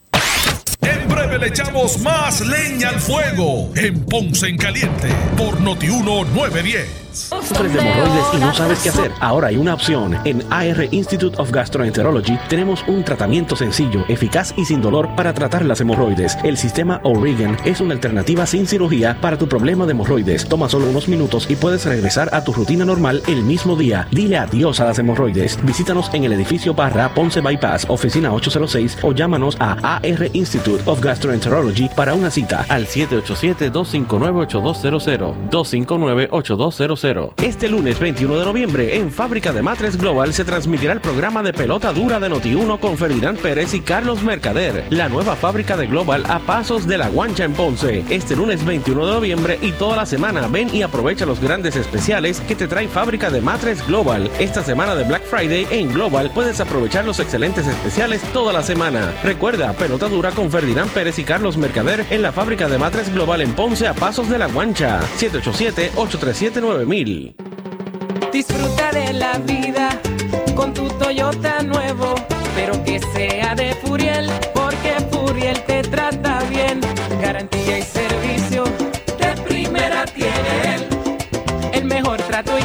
Breve 1.11 1.39
le 1.39 1.49
echamos 1.49 1.99
más 2.01 2.41
leña 2.41 2.91
al 2.91 3.01
fuego 3.01 3.71
en 3.75 4.05
Ponce 4.05 4.49
en 4.49 4.57
Caliente 4.57 5.09
por 5.37 5.61
Notiuno 5.61 6.25
910. 6.25 7.01
¿Sufres 7.13 7.73
de 7.73 7.81
hemorroides 7.81 8.25
y 8.35 8.37
no 8.39 8.55
sabes 8.55 8.79
qué 8.79 8.91
hacer? 8.91 9.11
Ahora 9.21 9.49
hay 9.49 9.57
una 9.57 9.75
opción. 9.75 10.17
En 10.25 10.45
AR 10.51 10.87
Institute 10.93 11.37
of 11.41 11.51
Gastroenterology 11.51 12.39
tenemos 12.49 12.85
un 12.87 13.05
tratamiento 13.05 13.57
sencillo, 13.57 14.05
eficaz 14.09 14.55
y 14.57 14.65
sin 14.65 14.81
dolor 14.81 15.09
para 15.17 15.35
tratar 15.35 15.65
las 15.65 15.81
hemorroides. 15.81 16.39
El 16.45 16.57
sistema 16.57 17.01
O'Regan 17.03 17.57
es 17.65 17.81
una 17.81 17.95
alternativa 17.95 18.47
sin 18.47 18.67
cirugía 18.67 19.19
para 19.21 19.37
tu 19.37 19.49
problema 19.49 19.87
de 19.87 19.93
hemorroides. 19.93 20.49
Toma 20.49 20.69
solo 20.69 20.89
unos 20.89 21.09
minutos 21.09 21.51
y 21.51 21.57
puedes 21.57 21.85
regresar 21.85 22.33
a 22.33 22.45
tu 22.45 22.53
rutina 22.53 22.85
normal 22.85 23.23
el 23.27 23.43
mismo 23.43 23.75
día. 23.75 24.07
Dile 24.13 24.39
adiós 24.39 24.79
a 24.79 24.85
las 24.85 24.99
hemorroides. 24.99 25.59
Visítanos 25.65 26.11
en 26.15 26.25
el 26.25 26.33
edificio 26.33 26.75
Barra 26.75 27.13
Ponce 27.13 27.41
Bypass, 27.41 27.87
oficina 27.89 28.33
806 28.33 28.99
o 29.03 29.13
llámanos 29.13 29.57
a 29.59 29.97
AR 29.97 30.31
Institute 30.33 30.83
of 30.87 31.00
Gastroenterology 31.01 31.89
para 31.97 32.15
una 32.15 32.31
cita 32.31 32.65
al 32.69 32.87
787-259-8200. 32.87 35.51
259-8200. 35.51 37.33
Este 37.43 37.69
lunes 37.69 37.99
21 37.99 38.39
de 38.39 38.45
noviembre, 38.45 38.97
en 38.97 39.11
Fábrica 39.11 39.53
de 39.53 39.63
Matres 39.63 39.97
Global 39.97 40.33
se 40.33 40.45
transmitirá 40.45 40.93
el 40.93 41.01
programa 41.01 41.43
de 41.43 41.53
pelota 41.53 41.93
dura 41.93 42.21
de 42.21 42.31
Noti1 42.31 42.79
con 42.79 42.97
Ferdinand 42.97 43.39
Pérez 43.39 43.75
y 43.75 43.81
Carlos 43.81 44.23
Mercader, 44.23 44.85
la 44.91 45.09
nueva 45.09 45.37
fábrica 45.37 45.77
de 45.77 45.87
Global 45.87 46.25
a 46.29 46.39
pasos 46.41 46.87
de 46.87 46.99
la 46.99 47.09
Guancha 47.09 47.45
en 47.45 47.55
Ponce. 47.55 48.05
Este 48.11 48.37
lunes 48.37 48.65
21 48.65 49.07
de 49.07 49.13
noviembre 49.13 49.59
y 49.63 49.73
toda 49.73 49.97
la 49.97 50.07
semana 50.07 50.47
ven 50.49 50.75
y 50.75 50.83
aprovecha 50.83 51.27
los 51.27 51.41
grandes 51.41 51.77
especiales 51.77 52.41
que 52.41 52.55
te 52.55 52.69
trae 52.69 52.89
Fábrica 52.89 53.31
de 53.31 53.41
Matres 53.41 53.87
Global. 53.87 54.31
Esta 54.39 54.63
semana 54.63 54.95
de 54.95 55.05
Black 55.05 55.25
Friday 55.25 55.67
en 55.71 55.93
Global 55.93 56.31
puedes 56.35 56.61
aprovechar 56.61 57.05
los 57.05 57.21
excelentes 57.21 57.67
especiales 57.67 58.21
toda 58.33 58.53
la 58.53 58.63
semana. 58.63 59.13
Recuerda, 59.23 59.73
pelota 59.73 60.09
dura 60.09 60.31
con 60.33 60.51
Ferdinand 60.51 60.90
Pérez 60.91 61.19
y 61.19 61.25
Carlos 61.25 61.57
Mercader 61.57 62.05
en 62.11 62.23
la 62.23 62.33
Fábrica 62.33 62.69
de 62.69 62.79
Matres 62.79 63.13
Global 63.13 63.41
en 63.41 63.53
Ponce 63.53 63.87
a 63.87 63.95
pasos 63.95 64.29
de 64.29 64.39
la 64.39 64.47
Guancha. 64.47 65.01
787 65.17 65.93
837 65.97 67.35
Disfruta 68.33 68.91
de 68.93 69.13
la 69.13 69.39
vida 69.39 70.01
con 70.55 70.75
tu 70.75 70.89
Toyota 70.89 71.63
nuevo, 71.63 72.15
pero 72.55 72.83
que 72.85 72.99
sea 72.99 73.55
de 73.55 73.75
Furiel, 73.77 74.29
porque 74.55 74.95
Furiel 75.11 75.63
te 75.65 75.83
trata 75.83 76.43
bien. 76.51 76.81
Garantía 77.21 77.79
y 77.79 77.83
servicio 77.83 78.65
de 79.19 79.43
primera 79.43 80.05
tiene 80.07 80.75
él. 80.75 80.89
El 81.73 81.85
mejor 81.85 82.21
trato 82.23 82.59
y 82.59 82.65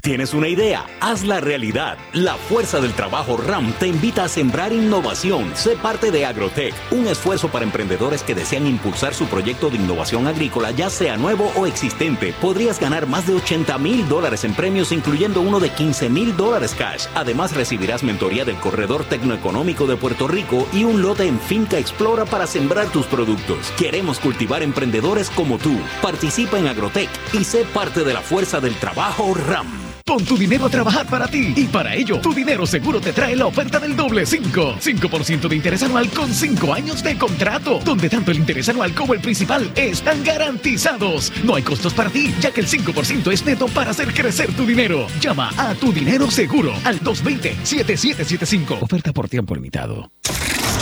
843-6246. 0.00 0.10
¿Tienes 0.10 0.34
una 0.34 0.48
idea? 0.48 0.86
Hazla 1.00 1.40
realidad. 1.40 1.98
La 2.12 2.34
Fuerza 2.34 2.80
del 2.80 2.92
Trabajo 2.92 3.36
RAM 3.36 3.72
te 3.78 3.86
invita 3.86 4.24
a 4.24 4.28
sembrar 4.28 4.72
innovación. 4.72 5.52
Sé 5.54 5.76
parte 5.76 6.10
de 6.10 6.26
Agrotech, 6.26 6.74
un 6.90 7.06
esfuerzo 7.06 7.48
para 7.48 7.64
emprendedores 7.64 8.22
que 8.22 8.34
desean 8.34 8.66
impulsar 8.66 9.14
su 9.14 9.26
proyecto 9.26 9.70
de 9.70 9.76
innovación 9.76 10.26
agrícola, 10.26 10.70
ya 10.70 10.90
sea 10.90 11.16
nuevo 11.16 11.52
o 11.56 11.66
existente. 11.66 12.32
Podrías 12.40 12.80
ganar 12.80 13.06
más 13.06 13.26
de 13.26 13.34
80 13.34 13.78
mil 13.78 14.08
dólares 14.08 14.44
en 14.44 14.54
premios, 14.54 14.92
incluyendo 14.92 15.40
uno 15.40 15.60
de 15.60 15.70
15 15.70 16.08
mil 16.08 16.36
dólares 16.36 16.74
cash. 16.76 17.06
Además, 17.14 17.54
recibirás 17.54 18.02
mentoría 18.02 18.44
del 18.44 18.56
Corredor 18.56 19.04
Tecnoeconómico 19.04 19.86
de 19.86 19.96
Puerto 19.96 20.28
Rico 20.28 20.66
y 20.72 20.84
un 20.84 21.02
lote 21.02 21.26
en 21.26 21.38
Finca 21.38 21.78
Explora 21.78 22.24
para 22.24 22.46
sembrar 22.46 22.88
tus 22.88 23.06
productos. 23.06 23.70
Queremos 23.78 24.18
cultivar 24.18 24.62
emprendedores 24.62 25.30
como 25.30 25.58
tú. 25.58 25.78
Participa 26.02 26.58
en 26.58 26.68
Agrotech 26.68 27.10
y 27.32 27.44
sé 27.44 27.64
parte 27.64 28.04
de 28.04 28.14
la 28.14 28.20
Fuerza 28.20 28.60
del 28.60 28.74
Trabajo 28.76 29.34
RAM. 29.34 29.89
Pon 30.10 30.24
tu 30.24 30.36
dinero 30.36 30.66
a 30.66 30.68
trabajar 30.68 31.06
para 31.06 31.28
ti 31.28 31.52
y 31.54 31.66
para 31.66 31.94
ello 31.94 32.18
tu 32.20 32.34
dinero 32.34 32.66
seguro 32.66 33.00
te 33.00 33.12
trae 33.12 33.36
la 33.36 33.46
oferta 33.46 33.78
del 33.78 33.94
doble 33.94 34.26
5. 34.26 34.78
5% 34.80 35.46
de 35.46 35.54
interés 35.54 35.84
anual 35.84 36.10
con 36.10 36.34
5 36.34 36.74
años 36.74 37.00
de 37.04 37.16
contrato, 37.16 37.78
donde 37.84 38.08
tanto 38.08 38.32
el 38.32 38.38
interés 38.38 38.68
anual 38.68 38.92
como 38.92 39.14
el 39.14 39.20
principal 39.20 39.70
están 39.76 40.24
garantizados. 40.24 41.32
No 41.44 41.54
hay 41.54 41.62
costos 41.62 41.94
para 41.94 42.10
ti, 42.10 42.34
ya 42.40 42.50
que 42.50 42.60
el 42.60 42.66
5% 42.66 43.32
es 43.32 43.44
neto 43.44 43.68
para 43.68 43.92
hacer 43.92 44.12
crecer 44.12 44.52
tu 44.52 44.66
dinero. 44.66 45.06
Llama 45.20 45.52
a 45.56 45.74
tu 45.76 45.92
dinero 45.92 46.28
seguro 46.28 46.72
al 46.82 46.98
220-7775. 47.02 48.82
Oferta 48.82 49.12
por 49.12 49.28
tiempo 49.28 49.54
limitado. 49.54 50.10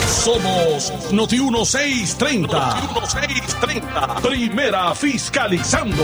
Somos 0.07 0.91
Noti 1.13 1.37
1630. 1.37 2.57
Noti 2.57 2.87
1630. 2.99 4.15
Primera 4.23 4.95
fiscalizando 4.95 6.03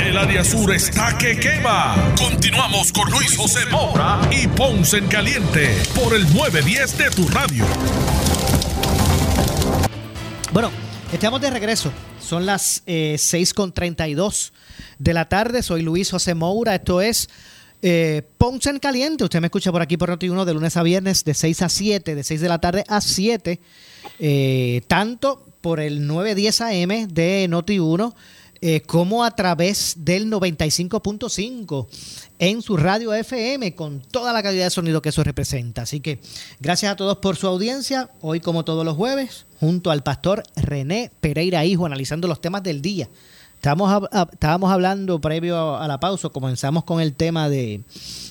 El 0.00 0.16
área 0.16 0.44
sur 0.44 0.72
está 0.72 1.18
que 1.18 1.38
quema. 1.38 2.14
Continuamos 2.16 2.92
con 2.92 3.10
Luis 3.10 3.36
José 3.36 3.66
Moura 3.70 4.20
y 4.30 4.46
Ponce 4.46 4.98
en 4.98 5.08
Caliente 5.08 5.76
por 5.94 6.14
el 6.14 6.22
910 6.32 6.98
de 6.98 7.10
tu 7.10 7.28
radio. 7.28 7.64
Bueno, 10.52 10.70
estamos 11.12 11.40
de 11.40 11.50
regreso. 11.50 11.92
Son 12.20 12.46
las 12.46 12.82
eh, 12.86 13.16
6.32 13.18 14.52
de 14.98 15.14
la 15.14 15.28
tarde. 15.28 15.62
Soy 15.62 15.82
Luis 15.82 16.10
José 16.10 16.34
Moura. 16.34 16.76
Esto 16.76 17.00
es 17.00 17.28
eh, 17.82 18.22
Ponce 18.38 18.70
en 18.70 18.78
Caliente. 18.78 19.24
Usted 19.24 19.40
me 19.40 19.48
escucha 19.48 19.72
por 19.72 19.82
aquí 19.82 19.96
por 19.96 20.10
Noti1 20.10 20.44
de 20.44 20.54
lunes 20.54 20.76
a 20.76 20.82
viernes 20.84 21.24
de 21.24 21.34
6 21.34 21.62
a 21.62 21.68
7, 21.68 22.14
de 22.14 22.24
6 22.24 22.40
de 22.40 22.48
la 22.48 22.60
tarde 22.60 22.84
a 22.88 23.00
7. 23.00 23.60
eh, 24.20 24.80
tanto 24.86 25.44
por 25.60 25.80
el 25.80 26.06
910 26.06 26.60
AM 26.60 27.08
de 27.08 27.48
Noti1 27.50 28.14
eh, 28.60 28.80
como 28.82 29.24
a 29.24 29.30
través 29.30 29.94
del 29.98 30.30
95.5 30.30 31.86
en 32.38 32.62
su 32.62 32.76
radio 32.76 33.14
FM 33.14 33.74
con 33.74 34.00
toda 34.00 34.32
la 34.32 34.42
calidad 34.42 34.64
de 34.64 34.70
sonido 34.70 35.02
que 35.02 35.10
eso 35.10 35.22
representa. 35.22 35.82
Así 35.82 36.00
que 36.00 36.18
gracias 36.60 36.92
a 36.92 36.96
todos 36.96 37.18
por 37.18 37.36
su 37.36 37.46
audiencia. 37.46 38.10
Hoy 38.20 38.40
como 38.40 38.64
todos 38.64 38.84
los 38.84 38.96
jueves, 38.96 39.46
junto 39.60 39.90
al 39.90 40.02
pastor 40.02 40.42
René 40.56 41.10
Pereira 41.20 41.64
Hijo, 41.64 41.86
analizando 41.86 42.26
los 42.28 42.40
temas 42.40 42.62
del 42.62 42.82
día. 42.82 43.08
Estábamos, 43.54 44.08
estábamos 44.32 44.70
hablando 44.70 45.20
previo 45.20 45.76
a 45.76 45.88
la 45.88 45.98
pausa, 45.98 46.28
comenzamos 46.28 46.84
con 46.84 47.00
el 47.00 47.14
tema 47.14 47.48
de, 47.48 47.80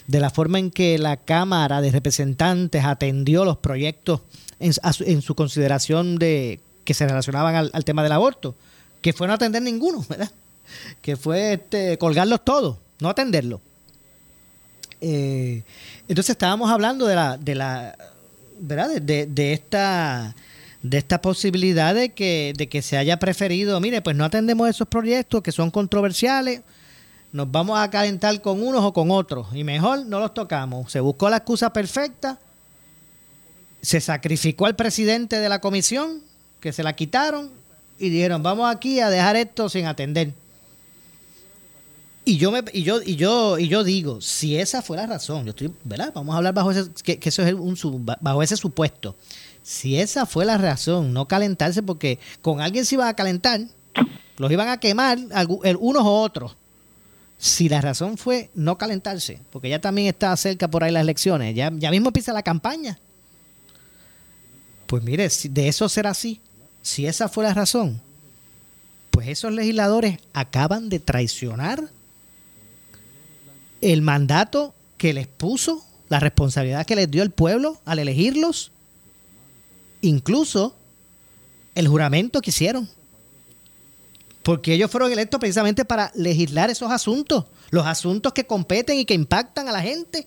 de 0.07 0.19
la 0.21 0.29
forma 0.29 0.57
en 0.57 0.71
que 0.71 0.97
la 0.97 1.17
Cámara 1.17 1.81
de 1.81 1.91
Representantes 1.91 2.85
atendió 2.85 3.43
los 3.43 3.57
proyectos 3.57 4.21
en, 4.59 5.21
su, 5.21 5.35
consideración 5.35 6.17
de 6.17 6.61
que 6.85 6.93
se 6.93 7.05
relacionaban 7.05 7.69
al 7.73 7.83
tema 7.83 8.03
del 8.03 8.13
aborto, 8.13 8.55
que 9.01 9.13
fue 9.13 9.27
no 9.27 9.33
atender 9.33 9.61
ninguno, 9.61 10.05
¿verdad? 10.09 10.31
Que 11.01 11.15
fue 11.15 11.53
este, 11.53 11.97
colgarlos 11.97 12.43
todos, 12.43 12.77
no 12.99 13.09
atenderlos. 13.09 13.61
Eh, 14.99 15.63
entonces 16.07 16.31
estábamos 16.31 16.69
hablando 16.71 17.05
de 17.05 17.15
la, 17.15 17.37
de 17.37 17.55
la, 17.55 17.97
¿verdad? 18.59 18.89
De, 18.89 18.99
de- 18.99 19.25
de 19.27 19.53
esta, 19.53 20.35
de 20.81 20.97
esta 20.97 21.21
posibilidad 21.21 21.93
de 21.93 22.09
que, 22.13 22.53
de 22.57 22.67
que 22.67 22.81
se 22.81 22.97
haya 22.97 23.17
preferido, 23.19 23.79
mire, 23.79 24.01
pues 24.01 24.15
no 24.15 24.25
atendemos 24.25 24.69
esos 24.69 24.87
proyectos 24.87 25.41
que 25.43 25.51
son 25.51 25.69
controversiales, 25.71 26.61
nos 27.31 27.51
vamos 27.51 27.77
a 27.77 27.89
calentar 27.91 28.41
con 28.41 28.65
unos 28.65 28.81
o 28.83 28.93
con 28.93 29.11
otros 29.11 29.47
y 29.53 29.63
mejor 29.63 30.05
no 30.05 30.19
los 30.19 30.33
tocamos. 30.33 30.91
Se 30.91 30.99
buscó 30.99 31.29
la 31.29 31.37
excusa 31.37 31.71
perfecta, 31.71 32.39
se 33.81 34.01
sacrificó 34.01 34.65
al 34.65 34.75
presidente 34.75 35.39
de 35.39 35.49
la 35.49 35.61
comisión, 35.61 36.21
que 36.59 36.73
se 36.73 36.81
la 36.83 36.93
quitaron 36.95 37.51
y 37.99 38.09
dijeron, 38.09 38.43
vamos 38.43 38.73
aquí 38.73 38.99
a 38.99 39.09
dejar 39.09 39.35
esto 39.35 39.69
sin 39.69 39.85
atender. 39.85 40.33
Y 42.27 42.35
yo 42.35 42.51
me 42.51 42.61
y 42.73 42.83
yo 42.83 43.01
y 43.01 43.15
yo 43.15 43.57
y 43.57 43.69
yo 43.69 43.85
digo, 43.85 44.19
si 44.19 44.57
esa 44.57 44.81
fue 44.81 44.97
la 44.97 45.07
razón, 45.07 45.45
yo 45.45 45.51
estoy, 45.51 45.73
¿verdad? 45.85 46.11
Vamos 46.13 46.33
a 46.33 46.37
hablar 46.37 46.53
bajo 46.53 46.71
ese 46.71 46.91
que, 47.01 47.17
eso 47.23 47.41
es 47.41 47.53
un 47.53 48.05
bajo 48.05 48.43
ese 48.43 48.57
supuesto. 48.57 49.15
Si 49.63 49.97
esa 49.97 50.25
fue 50.25 50.43
la 50.43 50.57
razón, 50.57 51.13
no 51.13 51.27
calentarse 51.27 51.81
porque 51.83 52.19
con 52.41 52.59
alguien 52.59 52.83
se 52.85 52.95
iban 52.95 53.07
a 53.07 53.13
calentar, 53.13 53.61
los 54.37 54.51
iban 54.51 54.67
a 54.67 54.77
quemar 54.77 55.17
unos 55.79 56.03
o 56.03 56.21
otros. 56.21 56.57
Si 57.37 57.69
la 57.69 57.79
razón 57.79 58.17
fue 58.17 58.49
no 58.55 58.77
calentarse, 58.77 59.39
porque 59.49 59.69
ya 59.69 59.79
también 59.79 60.07
está 60.07 60.35
cerca 60.35 60.67
por 60.67 60.83
ahí 60.83 60.91
las 60.91 61.03
elecciones, 61.03 61.55
ya, 61.55 61.71
ya 61.73 61.91
mismo 61.91 62.09
empieza 62.09 62.33
la 62.33 62.43
campaña. 62.43 62.99
Pues 64.85 65.01
mire, 65.03 65.29
de 65.49 65.67
eso 65.67 65.87
será 65.87 66.09
así, 66.09 66.41
si 66.87 67.05
esa 67.05 67.27
fue 67.27 67.43
la 67.43 67.53
razón, 67.53 68.01
pues 69.11 69.27
esos 69.27 69.51
legisladores 69.51 70.19
acaban 70.31 70.87
de 70.87 70.99
traicionar 70.99 71.83
el 73.81 74.01
mandato 74.01 74.73
que 74.97 75.13
les 75.13 75.27
puso, 75.27 75.83
la 76.07 76.21
responsabilidad 76.21 76.85
que 76.85 76.95
les 76.95 77.11
dio 77.11 77.23
el 77.23 77.31
pueblo 77.31 77.81
al 77.83 77.99
elegirlos, 77.99 78.71
incluso 79.99 80.77
el 81.75 81.89
juramento 81.89 82.39
que 82.39 82.51
hicieron. 82.51 82.89
Porque 84.41 84.73
ellos 84.73 84.89
fueron 84.89 85.11
electos 85.11 85.41
precisamente 85.41 85.83
para 85.83 86.09
legislar 86.15 86.69
esos 86.69 86.89
asuntos, 86.89 87.47
los 87.69 87.85
asuntos 87.85 88.31
que 88.31 88.47
competen 88.47 88.97
y 88.97 89.03
que 89.03 89.13
impactan 89.13 89.67
a 89.67 89.73
la 89.73 89.81
gente. 89.81 90.25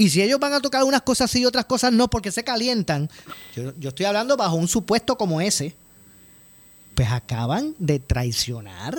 Y 0.00 0.08
si 0.08 0.22
ellos 0.22 0.40
van 0.40 0.54
a 0.54 0.62
tocar 0.62 0.82
unas 0.84 1.02
cosas 1.02 1.30
sí 1.30 1.40
y 1.40 1.44
otras 1.44 1.66
cosas 1.66 1.92
no 1.92 2.08
porque 2.08 2.32
se 2.32 2.42
calientan, 2.42 3.10
yo, 3.54 3.74
yo 3.78 3.90
estoy 3.90 4.06
hablando 4.06 4.34
bajo 4.34 4.56
un 4.56 4.66
supuesto 4.66 5.18
como 5.18 5.42
ese, 5.42 5.76
pues 6.94 7.10
acaban 7.10 7.74
de 7.78 7.98
traicionar 7.98 8.98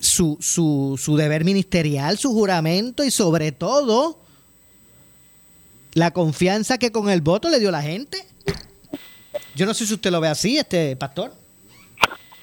su, 0.00 0.38
su, 0.40 0.98
su 0.98 1.14
deber 1.18 1.44
ministerial, 1.44 2.16
su 2.16 2.32
juramento 2.32 3.04
y 3.04 3.10
sobre 3.10 3.52
todo 3.52 4.18
la 5.92 6.12
confianza 6.12 6.78
que 6.78 6.90
con 6.90 7.10
el 7.10 7.20
voto 7.20 7.50
le 7.50 7.60
dio 7.60 7.70
la 7.70 7.82
gente. 7.82 8.26
Yo 9.54 9.66
no 9.66 9.74
sé 9.74 9.86
si 9.86 9.92
usted 9.92 10.10
lo 10.10 10.22
ve 10.22 10.28
así, 10.28 10.56
este 10.56 10.96
pastor. 10.96 11.34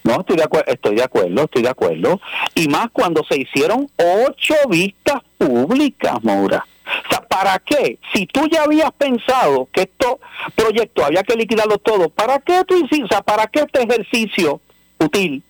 No, 0.04 0.22
estoy 0.22 0.38
de, 0.38 0.48
estoy 0.68 0.96
de 0.96 1.04
acuerdo, 1.04 1.44
estoy 1.44 1.64
de 1.64 1.70
acuerdo. 1.70 2.20
Y 2.56 2.68
más 2.68 2.90
cuando 2.92 3.24
se 3.30 3.40
hicieron 3.40 3.90
ocho 3.98 4.56
vistas 4.70 5.22
públicas, 5.38 6.24
Maura. 6.24 6.66
O 7.06 7.10
sea, 7.10 7.22
¿para 7.22 7.60
qué? 7.60 8.00
Si 8.14 8.26
tú 8.26 8.48
ya 8.52 8.64
habías 8.64 8.92
pensado 8.94 9.68
que 9.72 9.82
estos 9.82 10.16
proyectos 10.56 11.06
había 11.06 11.24
que 11.24 11.36
liquidarlos 11.36 11.82
todos, 11.84 12.12
¿para 12.12 12.40
qué 12.40 12.64
tú 12.66 12.76
hiciste? 12.76 13.04
O 13.04 13.08
sea, 13.08 13.22
¿para 13.22 13.48
qué 13.48 13.60
este 13.60 13.84
ejercicio 13.84 14.62
útil 15.00 15.44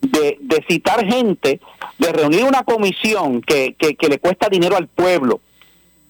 de, 0.00 0.64
citar 0.68 1.04
gente, 1.06 1.60
de 1.98 2.12
reunir 2.12 2.44
una 2.44 2.62
comisión 2.62 3.40
que, 3.40 3.74
que 3.74 4.08
le 4.08 4.18
cuesta 4.18 4.48
dinero 4.48 4.76
al 4.76 4.88
pueblo? 4.88 5.40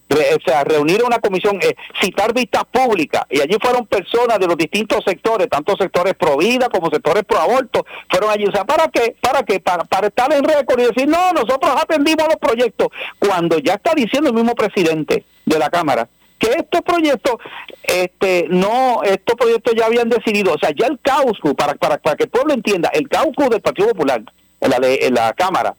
O 0.09 0.41
sea, 0.43 0.63
reunir 0.63 1.03
una 1.03 1.19
comisión, 1.19 1.59
eh, 1.61 1.75
citar 2.01 2.33
vistas 2.33 2.63
públicas, 2.65 3.25
y 3.29 3.41
allí 3.41 3.57
fueron 3.61 3.85
personas 3.85 4.39
de 4.39 4.47
los 4.47 4.57
distintos 4.57 5.03
sectores, 5.05 5.47
tanto 5.47 5.77
sectores 5.77 6.15
pro 6.15 6.37
vida 6.37 6.67
como 6.69 6.89
sectores 6.89 7.23
pro 7.25 7.37
aborto, 7.37 7.85
fueron 8.09 8.31
allí. 8.31 8.45
O 8.45 8.51
sea, 8.51 8.65
¿para 8.65 8.87
qué? 8.87 9.15
¿Para 9.21 9.43
qué? 9.43 9.59
Para, 9.59 9.83
para 9.83 10.07
estar 10.07 10.33
en 10.33 10.43
récord 10.43 10.79
y 10.79 10.85
decir, 10.85 11.07
no, 11.07 11.31
nosotros 11.33 11.71
atendimos 11.79 12.27
los 12.27 12.37
proyectos, 12.37 12.87
cuando 13.19 13.59
ya 13.59 13.73
está 13.73 13.93
diciendo 13.93 14.29
el 14.29 14.35
mismo 14.35 14.55
presidente 14.55 15.25
de 15.45 15.59
la 15.59 15.69
Cámara 15.69 16.09
que 16.39 16.51
estos 16.53 16.81
proyectos, 16.81 17.35
este, 17.83 18.47
no, 18.49 19.03
estos 19.03 19.35
proyectos 19.35 19.73
ya 19.75 19.85
habían 19.85 20.09
decidido, 20.09 20.53
o 20.53 20.57
sea, 20.57 20.71
ya 20.71 20.87
el 20.87 20.97
caucus, 21.01 21.53
para, 21.53 21.75
para, 21.75 21.97
para 21.97 22.15
que 22.15 22.23
el 22.23 22.29
pueblo 22.29 22.53
entienda, 22.53 22.89
el 22.93 23.09
caucus 23.09 23.49
del 23.49 23.61
Partido 23.61 23.89
Popular 23.89 24.23
en 24.61 24.69
la, 24.69 24.77
en 24.81 25.13
la 25.13 25.33
Cámara 25.33 25.75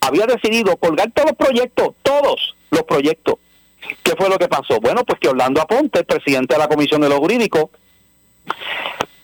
había 0.00 0.26
decidido 0.26 0.76
colgar 0.76 1.10
todos 1.12 1.30
los 1.30 1.36
proyectos, 1.36 1.94
todos 2.02 2.54
los 2.70 2.82
proyectos. 2.82 3.36
¿Qué 4.02 4.14
fue 4.16 4.28
lo 4.28 4.38
que 4.38 4.48
pasó? 4.48 4.78
Bueno, 4.80 5.04
pues 5.04 5.18
que 5.18 5.28
Orlando 5.28 5.60
Aponte, 5.60 6.04
presidente 6.04 6.54
de 6.54 6.58
la 6.58 6.68
Comisión 6.68 7.00
de 7.00 7.08
lo 7.08 7.18
Jurídico, 7.18 7.70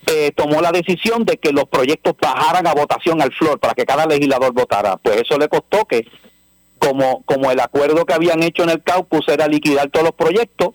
eh, 0.07 0.33
tomó 0.35 0.61
la 0.61 0.73
decisión 0.73 1.25
de 1.25 1.37
que 1.37 1.53
los 1.53 1.65
proyectos 1.65 2.15
bajaran 2.21 2.67
a 2.67 2.75
votación 2.75 3.21
al 3.21 3.33
flor 3.33 3.59
para 3.59 3.75
que 3.75 3.85
cada 3.85 4.07
legislador 4.07 4.53
votara. 4.53 4.97
Pues 4.97 5.21
eso 5.21 5.39
le 5.39 5.49
costó 5.49 5.85
que, 5.85 6.07
como, 6.79 7.23
como 7.25 7.51
el 7.51 7.61
acuerdo 7.61 8.07
que 8.07 8.15
habían 8.15 8.43
hecho 8.43 8.63
en 8.63 8.71
el 8.71 8.83
caucus 8.83 9.29
era 9.29 9.47
liquidar 9.47 9.91
todos 9.91 10.07
los 10.07 10.15
proyectos, 10.15 10.71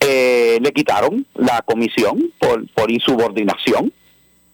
eh, 0.00 0.58
le 0.60 0.72
quitaron 0.72 1.26
la 1.34 1.62
comisión 1.62 2.32
por, 2.38 2.66
por 2.70 2.90
insubordinación. 2.90 3.92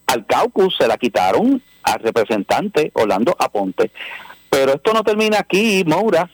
Al 0.07 0.27
caucus 0.27 0.77
se 0.77 0.89
la 0.89 0.99
quitaron 0.99 1.63
al 1.83 2.01
representante 2.01 2.91
Orlando 2.95 3.37
Aponte. 3.39 3.91
Pero 4.49 4.75
esto 4.75 4.93
no 4.93 5.05
termina 5.05 5.39
aquí, 5.39 5.85
Moura. 5.87 6.29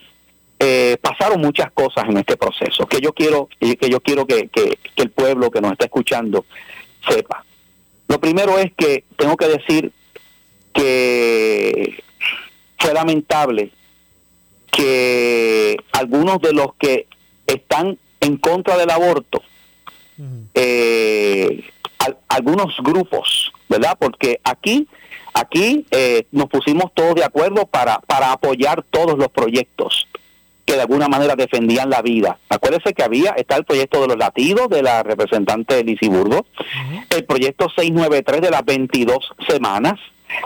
Eh, 0.58 0.96
pasaron 1.02 1.40
muchas 1.40 1.70
cosas 1.72 2.04
en 2.08 2.16
este 2.16 2.36
proceso 2.36 2.86
que 2.86 3.00
yo 3.00 3.12
quiero 3.12 3.48
y 3.60 3.76
que 3.76 3.90
yo 3.90 4.00
quiero 4.00 4.26
que, 4.26 4.48
que- 4.48 4.78
que 4.94 5.02
el 5.02 5.10
pueblo 5.10 5.50
que 5.50 5.60
nos 5.60 5.72
está 5.72 5.84
escuchando 5.84 6.46
sepa. 7.06 7.44
Lo 8.08 8.18
primero 8.20 8.58
es 8.58 8.72
que 8.74 9.04
tengo 9.16 9.36
que 9.36 9.48
decir 9.48 9.92
que 10.72 12.02
fue 12.78 12.94
lamentable 12.94 13.70
que 14.70 15.76
algunos 15.92 16.40
de 16.40 16.52
los 16.52 16.74
que 16.78 17.06
están 17.46 17.98
en 18.20 18.36
contra 18.36 18.76
del 18.76 18.90
aborto, 18.90 19.42
eh, 20.54 21.64
al- 21.98 22.18
algunos 22.28 22.74
grupos, 22.78 23.52
¿verdad? 23.68 23.96
Porque 23.98 24.40
aquí, 24.44 24.86
aquí 25.34 25.84
eh, 25.90 26.26
nos 26.32 26.48
pusimos 26.48 26.92
todos 26.94 27.14
de 27.14 27.24
acuerdo 27.24 27.66
para, 27.66 27.98
para 28.00 28.32
apoyar 28.32 28.82
todos 28.90 29.18
los 29.18 29.28
proyectos 29.28 30.08
que 30.66 30.74
de 30.74 30.82
alguna 30.82 31.08
manera 31.08 31.36
defendían 31.36 31.88
la 31.88 32.02
vida. 32.02 32.38
Acuérdese 32.48 32.92
que 32.92 33.04
había, 33.04 33.30
está 33.32 33.56
el 33.56 33.64
proyecto 33.64 34.02
de 34.02 34.08
los 34.08 34.16
latidos 34.16 34.68
de 34.68 34.82
la 34.82 35.02
representante 35.04 35.82
Lizy 35.84 36.08
Burgos, 36.08 36.42
el 37.10 37.24
proyecto 37.24 37.68
693 37.70 38.42
de 38.42 38.50
las 38.50 38.64
22 38.64 39.18
semanas 39.48 39.94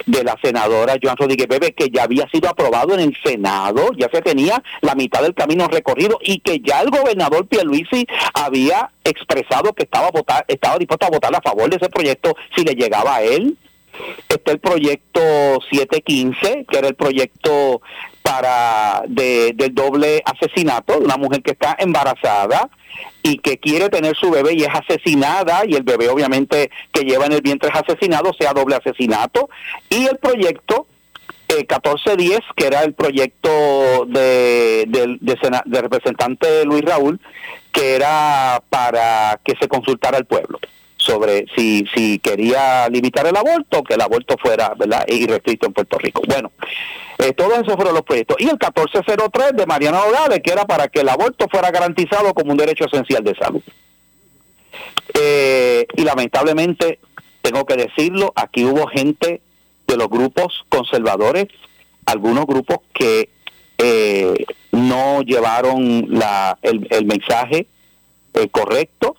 de 0.05 0.23
la 0.23 0.37
senadora 0.43 0.97
Joan 1.03 1.17
Rodríguez 1.17 1.49
Bebe, 1.49 1.73
que 1.73 1.89
ya 1.89 2.05
había 2.05 2.29
sido 2.29 2.51
aprobado 2.51 2.95
en 2.95 3.01
el 3.01 3.17
Senado, 3.25 3.91
ya 3.97 4.09
se 4.13 4.21
tenía 4.21 4.63
la 4.83 4.95
mitad 4.95 5.23
del 5.23 5.35
camino 5.35 5.69
recorrido 5.69 6.19
y 6.23 6.41
que 6.41 6.61
ya 6.61 6.83
el 6.83 6.91
gobernador 6.91 7.47
Pierluisi 7.47 8.07
había 8.35 8.91
expresado 9.05 9.73
que 9.73 9.85
estaba, 9.85 10.11
votar, 10.11 10.45
estaba 10.49 10.77
dispuesto 10.77 11.07
a 11.07 11.11
votar 11.11 11.35
a 11.35 11.41
favor 11.41 11.71
de 11.71 11.77
ese 11.77 11.89
proyecto 11.89 12.37
si 12.55 12.63
le 12.63 12.75
llegaba 12.75 13.17
a 13.17 13.23
él. 13.23 13.57
Está 14.29 14.53
el 14.53 14.61
proyecto 14.61 15.21
715, 15.71 16.67
que 16.71 16.79
era 16.79 16.89
el 16.89 16.95
proyecto 16.95 17.83
para 18.31 19.03
de, 19.09 19.53
del 19.57 19.75
doble 19.75 20.23
asesinato, 20.25 21.01
de 21.01 21.05
una 21.05 21.17
mujer 21.17 21.43
que 21.43 21.51
está 21.51 21.75
embarazada 21.81 22.71
y 23.25 23.39
que 23.39 23.59
quiere 23.59 23.89
tener 23.89 24.17
su 24.17 24.31
bebé 24.31 24.55
y 24.55 24.63
es 24.63 24.69
asesinada 24.69 25.63
y 25.67 25.75
el 25.75 25.83
bebé 25.83 26.09
obviamente 26.09 26.71
que 26.93 27.03
lleva 27.03 27.27
en 27.27 27.33
el 27.33 27.43
vientre 27.43 27.71
es 27.75 27.81
asesinado, 27.81 28.33
sea 28.39 28.53
doble 28.53 28.77
asesinato. 28.77 29.51
Y 29.89 30.07
el 30.07 30.19
proyecto 30.19 30.87
eh, 31.49 31.67
1410, 31.69 32.39
que 32.55 32.67
era 32.69 32.85
el 32.85 32.95
proyecto 32.95 34.07
de, 34.07 34.85
de, 34.87 35.19
del 35.65 35.83
representante 35.83 36.65
Luis 36.65 36.83
Raúl, 36.83 37.21
que 37.73 37.97
era 37.97 38.63
para 38.71 39.41
que 39.43 39.57
se 39.61 39.67
consultara 39.67 40.19
al 40.19 40.27
pueblo 40.27 40.61
sobre 41.01 41.47
si, 41.57 41.87
si 41.95 42.19
quería 42.19 42.89
limitar 42.89 43.27
el 43.27 43.37
aborto, 43.37 43.83
que 43.83 43.95
el 43.95 44.01
aborto 44.01 44.37
fuera 44.39 44.75
¿verdad? 44.77 45.05
irrestricto 45.09 45.67
en 45.67 45.73
Puerto 45.73 45.99
Rico. 45.99 46.23
Bueno, 46.27 46.53
eh, 47.19 47.33
todos 47.33 47.55
esos 47.55 47.75
fueron 47.75 47.95
los 47.95 48.03
proyectos. 48.03 48.37
Y 48.39 48.45
el 48.45 48.53
1403 48.53 49.57
de 49.57 49.67
Mariana 49.67 50.01
Nogales, 50.05 50.41
que 50.45 50.53
era 50.53 50.65
para 50.67 50.89
que 50.89 51.01
el 51.01 51.09
aborto 51.09 51.47
fuera 51.51 51.71
garantizado 51.71 52.35
como 52.35 52.53
un 52.53 52.59
derecho 52.59 52.85
esencial 52.85 53.25
de 53.25 53.35
salud. 53.35 53.63
Eh, 55.15 55.87
y 55.97 56.03
lamentablemente, 56.03 57.01
tengo 57.43 57.65
que 57.65 57.77
decirlo, 57.77 58.33
aquí 58.37 58.65
hubo 58.65 58.87
gente 58.87 59.41
de 59.87 59.97
los 59.97 60.09
grupos 60.09 60.65
conservadores, 60.69 61.47
algunos 62.05 62.47
grupos 62.47 62.79
que 62.93 63.31
eh, 63.79 64.35
no 64.73 65.23
llevaron 65.23 66.07
la, 66.09 66.59
el, 66.63 66.87
el 66.91 67.07
mensaje 67.07 67.67
eh, 68.35 68.49
correcto 68.51 69.17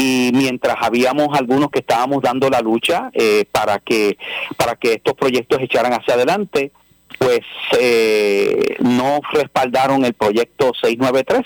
y 0.00 0.30
mientras 0.32 0.76
habíamos 0.80 1.36
algunos 1.36 1.70
que 1.70 1.80
estábamos 1.80 2.22
dando 2.22 2.48
la 2.48 2.60
lucha 2.60 3.10
eh, 3.12 3.44
para 3.50 3.80
que 3.80 4.16
para 4.56 4.76
que 4.76 4.92
estos 4.94 5.14
proyectos 5.14 5.58
echaran 5.60 5.92
hacia 5.92 6.14
adelante 6.14 6.70
pues 7.18 7.40
eh, 7.80 8.76
no 8.78 9.20
respaldaron 9.32 10.04
el 10.04 10.14
proyecto 10.14 10.72
693 10.80 11.44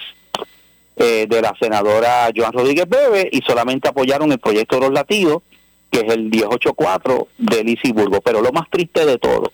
eh, 0.97 1.27
de 1.27 1.41
la 1.41 1.55
senadora 1.59 2.29
Joan 2.37 2.53
Rodríguez 2.53 2.87
Bebe 2.87 3.31
y 3.33 3.41
solamente 3.41 3.89
apoyaron 3.89 4.31
el 4.31 4.39
proyecto 4.39 4.77
de 4.77 4.83
los 4.83 4.93
latidos 4.93 5.43
que 5.91 6.01
es 6.01 6.13
el 6.13 6.25
1084 6.25 7.29
de 7.39 7.65
Lisi 7.65 7.93
Burgo 7.93 8.21
pero 8.21 8.43
lo 8.43 8.53
más 8.53 8.69
triste 8.69 9.07
de 9.07 9.17
todo 9.17 9.51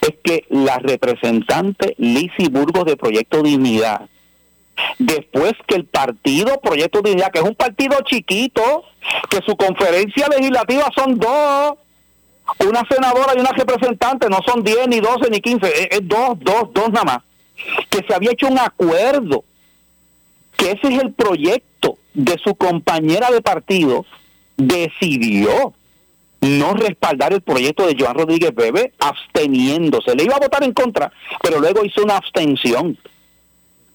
es 0.00 0.14
que 0.22 0.46
la 0.48 0.78
representante 0.78 1.94
Lisi 1.98 2.48
Burgos 2.50 2.86
de 2.86 2.96
Proyecto 2.96 3.42
Dignidad 3.42 4.08
después 4.98 5.52
que 5.66 5.76
el 5.76 5.84
partido 5.84 6.60
Proyecto 6.60 7.02
Dignidad, 7.02 7.30
que 7.32 7.40
es 7.40 7.44
un 7.44 7.54
partido 7.54 7.96
chiquito, 8.04 8.84
que 9.30 9.40
su 9.46 9.56
conferencia 9.56 10.26
legislativa 10.28 10.88
son 10.94 11.18
dos, 11.18 11.74
una 12.66 12.82
senadora 12.90 13.32
y 13.36 13.40
una 13.40 13.52
representante, 13.52 14.28
no 14.28 14.38
son 14.46 14.62
10, 14.62 14.88
ni 14.88 15.00
12, 15.00 15.30
ni 15.30 15.40
15, 15.40 15.66
es, 15.66 15.88
es 15.90 16.08
dos, 16.08 16.38
dos, 16.40 16.72
dos 16.72 16.90
nada 16.90 17.04
más, 17.04 17.18
que 17.90 18.04
se 18.06 18.14
había 18.14 18.32
hecho 18.32 18.48
un 18.48 18.58
acuerdo, 18.58 19.44
que 20.56 20.72
ese 20.72 20.94
es 20.94 21.02
el 21.02 21.12
proyecto 21.12 21.98
de 22.14 22.36
su 22.42 22.54
compañera 22.54 23.30
de 23.30 23.42
partido, 23.42 24.04
decidió 24.56 25.74
no 26.40 26.74
respaldar 26.74 27.32
el 27.32 27.40
proyecto 27.40 27.86
de 27.86 27.96
Joan 27.98 28.16
Rodríguez 28.16 28.54
Bebe 28.54 28.92
absteniéndose. 28.98 30.14
Le 30.14 30.24
iba 30.24 30.36
a 30.36 30.40
votar 30.40 30.62
en 30.62 30.72
contra, 30.72 31.12
pero 31.42 31.58
luego 31.60 31.84
hizo 31.84 32.02
una 32.02 32.16
abstención. 32.16 32.96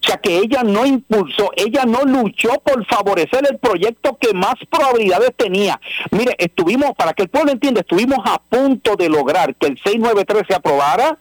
O 0.03 0.05
sea 0.05 0.17
que 0.17 0.37
ella 0.37 0.63
no 0.63 0.85
impulsó, 0.85 1.51
ella 1.55 1.85
no 1.85 2.01
luchó 2.01 2.49
por 2.63 2.85
favorecer 2.85 3.47
el 3.49 3.57
proyecto 3.57 4.17
que 4.19 4.33
más 4.33 4.55
probabilidades 4.69 5.31
tenía. 5.37 5.79
Mire, 6.11 6.35
estuvimos, 6.37 6.91
para 6.97 7.13
que 7.13 7.23
el 7.23 7.29
pueblo 7.29 7.53
entienda, 7.53 7.81
estuvimos 7.81 8.19
a 8.25 8.37
punto 8.37 8.97
de 8.97 9.07
lograr 9.07 9.55
que 9.55 9.67
el 9.67 9.77
693 9.81 10.43
se 10.45 10.55
aprobara, 10.55 11.17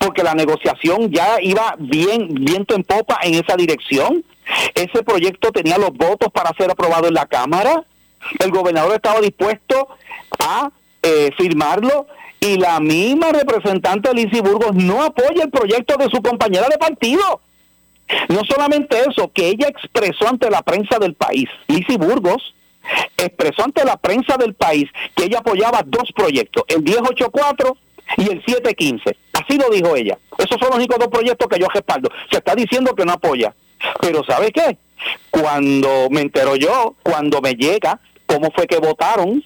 porque 0.00 0.24
la 0.24 0.34
negociación 0.34 1.12
ya 1.12 1.36
iba 1.40 1.76
bien, 1.78 2.28
viento 2.34 2.74
en 2.74 2.82
popa 2.82 3.20
en 3.22 3.34
esa 3.34 3.54
dirección. 3.56 4.24
Ese 4.74 5.04
proyecto 5.04 5.52
tenía 5.52 5.78
los 5.78 5.92
votos 5.92 6.32
para 6.32 6.50
ser 6.58 6.70
aprobado 6.70 7.06
en 7.06 7.14
la 7.14 7.26
Cámara. 7.26 7.84
El 8.40 8.50
gobernador 8.50 8.94
estaba 8.94 9.20
dispuesto 9.20 9.88
a 10.40 10.70
eh, 11.02 11.30
firmarlo 11.38 12.08
y 12.40 12.56
la 12.58 12.80
misma 12.80 13.30
representante 13.30 14.12
Lizy 14.12 14.40
Burgos 14.40 14.74
no 14.74 15.02
apoya 15.02 15.44
el 15.44 15.50
proyecto 15.50 15.96
de 15.96 16.08
su 16.10 16.20
compañera 16.22 16.68
de 16.68 16.78
partido. 16.78 17.40
No 18.28 18.42
solamente 18.48 18.98
eso, 19.08 19.30
que 19.32 19.48
ella 19.48 19.68
expresó 19.68 20.28
ante 20.28 20.50
la 20.50 20.62
prensa 20.62 20.98
del 20.98 21.14
país, 21.14 21.48
Lizy 21.66 21.96
Burgos, 21.96 22.54
expresó 23.16 23.64
ante 23.64 23.84
la 23.84 23.96
prensa 23.96 24.36
del 24.36 24.54
país 24.54 24.88
que 25.14 25.24
ella 25.24 25.38
apoyaba 25.38 25.82
dos 25.84 26.12
proyectos, 26.14 26.64
el 26.68 26.82
1084 26.82 27.76
y 28.18 28.22
el 28.22 28.44
715. 28.44 29.16
Así 29.32 29.58
lo 29.58 29.70
dijo 29.70 29.96
ella. 29.96 30.18
Esos 30.38 30.58
son 30.58 30.68
los 30.68 30.76
únicos 30.76 30.98
dos 30.98 31.08
proyectos 31.08 31.48
que 31.48 31.58
yo 31.58 31.66
respaldo. 31.68 32.08
Se 32.30 32.38
está 32.38 32.54
diciendo 32.54 32.94
que 32.94 33.04
no 33.04 33.12
apoya. 33.12 33.54
Pero 34.00 34.24
¿sabe 34.24 34.52
qué? 34.52 34.78
Cuando 35.30 36.08
me 36.10 36.22
entero 36.22 36.56
yo, 36.56 36.94
cuando 37.02 37.40
me 37.40 37.54
llega 37.54 38.00
cómo 38.26 38.50
fue 38.54 38.66
que 38.66 38.78
votaron 38.78 39.42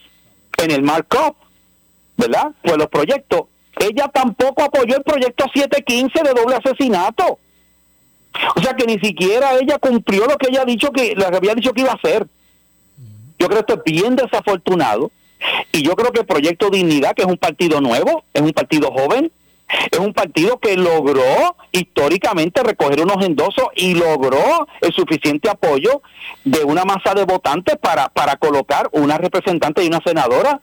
en 0.59 0.71
el 0.71 0.83
markup, 0.83 1.37
¿verdad? 2.17 2.53
Pues 2.63 2.77
los 2.77 2.89
proyectos. 2.89 3.43
Ella 3.79 4.09
tampoco 4.09 4.63
apoyó 4.63 4.97
el 4.97 5.03
proyecto 5.03 5.47
715 5.53 6.23
de 6.23 6.35
doble 6.35 6.57
asesinato. 6.57 7.39
O 8.57 8.63
sea 8.63 8.75
que 8.75 8.87
ni 8.87 8.99
siquiera 8.99 9.59
ella 9.59 9.79
cumplió 9.79 10.27
lo 10.27 10.37
que 10.37 10.49
ella 10.51 10.63
ha 10.63 10.65
dicho 10.65 10.93
que 10.93 11.15
lo 11.15 11.31
que 11.31 11.37
había 11.37 11.55
dicho 11.55 11.73
que 11.73 11.83
iba 11.83 11.93
a 11.93 11.95
hacer. 11.95 12.27
Yo 13.39 13.49
creo 13.49 13.65
que 13.65 13.73
esto 13.73 13.83
es 13.85 13.93
bien 13.93 14.17
desafortunado 14.17 15.11
y 15.73 15.83
yo 15.83 15.97
creo 15.97 16.13
que 16.13 16.21
el 16.21 16.27
Proyecto 16.27 16.71
Dignidad, 16.71 17.15
que 17.15 17.23
es 17.23 17.29
un 17.29 17.39
partido 17.39 17.81
nuevo, 17.81 18.25
es 18.35 18.43
un 18.43 18.53
partido 18.53 18.91
joven, 18.93 19.33
es 19.91 19.99
un 19.99 20.13
partido 20.13 20.59
que 20.59 20.77
logró 20.77 21.57
históricamente 21.73 22.63
recoger 22.63 23.01
unos 23.01 23.25
endosos 23.25 23.67
y 23.77 23.95
logró 23.95 24.67
el 24.81 24.93
suficiente 24.93 25.49
apoyo 25.49 26.03
de 26.45 26.65
una 26.65 26.85
masa 26.85 27.15
de 27.15 27.25
votantes 27.25 27.77
para, 27.77 28.09
para 28.09 28.37
colocar 28.37 28.89
una 28.93 29.17
representante 29.17 29.83
y 29.83 29.89
una 29.89 30.01
senadora. 30.05 30.61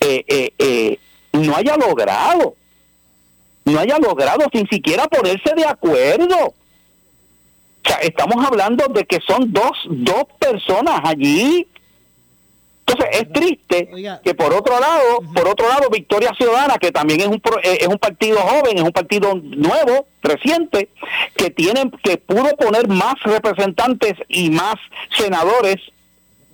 Eh, 0.00 0.24
eh, 0.26 0.52
eh, 0.58 0.98
no 1.32 1.54
haya 1.54 1.76
logrado 1.76 2.54
no 3.68 3.80
haya 3.80 3.98
logrado 3.98 4.46
sin 4.52 4.68
siquiera 4.68 5.06
ponerse 5.06 5.54
de 5.54 5.64
acuerdo. 5.64 6.36
O 6.46 6.54
sea, 7.88 7.98
estamos 7.98 8.44
hablando 8.44 8.86
de 8.88 9.04
que 9.04 9.18
son 9.26 9.52
dos, 9.52 9.72
dos 9.88 10.24
personas 10.38 11.00
allí. 11.04 11.66
Entonces 12.86 13.20
es 13.20 13.32
triste 13.32 13.90
que 14.24 14.34
por 14.34 14.54
otro 14.54 14.80
lado, 14.80 15.20
por 15.34 15.46
otro 15.46 15.68
lado, 15.68 15.90
Victoria 15.90 16.32
Ciudadana, 16.36 16.78
que 16.78 16.90
también 16.90 17.20
es 17.20 17.26
un 17.26 17.42
eh, 17.62 17.78
es 17.82 17.86
un 17.86 17.98
partido 17.98 18.38
joven, 18.38 18.78
es 18.78 18.82
un 18.82 18.92
partido 18.92 19.34
nuevo, 19.34 20.06
reciente, 20.22 20.88
que 21.36 21.50
tiene, 21.50 21.90
que 22.02 22.16
pudo 22.16 22.56
poner 22.56 22.88
más 22.88 23.14
representantes 23.24 24.14
y 24.28 24.48
más 24.50 24.76
senadores 25.18 25.76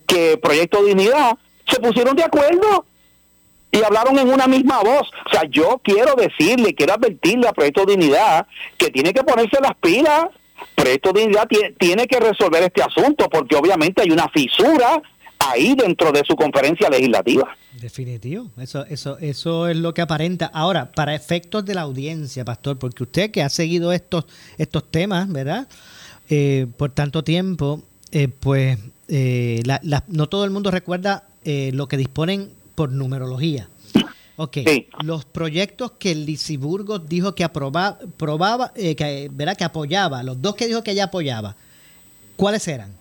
que 0.08 0.36
Proyecto 0.36 0.82
Dignidad, 0.82 1.38
se 1.68 1.80
pusieron 1.80 2.16
de 2.16 2.24
acuerdo 2.24 2.84
y 3.78 3.82
hablaron 3.82 4.18
en 4.18 4.28
una 4.32 4.46
misma 4.46 4.80
voz. 4.82 5.08
O 5.26 5.30
sea, 5.30 5.42
yo 5.50 5.80
quiero 5.82 6.14
decirle, 6.14 6.74
quiero 6.74 6.94
advertirle 6.94 7.48
a 7.48 7.52
Proyecto 7.52 7.84
Dignidad 7.84 8.46
que 8.78 8.90
tiene 8.90 9.12
que 9.12 9.22
ponerse 9.24 9.58
las 9.60 9.74
pilas. 9.76 10.26
Proyecto 10.74 11.12
Dignidad 11.12 11.46
tie- 11.48 11.74
tiene 11.78 12.06
que 12.06 12.20
resolver 12.20 12.62
este 12.62 12.82
asunto 12.82 13.28
porque 13.28 13.56
obviamente 13.56 14.02
hay 14.02 14.10
una 14.10 14.28
fisura 14.28 15.02
ahí 15.38 15.74
dentro 15.74 16.12
de 16.12 16.22
su 16.26 16.36
conferencia 16.36 16.88
legislativa. 16.88 17.54
Definitivo, 17.80 18.48
eso, 18.58 18.86
eso, 18.86 19.18
eso 19.18 19.68
es 19.68 19.76
lo 19.76 19.92
que 19.92 20.00
aparenta. 20.02 20.46
Ahora, 20.54 20.92
para 20.92 21.14
efectos 21.14 21.64
de 21.66 21.74
la 21.74 21.82
audiencia, 21.82 22.44
pastor, 22.44 22.78
porque 22.78 23.02
usted 23.02 23.30
que 23.30 23.42
ha 23.42 23.48
seguido 23.50 23.92
estos, 23.92 24.24
estos 24.56 24.90
temas, 24.90 25.30
¿verdad? 25.30 25.68
Eh, 26.30 26.66
por 26.78 26.90
tanto 26.92 27.24
tiempo, 27.24 27.82
eh, 28.12 28.28
pues 28.28 28.78
eh, 29.08 29.60
la- 29.66 29.80
la- 29.82 30.04
no 30.08 30.28
todo 30.28 30.44
el 30.44 30.50
mundo 30.50 30.70
recuerda 30.70 31.24
eh, 31.44 31.72
lo 31.74 31.88
que 31.88 31.98
disponen 31.98 32.50
por 32.74 32.90
numerología. 32.90 33.68
Ok, 34.36 34.58
los 35.04 35.24
proyectos 35.24 35.92
que 35.92 36.14
Lisiburgo 36.14 36.98
dijo 36.98 37.36
que 37.36 37.44
aprobaba, 37.44 37.98
probaba, 38.16 38.72
eh, 38.74 38.96
que, 38.96 39.28
¿verdad? 39.30 39.56
que 39.56 39.62
apoyaba, 39.62 40.24
los 40.24 40.42
dos 40.42 40.56
que 40.56 40.66
dijo 40.66 40.82
que 40.82 40.90
ella 40.90 41.04
apoyaba, 41.04 41.56
¿cuáles 42.34 42.66
eran? 42.66 42.96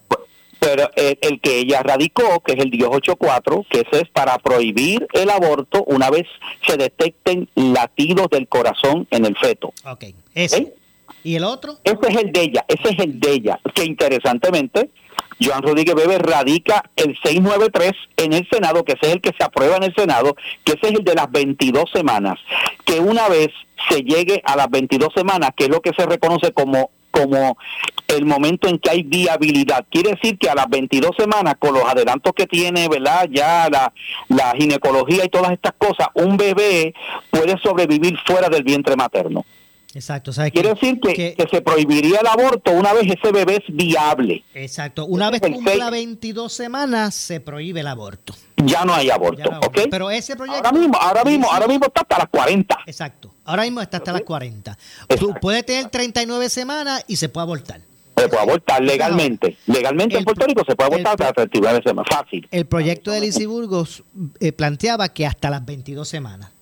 Pero 0.59 0.91
el, 0.95 1.17
el 1.21 1.41
que 1.41 1.59
ella 1.59 1.81
radicó, 1.81 2.39
que 2.41 2.53
es 2.53 2.59
el 2.59 2.69
1084, 2.69 3.65
que 3.67 3.79
ese 3.79 4.03
es 4.03 4.09
para 4.09 4.37
prohibir 4.37 5.07
el 5.13 5.29
aborto 5.31 5.83
una 5.85 6.11
vez 6.11 6.27
se 6.67 6.77
detecten 6.77 7.49
latidos 7.55 8.29
del 8.29 8.47
corazón 8.47 9.07
en 9.09 9.25
el 9.25 9.35
feto. 9.35 9.73
Ok, 9.85 10.05
ese. 10.35 10.75
¿Y 11.23 11.35
el 11.35 11.45
otro? 11.45 11.79
Ese 11.83 11.99
es 12.09 12.15
el 12.15 12.31
de 12.31 12.41
ella, 12.41 12.65
ese 12.67 12.93
es 12.93 12.99
el 12.99 13.19
de 13.19 13.31
ella, 13.31 13.59
que 13.73 13.85
interesantemente, 13.85 14.89
Joan 15.43 15.61
Rodríguez 15.61 15.95
Bebe 15.95 16.17
radica 16.17 16.83
el 16.95 17.17
693 17.23 17.91
en 18.17 18.33
el 18.33 18.47
Senado, 18.49 18.83
que 18.83 18.93
ese 18.93 19.07
es 19.07 19.13
el 19.13 19.21
que 19.21 19.31
se 19.37 19.43
aprueba 19.43 19.77
en 19.77 19.83
el 19.83 19.95
Senado, 19.95 20.35
que 20.63 20.73
ese 20.73 20.87
es 20.87 20.99
el 20.99 21.03
de 21.03 21.15
las 21.15 21.29
22 21.31 21.85
semanas, 21.91 22.39
que 22.85 22.99
una 22.99 23.27
vez 23.27 23.49
se 23.89 24.01
llegue 24.01 24.41
a 24.45 24.55
las 24.55 24.69
22 24.69 25.09
semanas, 25.13 25.51
que 25.55 25.65
es 25.65 25.69
lo 25.69 25.81
que 25.81 25.91
se 25.97 26.05
reconoce 26.05 26.53
como 26.53 26.91
como 27.13 27.57
el 28.07 28.25
momento 28.25 28.67
en 28.67 28.79
que 28.79 28.89
hay 28.89 29.03
viabilidad. 29.03 29.85
Quiere 29.91 30.13
decir 30.13 30.35
que 30.39 30.49
a 30.49 30.55
las 30.55 30.67
22 30.67 31.11
semanas, 31.15 31.55
con 31.59 31.75
los 31.75 31.83
adelantos 31.83 32.33
que 32.33 32.47
tiene, 32.47 32.87
¿verdad? 32.89 33.27
Ya 33.29 33.69
la, 33.69 33.93
la 34.29 34.53
ginecología 34.57 35.23
y 35.23 35.29
todas 35.29 35.51
estas 35.51 35.73
cosas, 35.77 36.07
un 36.15 36.37
bebé 36.37 36.95
puede 37.29 37.55
sobrevivir 37.59 38.17
fuera 38.25 38.49
del 38.49 38.63
vientre 38.63 38.95
materno. 38.95 39.45
Exacto. 39.93 40.31
Quiere 40.51 40.69
decir 40.69 40.99
que, 40.99 41.35
se 41.49 41.61
prohibiría 41.61 42.19
el 42.19 42.27
aborto 42.27 42.71
una 42.71 42.93
vez 42.93 43.05
ese 43.05 43.31
bebé 43.31 43.63
es 43.65 43.75
viable. 43.75 44.43
Exacto. 44.55 45.05
Una 45.05 45.29
vez 45.29 45.41
cumpla 45.41 45.89
22 45.89 46.51
semanas, 46.51 47.13
se 47.13 47.39
prohíbe 47.39 47.81
el 47.81 47.87
aborto. 47.87 48.33
Ya 48.57 48.85
no 48.85 48.93
hay 48.93 49.09
aborto, 49.09 49.49
¿ok? 49.65 49.81
Pero 49.91 50.09
ese 50.09 50.35
proyecto... 50.35 50.65
Ahora 50.65 50.77
mismo, 50.77 50.97
ahora 50.97 51.23
mismo, 51.23 51.51
ahora 51.51 51.67
mismo 51.67 51.85
está 51.85 52.01
hasta 52.01 52.17
las 52.19 52.27
40. 52.29 52.79
Exacto. 52.87 53.33
Ahora 53.45 53.63
mismo 53.63 53.81
está 53.81 53.97
hasta 53.97 54.13
las 54.13 54.21
40. 54.21 54.77
Tú 55.19 55.35
puedes 55.39 55.65
tener 55.65 55.89
39 55.89 56.49
semanas 56.49 57.03
y 57.07 57.17
se 57.17 57.29
puede 57.29 57.43
abortar. 57.43 57.81
Se 58.15 58.27
puede 58.27 58.41
abortar 58.41 58.81
legalmente. 58.81 59.57
Legalmente 59.67 60.17
en 60.17 60.23
Puerto 60.23 60.45
Rico 60.45 60.63
se 60.67 60.75
puede 60.75 60.87
abortar 60.87 61.13
hasta 61.13 61.25
las 61.25 61.49
39 61.49 61.81
semanas. 61.85 62.07
Fácil. 62.09 62.47
El 62.51 62.65
proyecto 62.65 63.11
de 63.11 63.21
Lizy 63.21 63.45
Burgos 63.45 64.03
eh, 64.39 64.51
planteaba 64.53 65.09
que 65.09 65.25
hasta 65.25 65.49
las 65.49 65.65
22 65.65 66.07
semanas. 66.07 66.52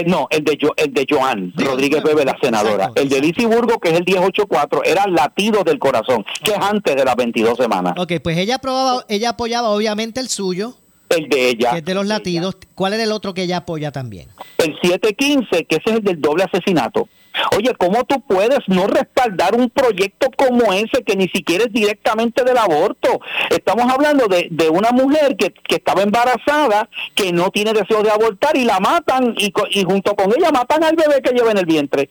Eh, 0.00 0.04
no, 0.06 0.26
el 0.30 0.44
de, 0.44 0.58
el 0.76 0.94
de 0.94 1.06
Joan 1.08 1.52
Rodríguez 1.56 2.02
Bebe, 2.02 2.24
la 2.24 2.36
senadora. 2.40 2.90
el 2.94 3.08
de 3.08 3.20
Lizy 3.20 3.44
Burgos, 3.44 3.76
que 3.82 3.90
es 3.90 3.98
el 3.98 4.04
1084, 4.04 4.84
era 4.84 5.06
latido 5.06 5.62
del 5.62 5.78
corazón, 5.78 6.24
que 6.42 6.52
es 6.52 6.58
antes 6.58 6.96
de 6.96 7.04
las 7.04 7.16
22 7.16 7.56
semanas. 7.56 7.94
Ok, 7.98 8.14
pues 8.22 8.38
ella, 8.38 8.56
aprobaba, 8.56 9.04
ella 9.08 9.30
apoyaba 9.30 9.68
obviamente 9.68 10.20
el 10.20 10.28
suyo. 10.28 10.74
El 11.08 11.28
de 11.28 11.48
ella. 11.48 11.72
Que 11.72 11.78
es 11.78 11.84
de 11.84 11.94
los 11.94 12.06
latidos. 12.06 12.56
¿Cuál 12.74 12.94
era 12.94 13.02
el 13.02 13.12
otro 13.12 13.34
que 13.34 13.42
ella 13.42 13.58
apoya 13.58 13.90
también? 13.90 14.28
El 14.58 14.76
715, 14.80 15.64
que 15.64 15.76
ese 15.76 15.90
es 15.90 15.96
el 15.96 16.04
del 16.04 16.20
doble 16.20 16.44
asesinato. 16.44 17.08
Oye, 17.56 17.74
¿cómo 17.78 18.04
tú 18.04 18.20
puedes 18.20 18.60
no 18.66 18.86
respaldar 18.86 19.54
un 19.54 19.70
proyecto 19.70 20.28
como 20.36 20.72
ese 20.72 21.02
que 21.04 21.16
ni 21.16 21.28
siquiera 21.28 21.64
es 21.64 21.72
directamente 21.72 22.44
del 22.44 22.58
aborto? 22.58 23.20
Estamos 23.50 23.90
hablando 23.92 24.26
de, 24.26 24.48
de 24.50 24.68
una 24.68 24.90
mujer 24.90 25.36
que, 25.36 25.50
que, 25.52 25.76
estaba 25.76 26.02
embarazada, 26.02 26.88
que 27.14 27.32
no 27.32 27.50
tiene 27.50 27.72
deseo 27.72 28.02
de 28.02 28.10
abortar 28.10 28.56
y 28.56 28.64
la 28.64 28.80
matan 28.80 29.34
y, 29.36 29.52
y 29.70 29.84
junto 29.84 30.14
con 30.14 30.32
ella 30.36 30.50
matan 30.50 30.84
al 30.84 30.96
bebé 30.96 31.22
que 31.22 31.32
lleva 31.32 31.50
en 31.50 31.58
el 31.58 31.66
vientre. 31.66 32.08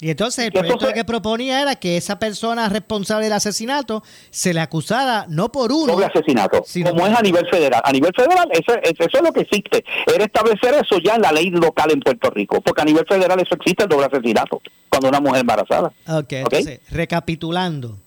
Y 0.00 0.10
entonces 0.10 0.46
el 0.46 0.52
proyecto 0.52 0.92
que 0.94 1.04
proponía 1.04 1.60
era 1.60 1.76
que 1.76 1.98
esa 1.98 2.18
persona 2.18 2.68
responsable 2.70 3.24
del 3.24 3.34
asesinato 3.34 4.02
se 4.30 4.54
le 4.54 4.60
acusara 4.60 5.26
no 5.28 5.52
por 5.52 5.72
uno. 5.72 5.92
Doble 5.92 6.06
asesinato. 6.06 6.64
Como 6.84 7.06
es 7.06 7.16
a 7.16 7.20
nivel 7.20 7.46
federal. 7.50 7.82
A 7.84 7.92
nivel 7.92 8.12
federal, 8.16 8.48
eso, 8.52 8.72
eso, 8.82 9.04
es 9.12 9.22
lo 9.22 9.32
que 9.32 9.40
existe. 9.40 9.84
Era 10.06 10.24
establecer 10.24 10.74
eso 10.74 10.98
ya 11.04 11.16
en 11.16 11.22
la 11.22 11.32
ley 11.32 11.50
local 11.50 11.90
en 11.92 12.00
Puerto 12.00 12.30
Rico. 12.30 12.62
Porque 12.62 12.80
a 12.80 12.84
nivel 12.86 13.04
federal 13.06 13.38
eso 13.40 13.54
existe, 13.56 13.82
el 13.82 13.90
doble 13.90 14.06
asesinato. 14.06 14.62
Cuando 14.88 15.08
una 15.08 15.20
mujer 15.20 15.40
embarazada. 15.40 15.92
Ok, 16.08 16.32
entonces, 16.32 16.80
recapitulando. 16.90 17.98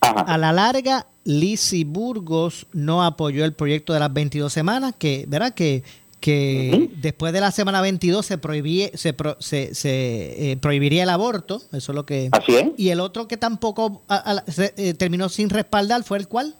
A 0.00 0.38
la 0.38 0.52
larga, 0.52 1.06
Lizzie 1.24 1.84
Burgos 1.84 2.68
no 2.72 3.04
apoyó 3.04 3.44
el 3.44 3.54
proyecto 3.54 3.92
de 3.92 3.98
las 3.98 4.12
22 4.12 4.52
semanas, 4.52 4.94
que, 4.96 5.24
¿verdad? 5.26 5.52
Que 5.54 5.82
que 6.26 6.88
después 6.96 7.32
de 7.32 7.40
la 7.40 7.52
semana 7.52 7.80
22 7.80 8.26
se, 8.26 8.36
prohibía, 8.36 8.88
se, 8.94 9.14
se, 9.38 10.50
eh, 10.50 10.56
prohibiría 10.56 11.04
el 11.04 11.08
aborto, 11.08 11.62
eso 11.72 11.92
es 11.92 11.94
lo 11.94 12.04
que... 12.04 12.30
Así 12.32 12.56
es. 12.56 12.70
Y 12.76 12.88
el 12.88 12.98
otro 12.98 13.28
que 13.28 13.36
tampoco 13.36 14.02
eh, 14.76 14.94
terminó 14.94 15.28
sin 15.28 15.50
respaldar 15.50 16.02
fue 16.02 16.18
el 16.18 16.26
cual? 16.26 16.56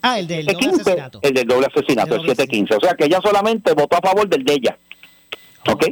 Ah, 0.00 0.20
el 0.20 0.28
del 0.28 0.46
doble 0.46 0.68
asesinato. 0.68 1.18
El 1.22 1.34
del 1.34 1.48
doble 1.48 1.66
asesinato, 1.66 2.14
el, 2.14 2.20
715. 2.20 2.76
O 2.76 2.80
sea 2.80 2.94
que 2.94 3.06
ella 3.06 3.18
solamente 3.20 3.72
votó 3.72 3.96
a 3.96 4.00
favor 4.00 4.28
del 4.28 4.44
de 4.44 4.52
ella. 4.52 4.78
¿Ok? 5.68 5.86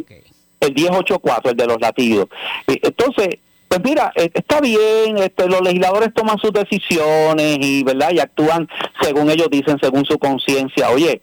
El 0.61 0.75
1084, 0.75 1.51
el 1.51 1.57
de 1.57 1.67
los 1.67 1.81
latidos. 1.81 2.29
Entonces, 2.69 3.41
pues 3.67 3.81
mira, 3.83 4.13
eh, 4.15 4.31
está 4.33 4.61
bien, 4.61 5.19
este, 5.19 5.49
los 5.49 5.61
legisladores 5.61 6.15
toman 6.15 6.39
sus 6.39 6.53
decisiones 6.53 7.59
y, 7.61 7.83
¿verdad? 7.83 8.13
Y 8.13 8.21
actúan 8.21 8.69
según 9.03 9.29
ellos 9.29 9.49
dicen, 9.51 9.77
según 9.83 10.05
su 10.05 10.21
conciencia. 10.21 10.91
Oye, 10.91 11.21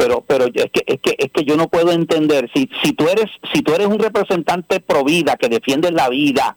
pero 0.00 0.24
pero 0.26 0.46
es 0.46 0.70
que 0.70 0.82
es 0.86 1.00
que 1.00 1.14
es 1.18 1.30
que 1.30 1.44
yo 1.44 1.58
no 1.58 1.68
puedo 1.68 1.92
entender 1.92 2.50
si 2.54 2.70
si 2.82 2.94
tú 2.94 3.06
eres 3.06 3.26
si 3.52 3.60
tú 3.60 3.74
eres 3.74 3.86
un 3.86 3.98
representante 3.98 4.80
pro 4.80 5.04
vida 5.04 5.36
que 5.36 5.50
defiende 5.50 5.92
la 5.92 6.08
vida 6.08 6.56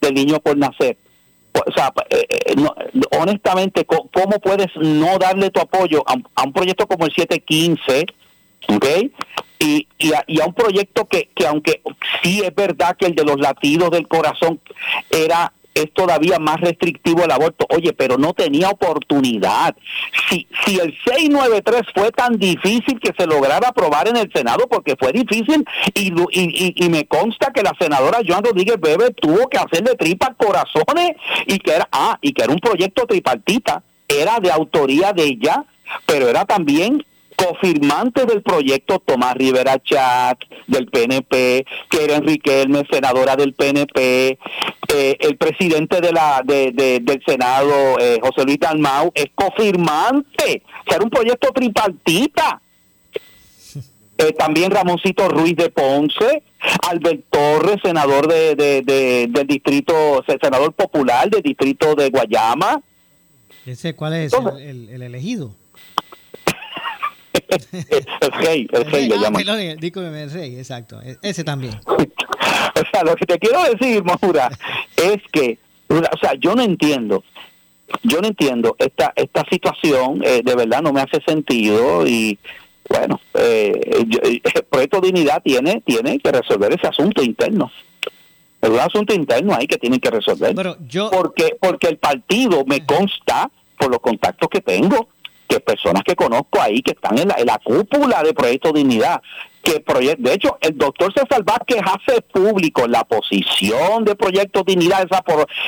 del 0.00 0.14
niño 0.14 0.40
por 0.40 0.56
nacer 0.56 0.96
o 1.52 1.72
sea 1.72 1.92
eh, 2.10 2.26
eh, 2.28 2.54
honestamente 3.20 3.86
cómo 3.86 4.40
puedes 4.40 4.74
no 4.74 5.18
darle 5.18 5.50
tu 5.50 5.60
apoyo 5.60 6.02
a, 6.04 6.42
un 6.42 6.52
proyecto 6.52 6.88
como 6.88 7.06
el 7.06 7.12
715 7.14 8.06
¿ok? 8.74 8.86
Y, 9.60 9.86
y, 9.98 10.12
a, 10.12 10.24
y 10.26 10.40
a 10.40 10.46
un 10.46 10.54
proyecto 10.54 11.06
que, 11.06 11.30
que 11.32 11.46
aunque 11.46 11.80
sí 12.24 12.42
es 12.44 12.52
verdad 12.56 12.96
que 12.96 13.06
el 13.06 13.14
de 13.14 13.22
los 13.22 13.38
latidos 13.38 13.92
del 13.92 14.08
corazón 14.08 14.60
era 15.10 15.52
es 15.74 15.92
todavía 15.92 16.38
más 16.38 16.60
restrictivo 16.60 17.24
el 17.24 17.30
aborto. 17.30 17.66
Oye, 17.70 17.92
pero 17.92 18.16
no 18.16 18.32
tenía 18.32 18.70
oportunidad. 18.70 19.74
Si, 20.28 20.46
si 20.64 20.78
el 20.78 20.96
693 21.04 21.82
fue 21.94 22.10
tan 22.12 22.38
difícil 22.38 23.00
que 23.00 23.12
se 23.18 23.26
lograra 23.26 23.68
aprobar 23.68 24.08
en 24.08 24.16
el 24.16 24.30
Senado, 24.32 24.66
porque 24.68 24.94
fue 24.98 25.12
difícil, 25.12 25.64
y, 25.94 26.12
me 26.88 27.06
consta 27.06 27.52
que 27.52 27.62
la 27.62 27.74
senadora 27.78 28.20
Joan 28.26 28.44
Rodríguez 28.44 28.80
Bebe 28.80 29.10
tuvo 29.10 29.48
que 29.48 29.58
hacerle 29.58 29.96
tripas 29.96 30.30
corazones, 30.36 31.16
y 31.46 31.58
que 31.58 31.72
era, 31.72 31.88
ah, 31.90 32.18
y 32.22 32.32
que 32.32 32.44
era 32.44 32.52
un 32.52 32.60
proyecto 32.60 33.06
tripartita, 33.06 33.82
era 34.06 34.38
de 34.38 34.52
autoría 34.52 35.12
de 35.12 35.24
ella, 35.24 35.64
pero 36.06 36.28
era 36.28 36.44
también 36.44 37.04
cofirmante 37.34 38.26
del 38.26 38.42
proyecto 38.42 39.00
Tomás 39.00 39.34
Rivera 39.34 39.78
Chat 39.82 40.38
del 40.66 40.86
PNP, 40.86 41.66
que 41.90 42.04
era 42.04 42.16
Enrique 42.16 42.62
Elme, 42.62 42.84
senadora 42.90 43.36
del 43.36 43.54
PNP, 43.54 44.38
eh, 44.94 45.16
el 45.18 45.36
presidente 45.36 46.00
de 46.00 46.12
la 46.12 46.40
de, 46.44 47.00
del 47.02 47.22
Senado, 47.26 47.98
eh, 47.98 48.20
José 48.22 48.44
Luis 48.44 48.60
Dalmau, 48.60 49.10
es 49.12 49.26
cofirmante, 49.34 50.62
o 50.88 50.94
era 50.94 51.02
un 51.02 51.10
proyecto 51.10 51.48
tripartita. 51.52 52.60
Eh, 54.16 54.32
también 54.38 54.70
Ramoncito 54.70 55.28
Ruiz 55.28 55.56
de 55.56 55.70
Ponce, 55.70 56.44
Albert 56.88 57.24
Torres, 57.30 57.78
senador 57.82 58.28
de, 58.28 58.54
del 58.54 59.46
distrito, 59.48 60.24
senador 60.40 60.72
popular 60.72 61.28
del 61.28 61.42
distrito 61.42 61.96
de 61.96 62.10
Guayama. 62.10 62.80
¿Ese 63.66 63.96
cuál 63.96 64.14
es? 64.14 64.32
el 64.32 65.02
elegido? 65.02 65.50
el 68.20 68.32
rey, 68.32 68.68
el 68.72 68.90
rey 68.90 69.08
le 69.08 69.14
ah, 69.16 69.18
llaman. 69.18 69.48
el 69.48 70.30
rey, 70.30 70.56
exacto. 70.56 71.00
E-, 71.02 71.18
ese 71.22 71.44
también. 71.44 71.80
o 72.86 72.90
sea, 72.90 73.04
lo 73.04 73.16
que 73.16 73.26
te 73.26 73.38
quiero 73.38 73.62
decir, 73.64 74.02
Maura, 74.04 74.50
es 74.96 75.22
que, 75.32 75.58
o 75.88 76.18
sea, 76.20 76.34
yo 76.34 76.54
no 76.54 76.62
entiendo, 76.62 77.24
yo 78.02 78.20
no 78.20 78.28
entiendo 78.28 78.76
esta 78.78 79.12
esta 79.16 79.44
situación, 79.50 80.22
eh, 80.24 80.42
de 80.44 80.54
verdad 80.54 80.82
no 80.82 80.92
me 80.92 81.00
hace 81.00 81.20
sentido 81.26 82.06
y 82.06 82.38
bueno, 82.88 83.20
eh, 83.34 83.78
el 83.92 84.64
proyecto 84.70 85.00
Dignidad 85.00 85.42
tiene 85.42 85.82
tiene 85.82 86.18
que 86.18 86.32
resolver 86.32 86.72
ese 86.72 86.86
asunto 86.86 87.22
interno. 87.22 87.70
Es 88.60 88.70
un 88.70 88.80
asunto 88.80 89.12
interno 89.12 89.54
ahí 89.54 89.66
que 89.66 89.76
tienen 89.76 90.00
que 90.00 90.10
resolver. 90.10 90.54
Pero 90.54 90.76
yo... 90.88 91.10
Porque 91.10 91.56
porque 91.60 91.88
el 91.88 91.98
partido 91.98 92.64
me 92.66 92.84
consta 92.86 93.50
por 93.78 93.90
los 93.90 94.00
contactos 94.00 94.48
que 94.48 94.62
tengo 94.62 95.08
que 95.46 95.60
personas 95.60 96.02
que 96.02 96.16
conozco 96.16 96.60
ahí 96.60 96.80
que 96.80 96.92
están 96.92 97.18
en 97.18 97.28
la, 97.28 97.60
cúpula 97.62 98.22
de 98.22 98.32
Proyecto 98.32 98.72
Dignidad, 98.72 99.22
que 99.64 99.82
de 100.18 100.32
hecho 100.32 100.58
el 100.60 100.76
doctor 100.76 101.12
César 101.12 101.42
Vázquez 101.42 101.80
hace 101.82 102.20
público 102.20 102.86
la 102.86 103.04
posición 103.04 104.04
de 104.04 104.14
Proyecto 104.14 104.62
Dignidad 104.62 105.08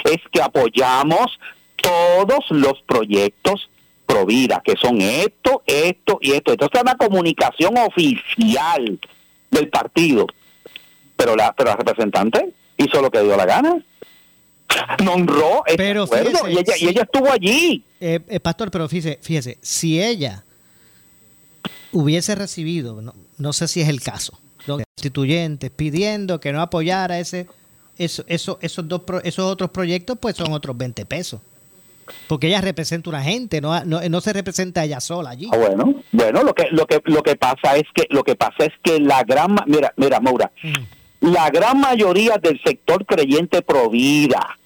es 0.05 0.19
que 0.31 0.43
apoyamos 0.43 1.39
todos 1.77 2.45
los 2.51 2.83
proyectos 2.87 3.71
Provida, 4.07 4.63
que 4.65 4.77
son 4.81 5.01
esto, 5.01 5.65
esto 5.67 6.19
y 6.21 6.31
esto. 6.31 6.53
Entonces 6.53 6.77
es 6.77 6.83
una 6.83 6.97
comunicación 6.97 7.77
oficial 7.77 9.01
del 9.51 9.69
partido. 9.69 10.27
Pero 11.17 11.35
la, 11.35 11.53
pero 11.55 11.71
la 11.71 11.77
representante 11.77 12.53
hizo 12.77 13.03
lo 13.03 13.11
que 13.11 13.21
dio 13.23 13.37
la 13.37 13.47
gana 13.47 13.85
nombró 15.05 15.63
pero 15.77 16.07
y, 16.49 16.59
ella, 16.59 16.75
y 16.79 16.89
ella 16.89 17.03
estuvo 17.03 17.31
allí. 17.31 17.85
Eh, 18.01 18.21
eh, 18.29 18.41
pastor, 18.41 18.71
pero 18.71 18.89
fíjese, 18.89 19.19
fíjese, 19.23 19.59
si 19.61 20.01
ella 20.03 20.45
hubiese 21.93 22.35
recibido, 22.35 23.01
no, 23.03 23.15
no 23.39 23.53
sé 23.53 23.69
si 23.69 23.81
es 23.81 23.89
el 23.89 24.01
caso, 24.01 24.39
los 24.67 24.83
constituyentes 24.97 25.71
pidiendo 25.71 26.41
que 26.41 26.53
no 26.53 26.61
apoyara 26.61 27.19
ese, 27.19 27.47
eso, 27.99 28.25
eso, 28.27 28.59
esos, 28.61 28.87
dos, 28.89 29.03
esos 29.25 29.45
otros 29.45 29.71
proyectos, 29.71 30.19
pues 30.21 30.37
son 30.37 30.53
otros 30.53 30.77
20 30.77 31.07
pesos. 31.07 31.41
Porque 32.29 32.47
ella 32.47 32.61
representa 32.61 33.11
una 33.11 33.23
gente, 33.23 33.61
no, 33.61 33.85
no, 33.85 34.21
se 34.21 34.33
representa 34.33 34.85
ella 34.85 35.01
sola 35.01 35.31
allí. 35.31 35.49
Ah, 35.53 35.57
bueno, 35.57 36.03
bueno, 36.13 36.45
lo 36.45 36.55
que 36.55 36.69
lo 36.71 36.87
que 36.87 37.03
lo 37.05 37.23
que 37.23 37.35
pasa 37.35 37.77
es 37.77 37.85
que 37.93 38.07
lo 38.11 38.23
que 38.23 38.37
pasa 38.37 38.65
es 38.65 38.73
que 38.83 39.01
la 39.01 39.25
gran 39.25 39.57
mira, 39.67 39.93
mira, 39.97 40.21
Maura, 40.21 40.53
la 41.21 41.51
gran 41.51 41.81
mayoría 41.81 42.39
del 42.41 42.61
sector 42.63 43.05
creyente 43.05 43.61
provida 43.63 44.57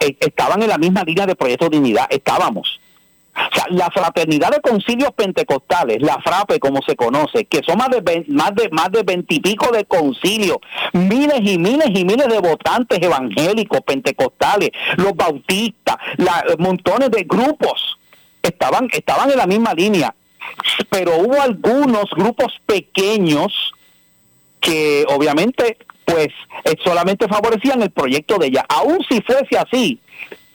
e, 0.00 0.16
estaban 0.18 0.62
en 0.62 0.68
la 0.68 0.78
misma 0.78 1.04
línea 1.04 1.26
de 1.26 1.36
Proyecto 1.36 1.68
Dignidad, 1.68 2.06
estábamos. 2.10 2.80
La 3.70 3.90
fraternidad 3.90 4.50
de 4.50 4.60
concilios 4.60 5.12
pentecostales, 5.12 6.02
la 6.02 6.20
FRAPE 6.22 6.60
como 6.60 6.82
se 6.82 6.94
conoce, 6.96 7.46
que 7.46 7.62
son 7.66 7.78
más 7.78 7.88
de 7.88 8.24
más 8.28 8.54
de 8.54 8.68
más 8.70 8.92
de 8.92 9.02
veintipico 9.02 9.72
de 9.72 9.84
concilios, 9.84 10.58
miles 10.92 11.40
y 11.42 11.58
miles 11.58 11.88
y 11.94 12.04
miles 12.04 12.28
de 12.28 12.38
votantes 12.40 12.98
evangélicos, 13.00 13.80
pentecostales, 13.80 14.70
los 14.96 15.14
bautistas, 15.14 15.96
la, 16.18 16.44
montones 16.58 17.10
de 17.10 17.24
grupos 17.24 17.98
estaban 18.42 18.88
estaban 18.92 19.30
en 19.30 19.38
la 19.38 19.46
misma 19.46 19.72
línea, 19.72 20.14
pero 20.90 21.16
hubo 21.16 21.40
algunos 21.40 22.10
grupos 22.10 22.60
pequeños 22.66 23.72
que 24.60 25.04
obviamente 25.08 25.78
pues 26.04 26.28
eh, 26.64 26.76
solamente 26.84 27.28
favorecían 27.28 27.82
el 27.82 27.90
proyecto 27.90 28.36
de 28.38 28.48
ella. 28.48 28.66
Aún 28.68 28.98
si 29.08 29.20
fuese 29.22 29.56
así, 29.56 30.00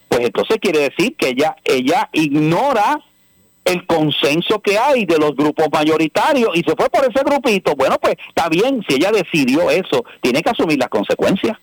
pues 0.07 0.21
entonces 0.21 0.57
quiere 0.61 0.79
decir 0.79 1.15
que 1.15 1.29
ella, 1.29 1.55
ella 1.63 2.09
ignora 2.13 3.01
el 3.65 3.85
consenso 3.85 4.61
que 4.61 4.77
hay 4.77 5.05
de 5.05 5.17
los 5.17 5.35
grupos 5.35 5.67
mayoritarios 5.71 6.51
y 6.55 6.61
se 6.61 6.75
fue 6.75 6.89
por 6.89 7.03
ese 7.03 7.23
grupito. 7.23 7.75
Bueno, 7.75 7.97
pues 8.01 8.15
está 8.29 8.47
bien, 8.49 8.83
si 8.87 8.95
ella 8.95 9.11
decidió 9.11 9.69
eso, 9.69 10.05
tiene 10.21 10.41
que 10.41 10.49
asumir 10.49 10.79
las 10.79 10.89
consecuencias. 10.89 11.57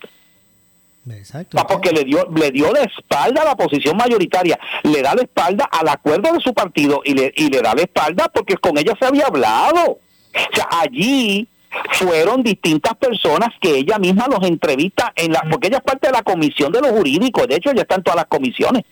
Exacto. 1.11 1.59
Ah, 1.59 1.66
porque 1.66 1.90
le 1.90 2.05
dio, 2.05 2.26
le 2.34 2.51
dio 2.51 2.72
la 2.72 2.80
espalda 2.80 3.42
a 3.42 3.45
la 3.45 3.57
posición 3.57 3.97
mayoritaria, 3.97 4.59
le 4.82 5.03
da 5.03 5.14
la 5.14 5.22
espalda 5.22 5.68
al 5.70 5.88
acuerdo 5.88 6.32
de 6.32 6.40
su 6.40 6.55
partido 6.55 7.03
y 7.05 7.14
le, 7.14 7.32
y 7.36 7.49
le 7.49 7.61
da 7.61 7.74
la 7.74 7.82
espalda 7.82 8.30
porque 8.32 8.57
con 8.57 8.76
ella 8.78 8.95
se 8.99 9.07
había 9.07 9.26
hablado. 9.26 9.99
O 10.34 10.55
sea, 10.55 10.68
allí 10.70 11.47
fueron 11.92 12.42
distintas 12.42 12.94
personas 12.94 13.50
que 13.60 13.76
ella 13.76 13.98
misma 13.98 14.26
los 14.28 14.42
entrevista 14.46 15.12
en 15.16 15.32
la 15.32 15.42
porque 15.50 15.68
ella 15.68 15.78
es 15.78 15.84
parte 15.84 16.08
de 16.08 16.12
la 16.12 16.22
comisión 16.22 16.72
de 16.72 16.80
los 16.80 16.90
jurídicos 16.90 17.46
de 17.46 17.56
hecho 17.56 17.70
ella 17.70 17.82
está 17.82 17.96
en 17.96 18.02
todas 18.02 18.16
las 18.16 18.26
comisiones 18.26 18.84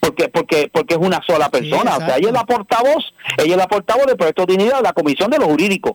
porque 0.00 0.28
porque 0.28 0.70
porque 0.72 0.94
es 0.94 1.00
una 1.00 1.22
sola 1.26 1.48
persona 1.48 1.96
o 1.96 2.00
sea 2.00 2.16
ella 2.16 2.28
es 2.28 2.34
la 2.34 2.44
portavoz 2.44 3.14
ella 3.38 3.52
es 3.52 3.56
la 3.56 3.68
portavoz 3.68 4.06
del 4.06 4.16
proyecto 4.16 4.46
de 4.46 4.52
dignidad 4.52 4.76
de 4.78 4.82
la 4.82 4.92
comisión 4.92 5.30
de 5.30 5.38
los 5.38 5.46
jurídicos 5.46 5.92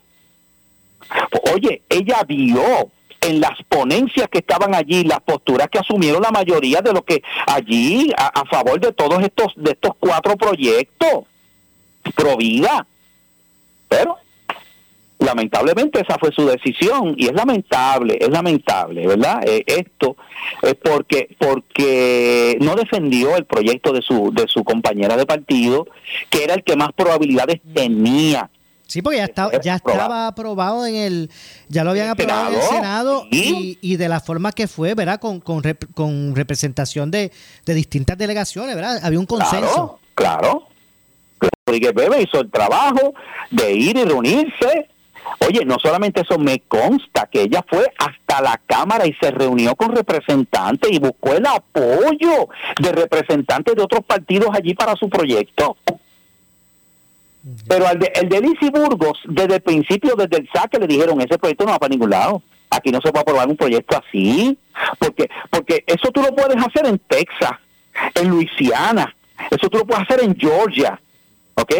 oye 1.53 1.81
ella 1.89 2.23
vio 2.27 2.89
en 3.21 3.39
las 3.39 3.61
ponencias 3.69 4.27
que 4.29 4.39
estaban 4.39 4.73
allí, 4.73 5.03
las 5.03 5.19
posturas 5.19 5.67
que 5.69 5.77
asumieron 5.77 6.23
la 6.23 6.31
mayoría 6.31 6.81
de 6.81 6.91
los 6.91 7.03
que 7.03 7.21
allí 7.45 8.11
a, 8.17 8.41
a 8.41 8.45
favor 8.45 8.79
de 8.79 8.91
todos 8.93 9.21
estos 9.21 9.53
de 9.55 9.71
estos 9.71 9.91
cuatro 9.99 10.35
proyectos 10.35 11.25
pro 12.15 12.37
vida. 12.37 12.85
Pero 13.87 14.17
lamentablemente 15.21 16.01
esa 16.01 16.17
fue 16.17 16.31
su 16.31 16.45
decisión 16.45 17.13
y 17.15 17.27
es 17.27 17.33
lamentable, 17.33 18.17
es 18.19 18.29
lamentable, 18.29 19.07
¿verdad? 19.07 19.41
Eh, 19.47 19.63
esto 19.67 20.17
es 20.61 20.75
porque 20.75 21.35
porque 21.39 22.57
no 22.59 22.75
defendió 22.75 23.37
el 23.37 23.45
proyecto 23.45 23.93
de 23.93 24.01
su 24.01 24.31
de 24.33 24.47
su 24.47 24.63
compañera 24.63 25.15
de 25.15 25.25
partido, 25.25 25.87
que 26.29 26.43
era 26.43 26.55
el 26.55 26.63
que 26.63 26.75
más 26.75 26.89
probabilidades 26.93 27.61
tenía. 27.73 28.49
Sí, 28.87 29.01
porque 29.01 29.19
ya 29.19 29.25
estaba, 29.25 29.61
ya 29.61 29.75
estaba 29.75 30.27
aprobado 30.27 30.85
en 30.85 30.95
el, 30.95 31.31
ya 31.69 31.85
lo 31.85 31.91
habían 31.91 32.09
aprobado 32.09 32.49
en 32.49 32.55
el 32.55 32.61
Senado 32.61 33.25
y, 33.31 33.95
de 33.95 34.09
la 34.09 34.19
forma 34.19 34.51
que 34.51 34.67
fue, 34.67 34.95
¿verdad? 34.95 35.17
Con, 35.17 35.39
con, 35.39 35.63
con 35.93 36.35
representación 36.35 37.09
de, 37.09 37.31
de, 37.65 37.73
distintas 37.73 38.17
delegaciones, 38.17 38.75
¿verdad? 38.75 38.99
Había 39.01 39.17
un 39.17 39.25
consenso. 39.25 39.97
Claro, 40.13 40.41
claro. 40.41 40.67
Rodríguez 41.65 41.93
Bebe 41.93 42.23
hizo 42.23 42.41
el 42.41 42.51
trabajo 42.51 43.13
de 43.49 43.71
ir 43.71 43.95
y 43.95 44.03
reunirse 44.03 44.89
Oye, 45.39 45.65
no 45.65 45.77
solamente 45.79 46.21
eso, 46.21 46.37
me 46.37 46.59
consta 46.61 47.27
que 47.31 47.43
ella 47.43 47.63
fue 47.67 47.91
hasta 47.97 48.41
la 48.41 48.59
Cámara 48.65 49.07
y 49.07 49.13
se 49.13 49.31
reunió 49.31 49.75
con 49.75 49.95
representantes 49.95 50.91
y 50.91 50.99
buscó 50.99 51.33
el 51.33 51.45
apoyo 51.45 52.49
de 52.79 52.91
representantes 52.91 53.75
de 53.75 53.81
otros 53.81 54.03
partidos 54.05 54.49
allí 54.53 54.73
para 54.73 54.95
su 54.95 55.09
proyecto. 55.09 55.77
Pero 57.67 57.87
al 57.87 57.97
de, 57.97 58.11
el 58.15 58.29
de 58.29 58.41
Lizy 58.41 58.69
Burgos, 58.69 59.19
desde 59.25 59.55
el 59.55 59.61
principio, 59.61 60.15
desde 60.15 60.37
el 60.37 60.49
saque, 60.53 60.77
le 60.77 60.87
dijeron, 60.87 61.19
ese 61.21 61.39
proyecto 61.39 61.65
no 61.65 61.71
va 61.71 61.79
para 61.79 61.89
ningún 61.89 62.11
lado. 62.11 62.43
Aquí 62.69 62.91
no 62.91 62.99
se 63.01 63.11
puede 63.11 63.21
aprobar 63.21 63.47
un 63.47 63.57
proyecto 63.57 63.97
así. 63.97 64.57
Porque, 64.99 65.29
porque 65.49 65.83
eso 65.87 66.11
tú 66.11 66.21
lo 66.21 66.35
puedes 66.35 66.57
hacer 66.57 66.85
en 66.85 66.99
Texas, 66.99 67.51
en 68.15 68.29
Luisiana, 68.29 69.15
eso 69.49 69.69
tú 69.69 69.79
lo 69.79 69.85
puedes 69.85 70.03
hacer 70.03 70.23
en 70.23 70.35
Georgia, 70.35 70.99
¿ok? 71.55 71.73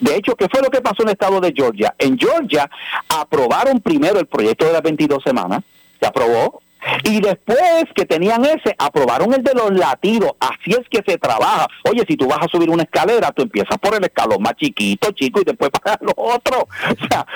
De 0.00 0.14
hecho, 0.14 0.34
¿qué 0.36 0.46
fue 0.48 0.62
lo 0.62 0.70
que 0.70 0.80
pasó 0.80 1.02
en 1.02 1.08
el 1.08 1.12
estado 1.12 1.40
de 1.40 1.52
Georgia? 1.54 1.94
En 1.98 2.18
Georgia 2.18 2.70
aprobaron 3.08 3.80
primero 3.80 4.20
el 4.20 4.26
proyecto 4.26 4.66
de 4.66 4.72
las 4.72 4.82
22 4.82 5.22
semanas, 5.22 5.62
se 6.00 6.06
aprobó, 6.06 6.62
y 7.04 7.20
después 7.20 7.84
que 7.94 8.04
tenían 8.04 8.44
ese, 8.44 8.74
aprobaron 8.78 9.32
el 9.32 9.42
de 9.42 9.54
los 9.54 9.72
latidos. 9.72 10.32
Así 10.40 10.70
es 10.70 10.88
que 10.88 11.02
se 11.06 11.18
trabaja. 11.18 11.66
Oye, 11.88 12.04
si 12.06 12.16
tú 12.16 12.26
vas 12.26 12.38
a 12.40 12.48
subir 12.48 12.70
una 12.70 12.82
escalera, 12.82 13.32
tú 13.32 13.42
empiezas 13.42 13.78
por 13.78 13.94
el 13.94 14.04
escalón 14.04 14.42
más 14.42 14.54
chiquito, 14.56 15.10
chico, 15.12 15.40
y 15.40 15.44
después 15.44 15.70
para 15.82 15.98
los 16.00 16.14
otros. 16.16 16.64
O 16.64 17.06
sea, 17.08 17.26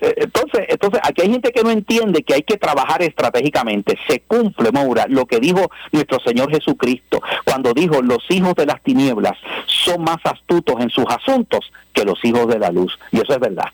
eh, 0.00 0.14
entonces, 0.16 0.66
entonces, 0.68 1.00
aquí 1.02 1.22
hay 1.22 1.30
gente 1.30 1.52
que 1.52 1.62
no 1.62 1.70
entiende 1.70 2.22
que 2.22 2.34
hay 2.34 2.42
que 2.42 2.56
trabajar 2.56 3.02
estratégicamente. 3.02 3.98
Se 4.06 4.20
cumple, 4.20 4.70
Maura, 4.72 5.06
lo 5.08 5.26
que 5.26 5.40
dijo 5.40 5.70
nuestro 5.92 6.20
Señor 6.20 6.50
Jesucristo 6.50 7.22
cuando 7.44 7.72
dijo, 7.72 8.02
los 8.02 8.24
hijos 8.30 8.54
de 8.54 8.66
las 8.66 8.82
tinieblas 8.82 9.36
son 9.66 10.02
más 10.02 10.18
astutos 10.24 10.80
en 10.80 10.90
sus 10.90 11.04
asuntos 11.08 11.72
que 11.92 12.04
los 12.04 12.22
hijos 12.24 12.48
de 12.48 12.58
la 12.58 12.70
luz. 12.70 12.98
Y 13.12 13.18
eso 13.18 13.32
es 13.34 13.40
verdad. 13.40 13.70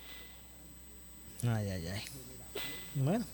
Ay, 1.43 1.69
ay, 1.69 1.87
ay. 1.87 2.01
Bueno. 2.95 3.25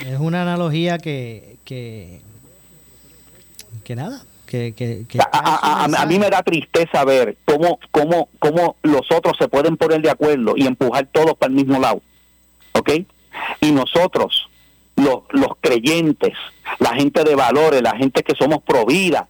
Es 0.00 0.18
una 0.18 0.42
analogía 0.42 0.98
que, 0.98 1.58
que, 1.64 2.22
que 3.84 3.94
nada, 3.94 4.22
que, 4.46 4.72
que, 4.72 5.06
a, 5.30 5.84
a, 5.84 6.06
mí 6.06 6.18
me 6.18 6.30
da 6.30 6.42
tristeza 6.42 7.04
ver 7.04 7.36
cómo, 7.44 7.78
cómo, 7.90 8.28
cómo 8.38 8.76
los 8.82 9.10
otros 9.12 9.36
se 9.38 9.48
pueden 9.48 9.76
poner 9.76 10.00
de 10.00 10.10
acuerdo 10.10 10.54
y 10.56 10.66
empujar 10.66 11.06
todos 11.12 11.34
para 11.36 11.50
el 11.50 11.56
mismo 11.56 11.78
lado. 11.78 12.00
¿Ok? 12.72 12.90
Y 13.60 13.72
nosotros, 13.72 14.48
los, 14.96 15.22
los 15.30 15.50
creyentes, 15.60 16.32
la 16.78 16.94
gente 16.94 17.22
de 17.22 17.34
valores, 17.34 17.82
la 17.82 17.96
gente 17.96 18.22
que 18.22 18.34
somos 18.34 18.62
pro 18.62 18.86
vida, 18.86 19.28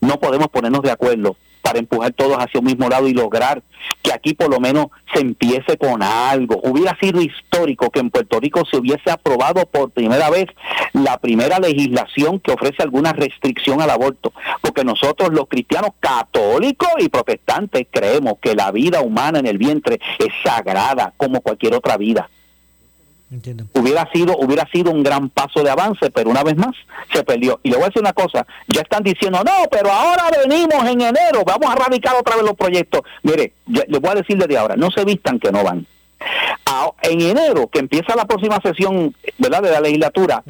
no 0.00 0.18
podemos 0.18 0.48
ponernos 0.48 0.82
de 0.82 0.90
acuerdo 0.90 1.36
para 1.64 1.78
empujar 1.78 2.12
todos 2.12 2.36
hacia 2.36 2.60
un 2.60 2.66
mismo 2.66 2.90
lado 2.90 3.08
y 3.08 3.14
lograr 3.14 3.62
que 4.02 4.12
aquí 4.12 4.34
por 4.34 4.50
lo 4.50 4.60
menos 4.60 4.88
se 5.14 5.20
empiece 5.20 5.78
con 5.78 6.02
algo. 6.02 6.60
Hubiera 6.62 6.94
sido 7.00 7.22
histórico 7.22 7.88
que 7.88 8.00
en 8.00 8.10
Puerto 8.10 8.38
Rico 8.38 8.64
se 8.70 8.76
hubiese 8.76 9.10
aprobado 9.10 9.64
por 9.64 9.90
primera 9.90 10.28
vez 10.28 10.44
la 10.92 11.16
primera 11.16 11.58
legislación 11.58 12.38
que 12.38 12.52
ofrece 12.52 12.82
alguna 12.82 13.14
restricción 13.14 13.80
al 13.80 13.88
aborto, 13.88 14.34
porque 14.60 14.84
nosotros 14.84 15.30
los 15.32 15.48
cristianos 15.48 15.92
católicos 16.00 16.90
y 16.98 17.08
protestantes 17.08 17.86
creemos 17.90 18.34
que 18.42 18.54
la 18.54 18.70
vida 18.70 19.00
humana 19.00 19.38
en 19.38 19.46
el 19.46 19.56
vientre 19.56 19.98
es 20.18 20.28
sagrada 20.44 21.14
como 21.16 21.40
cualquier 21.40 21.74
otra 21.74 21.96
vida. 21.96 22.28
Hubiera 23.74 24.08
sido, 24.12 24.36
hubiera 24.38 24.68
sido 24.70 24.92
un 24.92 25.02
gran 25.02 25.28
paso 25.28 25.62
de 25.62 25.70
avance, 25.70 26.10
pero 26.10 26.30
una 26.30 26.42
vez 26.42 26.56
más 26.56 26.74
se 27.12 27.24
perdió. 27.24 27.58
Y 27.62 27.70
le 27.70 27.76
voy 27.76 27.84
a 27.84 27.86
decir 27.88 28.02
una 28.02 28.12
cosa, 28.12 28.46
ya 28.68 28.82
están 28.82 29.02
diciendo, 29.02 29.42
no, 29.44 29.68
pero 29.70 29.90
ahora 29.90 30.24
venimos 30.46 30.84
en 30.86 31.00
enero, 31.00 31.42
vamos 31.44 31.70
a 31.70 31.74
radicar 31.74 32.14
otra 32.16 32.36
vez 32.36 32.44
los 32.44 32.54
proyectos. 32.54 33.02
Mire, 33.22 33.52
les 33.66 34.00
voy 34.00 34.10
a 34.10 34.14
decir 34.14 34.36
desde 34.36 34.56
ahora, 34.56 34.76
no 34.76 34.90
se 34.90 35.04
vistan 35.04 35.38
que 35.38 35.50
no 35.50 35.64
van. 35.64 35.86
en 37.02 37.20
enero, 37.20 37.68
que 37.68 37.80
empieza 37.80 38.14
la 38.14 38.24
próxima 38.24 38.58
sesión 38.62 39.14
¿verdad? 39.38 39.62
de 39.62 39.70
la 39.70 39.80
legislatura, 39.80 40.42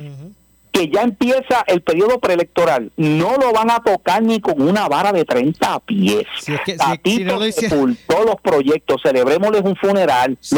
que 0.75 0.89
ya 0.89 1.03
empieza 1.03 1.63
el 1.69 1.83
periodo 1.83 2.19
preelectoral, 2.19 2.91
no 2.97 3.37
lo 3.37 3.53
van 3.53 3.71
a 3.71 3.79
tocar 3.79 4.21
ni 4.21 4.41
con 4.41 4.61
una 4.61 4.89
vara 4.89 5.13
de 5.13 5.25
30 5.25 5.79
pies. 5.81 6.27
Si 6.41 6.53
es 6.53 6.61
que, 6.63 7.53
sepultó 7.53 8.25
los 8.25 8.41
proyectos, 8.43 9.01
celebrémosles 9.01 9.63
un 9.63 9.77
funeral. 9.77 10.37
Si, 10.41 10.57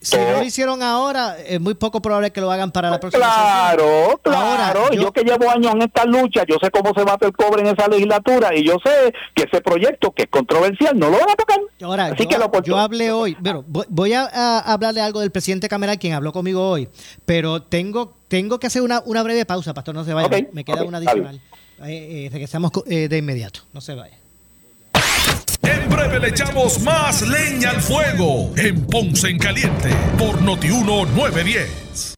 si, 0.00 0.16
no 0.16 0.32
lo 0.38 0.42
hicieron 0.42 0.82
ahora, 0.82 1.36
es 1.38 1.60
muy 1.60 1.74
poco 1.74 2.00
probable 2.00 2.30
que 2.30 2.40
lo 2.40 2.50
hagan 2.50 2.72
para 2.72 2.88
la 2.88 2.98
próxima 2.98 3.26
Claro, 3.26 4.18
claro. 4.22 4.90
yo, 4.90 5.12
que 5.12 5.22
llevo 5.22 5.50
años 5.50 5.74
en 5.74 5.82
esta 5.82 6.06
lucha, 6.06 6.44
yo 6.48 6.56
sé 6.62 6.70
cómo 6.70 6.94
se 6.96 7.04
bate 7.04 7.26
el 7.26 7.32
cobre 7.34 7.60
en 7.60 7.66
esa 7.66 7.88
legislatura 7.88 8.56
y 8.56 8.64
yo 8.64 8.76
sé 8.82 9.12
que 9.34 9.42
ese 9.42 9.60
proyecto 9.60 10.12
que 10.12 10.22
es 10.22 10.30
controversial 10.30 10.98
no 10.98 11.10
lo 11.10 11.18
van 11.18 11.30
a 11.30 11.36
tocar. 11.36 11.60
Ahora, 11.82 12.06
Así 12.06 12.22
yo, 12.22 12.28
que 12.30 12.38
lo 12.38 12.62
yo 12.62 12.78
hablé 12.78 13.12
hoy, 13.12 13.36
bueno, 13.38 13.66
voy 13.66 14.14
a, 14.14 14.24
a 14.32 14.60
hablarle 14.72 15.02
algo 15.02 15.20
del 15.20 15.30
presidente 15.30 15.68
Cameral, 15.68 15.98
quien 15.98 16.14
habló 16.14 16.32
conmigo 16.32 16.66
hoy, 16.66 16.88
pero 17.26 17.60
tengo 17.60 18.17
tengo 18.28 18.58
que 18.60 18.66
hacer 18.66 18.82
una, 18.82 19.00
una 19.04 19.22
breve 19.22 19.44
pausa, 19.44 19.74
Pastor, 19.74 19.94
no 19.94 20.04
se 20.04 20.12
vaya. 20.14 20.46
me 20.52 20.64
queda 20.64 20.84
una 20.84 20.98
adicional. 20.98 21.40
Eh, 21.84 22.26
eh, 22.26 22.28
regresamos 22.30 22.70
eh, 22.86 23.08
de 23.08 23.18
inmediato, 23.18 23.60
no 23.72 23.80
se 23.80 23.94
vaya. 23.94 24.18
En 25.62 25.88
breve 25.88 26.20
le 26.20 26.28
echamos 26.28 26.80
más 26.82 27.22
leña 27.22 27.70
al 27.70 27.80
fuego 27.80 28.52
en 28.56 28.86
Ponce 28.86 29.28
en 29.28 29.38
Caliente 29.38 29.90
por 30.18 30.40
Notiuno 30.42 31.04
910. 31.06 32.17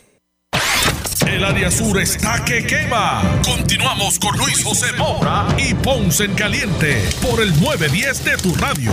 El 1.27 1.43
área 1.43 1.69
sur 1.69 1.99
está 1.99 2.43
que 2.43 2.65
quema. 2.65 3.21
Continuamos 3.45 4.17
con 4.19 4.35
Luis 4.37 4.63
José 4.63 4.87
Moura 4.97 5.47
y 5.57 5.73
Ponce 5.75 6.25
en 6.25 6.33
Caliente 6.33 6.97
por 7.21 7.41
el 7.41 7.49
910 7.61 8.25
de 8.25 8.37
tu 8.37 8.55
radio. 8.55 8.91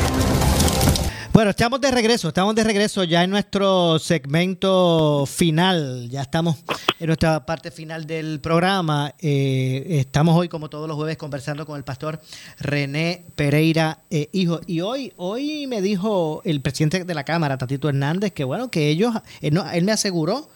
Bueno, 1.32 1.50
estamos 1.50 1.80
de 1.80 1.90
regreso, 1.90 2.28
estamos 2.28 2.54
de 2.54 2.64
regreso 2.64 3.04
ya 3.04 3.24
en 3.24 3.30
nuestro 3.30 3.98
segmento 3.98 5.24
final, 5.26 6.08
ya 6.10 6.22
estamos 6.22 6.56
en 6.98 7.06
nuestra 7.06 7.46
parte 7.46 7.70
final 7.70 8.06
del 8.06 8.40
programa. 8.40 9.14
Eh, 9.20 9.86
estamos 9.88 10.36
hoy, 10.36 10.48
como 10.48 10.68
todos 10.68 10.88
los 10.88 10.96
jueves, 10.96 11.16
conversando 11.16 11.64
con 11.64 11.76
el 11.76 11.84
pastor 11.84 12.20
René 12.58 13.24
Pereira, 13.36 14.00
eh, 14.10 14.28
hijo. 14.32 14.60
Y 14.66 14.80
hoy, 14.80 15.12
hoy 15.16 15.66
me 15.66 15.80
dijo 15.80 16.42
el 16.44 16.60
presidente 16.60 17.04
de 17.04 17.14
la 17.14 17.24
Cámara, 17.24 17.56
Tatito 17.56 17.88
Hernández, 17.88 18.32
que 18.32 18.44
bueno, 18.44 18.70
que 18.70 18.88
ellos, 18.88 19.14
él, 19.40 19.58
él 19.72 19.84
me 19.84 19.92
aseguró 19.92 20.48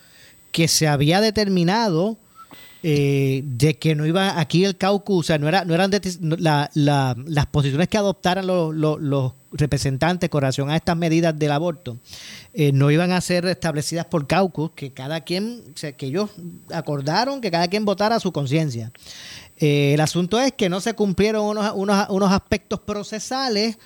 que 0.53 0.69
se 0.69 0.87
había 0.87 1.19
determinado 1.19 2.17
eh, 2.83 3.41
de 3.45 3.77
que 3.77 3.95
no 3.95 4.05
iba 4.05 4.39
aquí 4.39 4.63
el 4.63 4.77
caucus, 4.77 5.19
o 5.19 5.23
sea, 5.23 5.37
no, 5.37 5.47
era, 5.47 5.65
no 5.65 5.73
eran 5.73 5.89
las 6.39 7.45
posiciones 7.47 7.87
que 7.87 7.97
adoptaran 7.97 8.45
los, 8.45 9.33
representantes 9.51 10.29
con 10.29 10.41
relación 10.41 10.69
a 10.69 10.75
estas 10.75 10.97
medidas 10.97 11.37
del 11.37 11.51
aborto, 11.51 11.97
eh, 12.53 12.71
no 12.71 12.91
iban 12.91 13.11
a 13.11 13.21
ser 13.21 13.45
establecidas 13.45 14.05
por 14.05 14.27
caucus, 14.27 14.71
que 14.71 14.91
cada 14.91 15.21
quien, 15.21 15.61
que 15.97 16.05
ellos 16.05 16.29
acordaron 16.71 17.39
que 17.41 17.51
cada 17.51 17.67
quien 17.67 17.85
votara 17.85 18.17
a 18.17 18.19
su 18.19 18.31
conciencia. 18.31 18.91
Eh, 19.57 19.93
el 19.93 20.01
asunto 20.01 20.39
es 20.39 20.51
que 20.51 20.69
no 20.69 20.81
se 20.81 20.93
cumplieron 20.93 21.45
unos, 21.45 21.71
unos, 21.75 22.09
unos 22.09 22.31
aspectos 22.31 22.79
procesales 22.79 23.77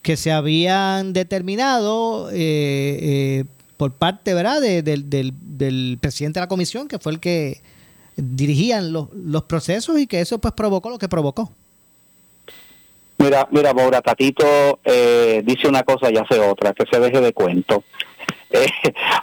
que 0.00 0.16
se 0.16 0.30
habían 0.30 1.12
determinado 1.12 2.30
por 3.76 3.92
parte 3.92 4.34
¿verdad? 4.34 4.60
del, 4.60 5.10
del, 5.10 5.98
presidente 6.00 6.40
de 6.40 6.44
la 6.44 6.48
comisión, 6.48 6.88
que 6.88 6.98
fue 6.98 7.12
el 7.12 7.20
que 7.20 7.60
dirigían 8.16 8.92
los, 8.92 9.12
los 9.12 9.44
procesos 9.44 9.98
y 9.98 10.06
que 10.06 10.20
eso 10.20 10.38
pues 10.38 10.54
provocó 10.54 10.90
lo 10.90 10.98
que 10.98 11.08
provocó. 11.08 11.50
Mira, 13.18 13.46
mira, 13.50 13.72
Maura, 13.72 14.02
Tatito 14.02 14.80
eh, 14.84 15.42
dice 15.44 15.68
una 15.68 15.82
cosa 15.82 16.10
y 16.10 16.16
hace 16.16 16.38
otra, 16.40 16.72
que 16.72 16.84
se 16.90 17.00
deje 17.00 17.20
de 17.20 17.32
cuento. 17.32 17.82
Eh, 18.56 18.70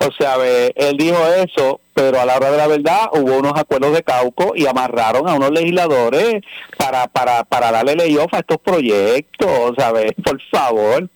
o 0.06 0.12
sea, 0.12 0.36
él 0.76 0.98
dijo 0.98 1.18
eso, 1.38 1.80
pero 1.94 2.20
a 2.20 2.26
la 2.26 2.36
hora 2.36 2.52
de 2.52 2.58
la 2.58 2.68
verdad 2.68 3.10
hubo 3.14 3.38
unos 3.38 3.54
acuerdos 3.56 3.94
de 3.94 4.04
Cauco 4.04 4.52
y 4.58 4.68
amarraron 4.68 5.26
a 5.30 5.36
unos 5.36 5.52
legisladores 5.52 6.42
para, 6.78 7.08
para, 7.08 7.46
para 7.46 7.72
darle 7.72 7.96
layoff 7.96 8.34
a 8.34 8.40
estos 8.40 8.58
proyectos, 8.58 9.72
¿sabes? 9.78 10.12
Por 10.22 10.38
favor. 10.52 11.10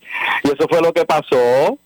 Y 0.45 0.47
eso 0.47 0.65
fue 0.69 0.81
lo 0.81 0.93
que 0.93 1.03
pasó. 1.03 1.77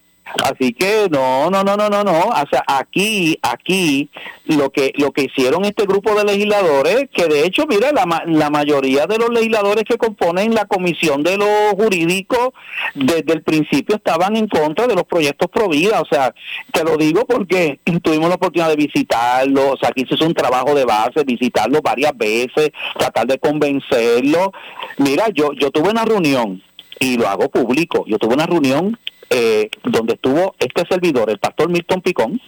Así 0.44 0.74
que 0.74 1.08
no, 1.10 1.50
no, 1.50 1.64
no, 1.64 1.76
no, 1.78 1.90
no, 1.90 2.04
no. 2.04 2.20
O 2.20 2.48
sea, 2.52 2.64
aquí, 2.68 3.38
aquí, 3.42 4.10
lo 4.46 4.70
que, 4.70 4.92
lo 4.98 5.12
que 5.12 5.24
hicieron 5.24 5.66
este 5.66 5.86
grupo 5.86 6.14
de 6.16 6.26
legisladores, 6.26 7.10
que 7.14 7.26
de 7.28 7.46
hecho, 7.46 7.66
mira, 7.68 7.92
la, 7.92 8.24
la 8.26 8.50
mayoría 8.50 9.08
de 9.08 9.18
los 9.18 9.30
legisladores 9.30 9.84
que 9.86 9.98
componen 9.98 10.54
la 10.54 10.66
comisión 10.66 11.24
de 11.24 11.38
los 11.38 11.74
jurídicos, 11.74 12.50
desde 12.94 13.34
el 13.34 13.44
principio 13.44 13.96
estaban 13.96 14.36
en 14.36 14.48
contra 14.48 14.88
de 14.88 14.96
los 14.96 15.06
proyectos 15.06 15.48
pro. 15.50 15.70
O 15.70 16.06
sea, 16.10 16.34
te 16.72 16.84
lo 16.84 16.98
digo 16.98 17.26
porque 17.26 17.80
tuvimos 18.04 18.30
la 18.30 18.36
oportunidad 18.36 18.70
de 18.70 18.76
visitarlo. 18.76 19.74
O 19.74 19.78
sea, 19.78 19.90
aquí 19.90 20.06
se 20.08 20.16
hizo 20.16 20.26
un 20.26 20.34
trabajo 20.34 20.74
de 20.74 20.86
base, 20.86 21.24
visitarlo 21.24 21.82
varias 21.82 22.18
veces, 22.18 22.72
tratar 22.98 23.28
de 23.28 23.38
convencerlo. 23.40 24.52
Mira, 24.98 25.30
yo, 25.34 25.54
yo 25.54 25.72
tuve 25.72 25.90
una 25.90 26.06
reunión 26.06 26.62
y 27.00 27.18
lo 27.18 27.28
hago 27.28 27.50
público. 27.50 28.04
Yo 28.08 28.18
tuve 28.18 28.34
una 28.34 28.46
reunión 28.46 28.98
eh, 29.30 29.70
donde 29.84 30.14
estuvo 30.14 30.56
este 30.60 30.86
servidor, 30.88 31.30
el 31.30 31.40
pastor 31.40 31.70
Milton 31.70 32.02
Picón, 32.02 32.42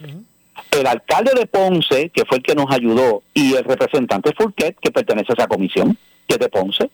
el 0.72 0.86
alcalde 0.86 1.32
de 1.34 1.46
Ponce, 1.46 2.10
que 2.10 2.24
fue 2.24 2.38
el 2.38 2.42
que 2.42 2.54
nos 2.54 2.70
ayudó, 2.70 3.22
y 3.34 3.54
el 3.54 3.64
representante 3.64 4.32
Fulquet, 4.36 4.76
que 4.80 4.90
pertenece 4.90 5.32
a 5.32 5.34
esa 5.34 5.46
comisión, 5.46 5.96
que 6.26 6.34
es 6.34 6.40
de 6.40 6.48
Ponce. 6.48 6.90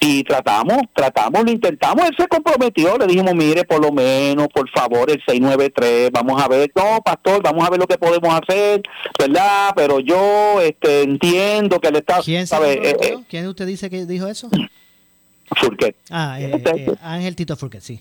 Y 0.00 0.24
tratamos, 0.24 0.82
tratamos, 0.92 1.44
lo 1.44 1.50
intentamos, 1.50 2.04
él 2.06 2.14
se 2.18 2.26
comprometió, 2.26 2.98
le 2.98 3.06
dijimos, 3.06 3.32
mire, 3.34 3.64
por 3.64 3.80
lo 3.80 3.92
menos, 3.92 4.48
por 4.48 4.68
favor, 4.70 5.08
el 5.08 5.22
693, 5.24 6.10
vamos 6.10 6.42
a 6.42 6.48
ver, 6.48 6.70
no, 6.74 7.00
pastor, 7.00 7.40
vamos 7.42 7.64
a 7.64 7.70
ver 7.70 7.78
lo 7.78 7.86
que 7.86 7.96
podemos 7.96 8.34
hacer, 8.34 8.82
¿verdad? 9.18 9.70
Pero 9.76 10.00
yo 10.00 10.60
este, 10.60 11.02
entiendo 11.02 11.78
que 11.78 11.88
el 11.88 11.96
Estado... 11.96 12.22
¿Quién, 12.24 12.46
sabe, 12.46 12.72
eh, 12.72 12.96
eh, 13.00 13.16
¿Quién 13.28 13.46
usted 13.46 13.66
dice 13.66 13.88
que 13.88 14.04
dijo 14.04 14.26
eso? 14.26 14.50
Fulquet. 15.56 15.96
Ah, 16.10 16.38
Ángel 17.00 17.36
Tito 17.36 17.56
Fulquet, 17.56 17.80
sí. 17.80 18.00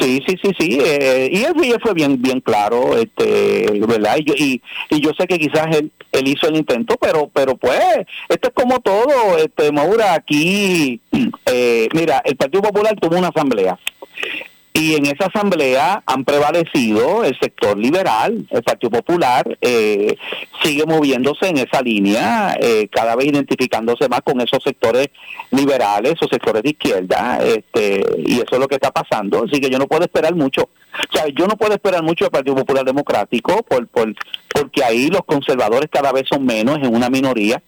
Sí, 0.00 0.22
sí, 0.26 0.36
sí, 0.42 0.50
sí, 0.58 0.78
eh, 0.80 1.30
y 1.32 1.44
él, 1.44 1.54
fue 1.80 1.94
bien 1.94 2.20
bien 2.20 2.40
claro, 2.40 2.96
este, 2.96 3.80
¿verdad? 3.86 4.16
Y 4.18 4.24
yo, 4.24 4.34
y, 4.36 5.00
yo 5.00 5.12
sé 5.18 5.26
que 5.26 5.38
quizás 5.38 5.66
él, 5.76 5.90
él 6.12 6.28
hizo 6.28 6.48
el 6.48 6.56
intento, 6.56 6.96
pero 7.00 7.30
pero 7.32 7.56
pues, 7.56 7.78
esto 8.28 8.48
es 8.48 8.54
como 8.54 8.80
todo, 8.80 9.38
este, 9.38 9.70
Maura, 9.72 10.14
aquí, 10.14 11.00
eh, 11.46 11.88
mira, 11.94 12.22
el 12.24 12.36
Partido 12.36 12.62
Popular 12.62 12.96
tuvo 13.00 13.18
una 13.18 13.28
asamblea 13.28 13.78
y 14.76 14.96
en 14.96 15.06
esa 15.06 15.26
asamblea 15.26 16.02
han 16.04 16.24
prevalecido 16.24 17.22
el 17.22 17.38
sector 17.38 17.78
liberal, 17.78 18.44
el 18.50 18.62
Partido 18.64 18.90
Popular 18.90 19.56
eh, 19.60 20.16
sigue 20.64 20.84
moviéndose 20.84 21.46
en 21.46 21.58
esa 21.58 21.80
línea, 21.80 22.56
eh, 22.60 22.88
cada 22.90 23.14
vez 23.14 23.28
identificándose 23.28 24.08
más 24.08 24.22
con 24.22 24.40
esos 24.40 24.60
sectores 24.64 25.10
liberales, 25.52 26.14
esos 26.14 26.28
sectores 26.28 26.64
de 26.64 26.70
izquierda, 26.70 27.38
este, 27.44 28.04
y 28.26 28.34
eso 28.34 28.48
es 28.50 28.58
lo 28.58 28.66
que 28.66 28.74
está 28.74 28.90
pasando. 28.90 29.44
Así 29.44 29.60
que 29.60 29.70
yo 29.70 29.78
no 29.78 29.86
puedo 29.86 30.02
esperar 30.02 30.34
mucho. 30.34 30.62
O 30.62 31.28
yo 31.28 31.46
no 31.46 31.56
puedo 31.56 31.74
esperar 31.74 32.02
mucho 32.02 32.24
del 32.24 32.32
Partido 32.32 32.56
Popular 32.56 32.84
Democrático 32.84 33.62
por, 33.62 33.86
por, 33.86 34.12
porque 34.52 34.82
ahí 34.82 35.06
los 35.06 35.24
conservadores 35.24 35.88
cada 35.88 36.10
vez 36.10 36.24
son 36.28 36.44
menos, 36.44 36.78
en 36.78 36.92
una 36.92 37.08
minoría 37.08 37.62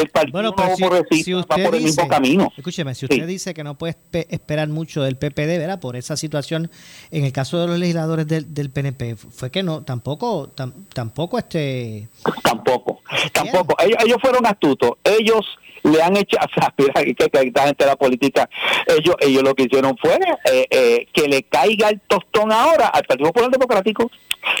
el 0.00 0.08
Partido 0.08 0.32
bueno, 0.32 0.54
pues 0.54 0.76
si, 0.76 1.32
va 1.32 1.42
por 1.42 1.74
el 1.74 1.82
mismo 1.82 2.08
camino. 2.08 2.52
Escúcheme, 2.56 2.94
si 2.94 3.06
usted 3.06 3.26
dice 3.26 3.54
que 3.54 3.64
no 3.64 3.76
puede 3.76 3.96
esperar 4.28 4.68
mucho 4.68 5.02
del 5.02 5.16
PPD, 5.16 5.58
¿verdad? 5.58 5.80
Por 5.80 5.96
esa 5.96 6.16
situación, 6.16 6.70
en 7.10 7.24
el 7.24 7.32
caso 7.32 7.60
de 7.60 7.66
los 7.66 7.78
legisladores 7.78 8.26
del, 8.26 8.52
del 8.52 8.70
PNP, 8.70 9.16
fue 9.16 9.50
que 9.50 9.62
no, 9.62 9.82
tampoco, 9.82 10.50
tampoco 10.92 11.38
este... 11.38 12.08
Tampoco, 12.42 13.00
tampoco. 13.32 13.76
Ellos, 13.80 13.98
ellos 14.04 14.18
fueron 14.20 14.46
astutos. 14.46 14.92
Ellos 15.04 15.46
le 15.82 16.02
han 16.02 16.16
hecho, 16.16 16.36
o 16.36 16.60
sea, 16.60 16.74
que, 16.76 17.14
que 17.14 17.24
esta 17.24 17.66
gente 17.66 17.84
de 17.84 17.90
la 17.90 17.96
política, 17.96 18.48
ellos, 18.86 19.16
ellos 19.20 19.42
lo 19.42 19.54
que 19.54 19.64
hicieron 19.64 19.96
fue 19.96 20.18
eh, 20.50 20.66
eh, 20.70 21.06
que 21.12 21.28
le 21.28 21.42
caiga 21.44 21.88
el 21.88 22.00
tostón 22.00 22.52
ahora 22.52 22.88
al 22.88 23.04
Partido 23.04 23.28
Popular 23.28 23.50
Democrático. 23.50 24.10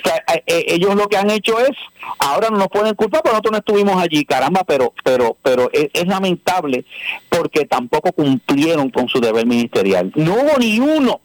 Sea, 0.04 0.22
eh, 0.46 0.64
ellos 0.68 0.94
lo 0.94 1.08
que 1.08 1.16
han 1.16 1.30
hecho 1.30 1.58
es, 1.58 1.70
ahora 2.18 2.50
no 2.50 2.58
nos 2.58 2.68
pueden 2.68 2.94
culpar 2.94 3.22
porque 3.22 3.32
nosotros 3.32 3.52
no 3.52 3.58
estuvimos 3.58 4.02
allí, 4.02 4.24
caramba, 4.24 4.62
pero, 4.64 4.92
pero, 5.02 5.36
pero 5.42 5.70
es, 5.72 5.88
es 5.92 6.06
lamentable 6.06 6.84
porque 7.28 7.64
tampoco 7.64 8.12
cumplieron 8.12 8.90
con 8.90 9.08
su 9.08 9.20
deber 9.20 9.46
ministerial. 9.46 10.12
No 10.14 10.34
hubo 10.34 10.58
ni 10.58 10.78
uno, 10.78 11.20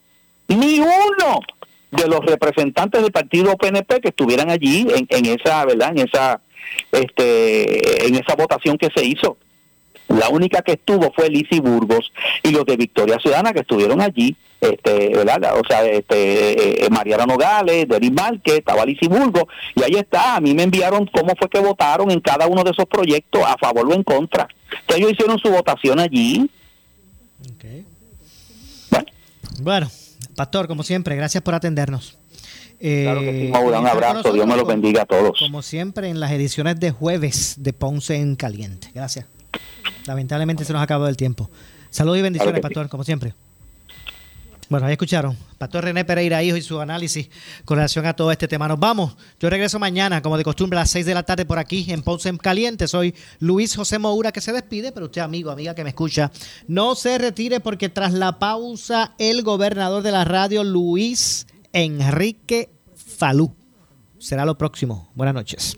ni 0.48 0.80
uno 0.80 1.41
de 1.91 2.08
los 2.08 2.20
representantes 2.26 3.02
del 3.02 3.12
partido 3.12 3.56
PNP 3.58 4.02
que 4.02 4.10
estuvieran 4.10 4.50
allí 4.50 4.88
en, 4.93 5.08
en 5.10 5.26
esa, 5.26 5.66
¿verdad? 5.66 5.91
En 5.96 6.08
esa, 6.08 6.41
este, 6.91 8.08
en 8.08 8.16
esa 8.16 8.36
votación 8.36 8.78
que 8.78 8.89
se 8.96 9.06
hizo. 9.06 9.38
La 10.08 10.30
única 10.30 10.62
que 10.62 10.74
estuvo 10.74 11.12
fue 11.14 11.30
Lisi 11.30 11.60
Burgos 11.60 12.12
y 12.43 12.51
los 12.51 12.66
de 12.66 12.78
Victoria 12.78 13.18
Ciudadana 13.20 13.53
que 13.53 13.62
estuvieron 13.62 14.01
allí, 14.01 14.36
este, 14.62 15.10
¿verdad? 15.10 15.60
O 15.60 15.68
sea, 15.68 15.84
este, 15.86 16.86
eh, 16.86 16.89
Mariana 16.89 17.26
Nogales, 17.26 17.88
Denis 17.88 18.12
Márquez, 18.12 18.60
estaba 18.60 18.86
Lisi 18.86 19.08
Burgos, 19.08 19.45
y 19.76 19.84
ahí 19.84 19.95
está, 19.95 20.36
a 20.36 20.41
mí 20.41 20.53
me 20.53 20.64
enviaron 20.64 21.08
cómo 21.08 21.34
fue 21.38 21.49
que 21.49 21.60
votaron 21.60 22.12
en 22.12 22.20
cada 22.20 22.47
uno 22.47 22.64
de 22.64 22.72
esos 22.72 22.86
proyectos, 22.86 23.41
a 23.45 23.58
favor 23.58 23.88
o 23.88 23.93
en 23.93 24.03
contra. 24.03 24.47
Entonces 24.72 24.97
ellos 24.97 25.12
hicieron 25.14 25.39
su 25.39 25.49
votación 25.49 25.99
allí. 25.99 26.49
Bueno. 28.91 29.06
bueno, 29.60 29.91
Pastor, 30.36 30.68
como 30.68 30.84
siempre, 30.84 31.16
gracias 31.16 31.43
por 31.43 31.56
atendernos. 31.56 32.18
claro 32.80 33.20
que 33.22 33.41
sí, 33.41 33.47
Maura, 33.51 33.80
un 33.80 33.88
abrazo, 33.88 34.34
Dios 34.34 34.45
me 34.45 34.56
lo 34.56 34.66
bendiga 34.66 35.01
a 35.01 35.06
todos. 35.06 35.39
Como 35.39 35.62
siempre, 35.62 36.10
en 36.10 36.20
las 36.20 36.32
ediciones 36.32 36.80
de 36.80 36.91
jueves 36.91 37.56
de 37.58 37.74
Ponce 37.74 38.18
en 38.18 38.36
Caliente. 38.36 38.91
Gracias. 38.93 39.26
Lamentablemente 40.06 40.66
se 40.66 40.74
nos 40.74 40.82
acabó 40.82 41.08
el 41.08 41.18
tiempo. 41.18 41.49
Saludos 41.89 42.20
y 42.20 42.22
bendiciones, 42.22 42.62
pastor, 42.62 42.89
como 42.89 43.03
siempre. 43.03 43.34
Bueno, 44.68 44.88
ahí 44.88 44.93
escucharon. 44.93 45.38
Pastor 45.60 45.84
René 45.84 46.06
Pereira, 46.06 46.41
hijo, 46.41 46.58
y 46.58 46.62
su 46.62 46.80
análisis 46.80 47.30
con 47.66 47.78
relación 47.78 48.06
a 48.06 48.16
todo 48.16 48.32
este 48.32 48.47
tema. 48.47 48.68
Nos 48.68 48.80
vamos. 48.80 49.16
Yo 49.39 49.49
regreso 49.49 49.78
mañana, 49.78 50.22
como 50.22 50.38
de 50.38 50.43
costumbre, 50.43 50.78
a 50.80 50.82
las 50.82 50.91
6 50.91 51.06
de 51.06 51.14
la 51.14 51.24
tarde 51.24 51.45
por 51.45 51.60
aquí 51.60 51.86
en 51.89 52.01
Ponce 52.01 52.30
en 52.30 52.38
Caliente. 52.38 52.88
Soy 52.88 53.14
Luis 53.39 53.76
José 53.76 53.99
Moura, 53.99 54.32
que 54.32 54.41
se 54.41 54.51
despide, 54.51 54.91
pero 54.91 55.06
usted, 55.06 55.22
amigo, 55.22 55.51
amiga 55.51 55.76
que 55.76 55.84
me 55.84 55.89
escucha, 55.89 56.32
no 56.68 56.95
se 56.95 57.18
retire 57.18 57.60
porque 57.60 57.89
tras 57.89 58.14
la 58.14 58.39
pausa, 58.39 59.14
el 59.20 59.43
gobernador 59.43 60.01
de 60.01 60.12
la 60.12 60.26
radio, 60.26 60.64
Luis 60.64 61.45
Enrique 61.72 62.70
Falú, 62.95 63.53
será 64.18 64.45
lo 64.45 64.58
próximo. 64.58 65.12
Buenas 65.14 65.36
noches. 65.36 65.78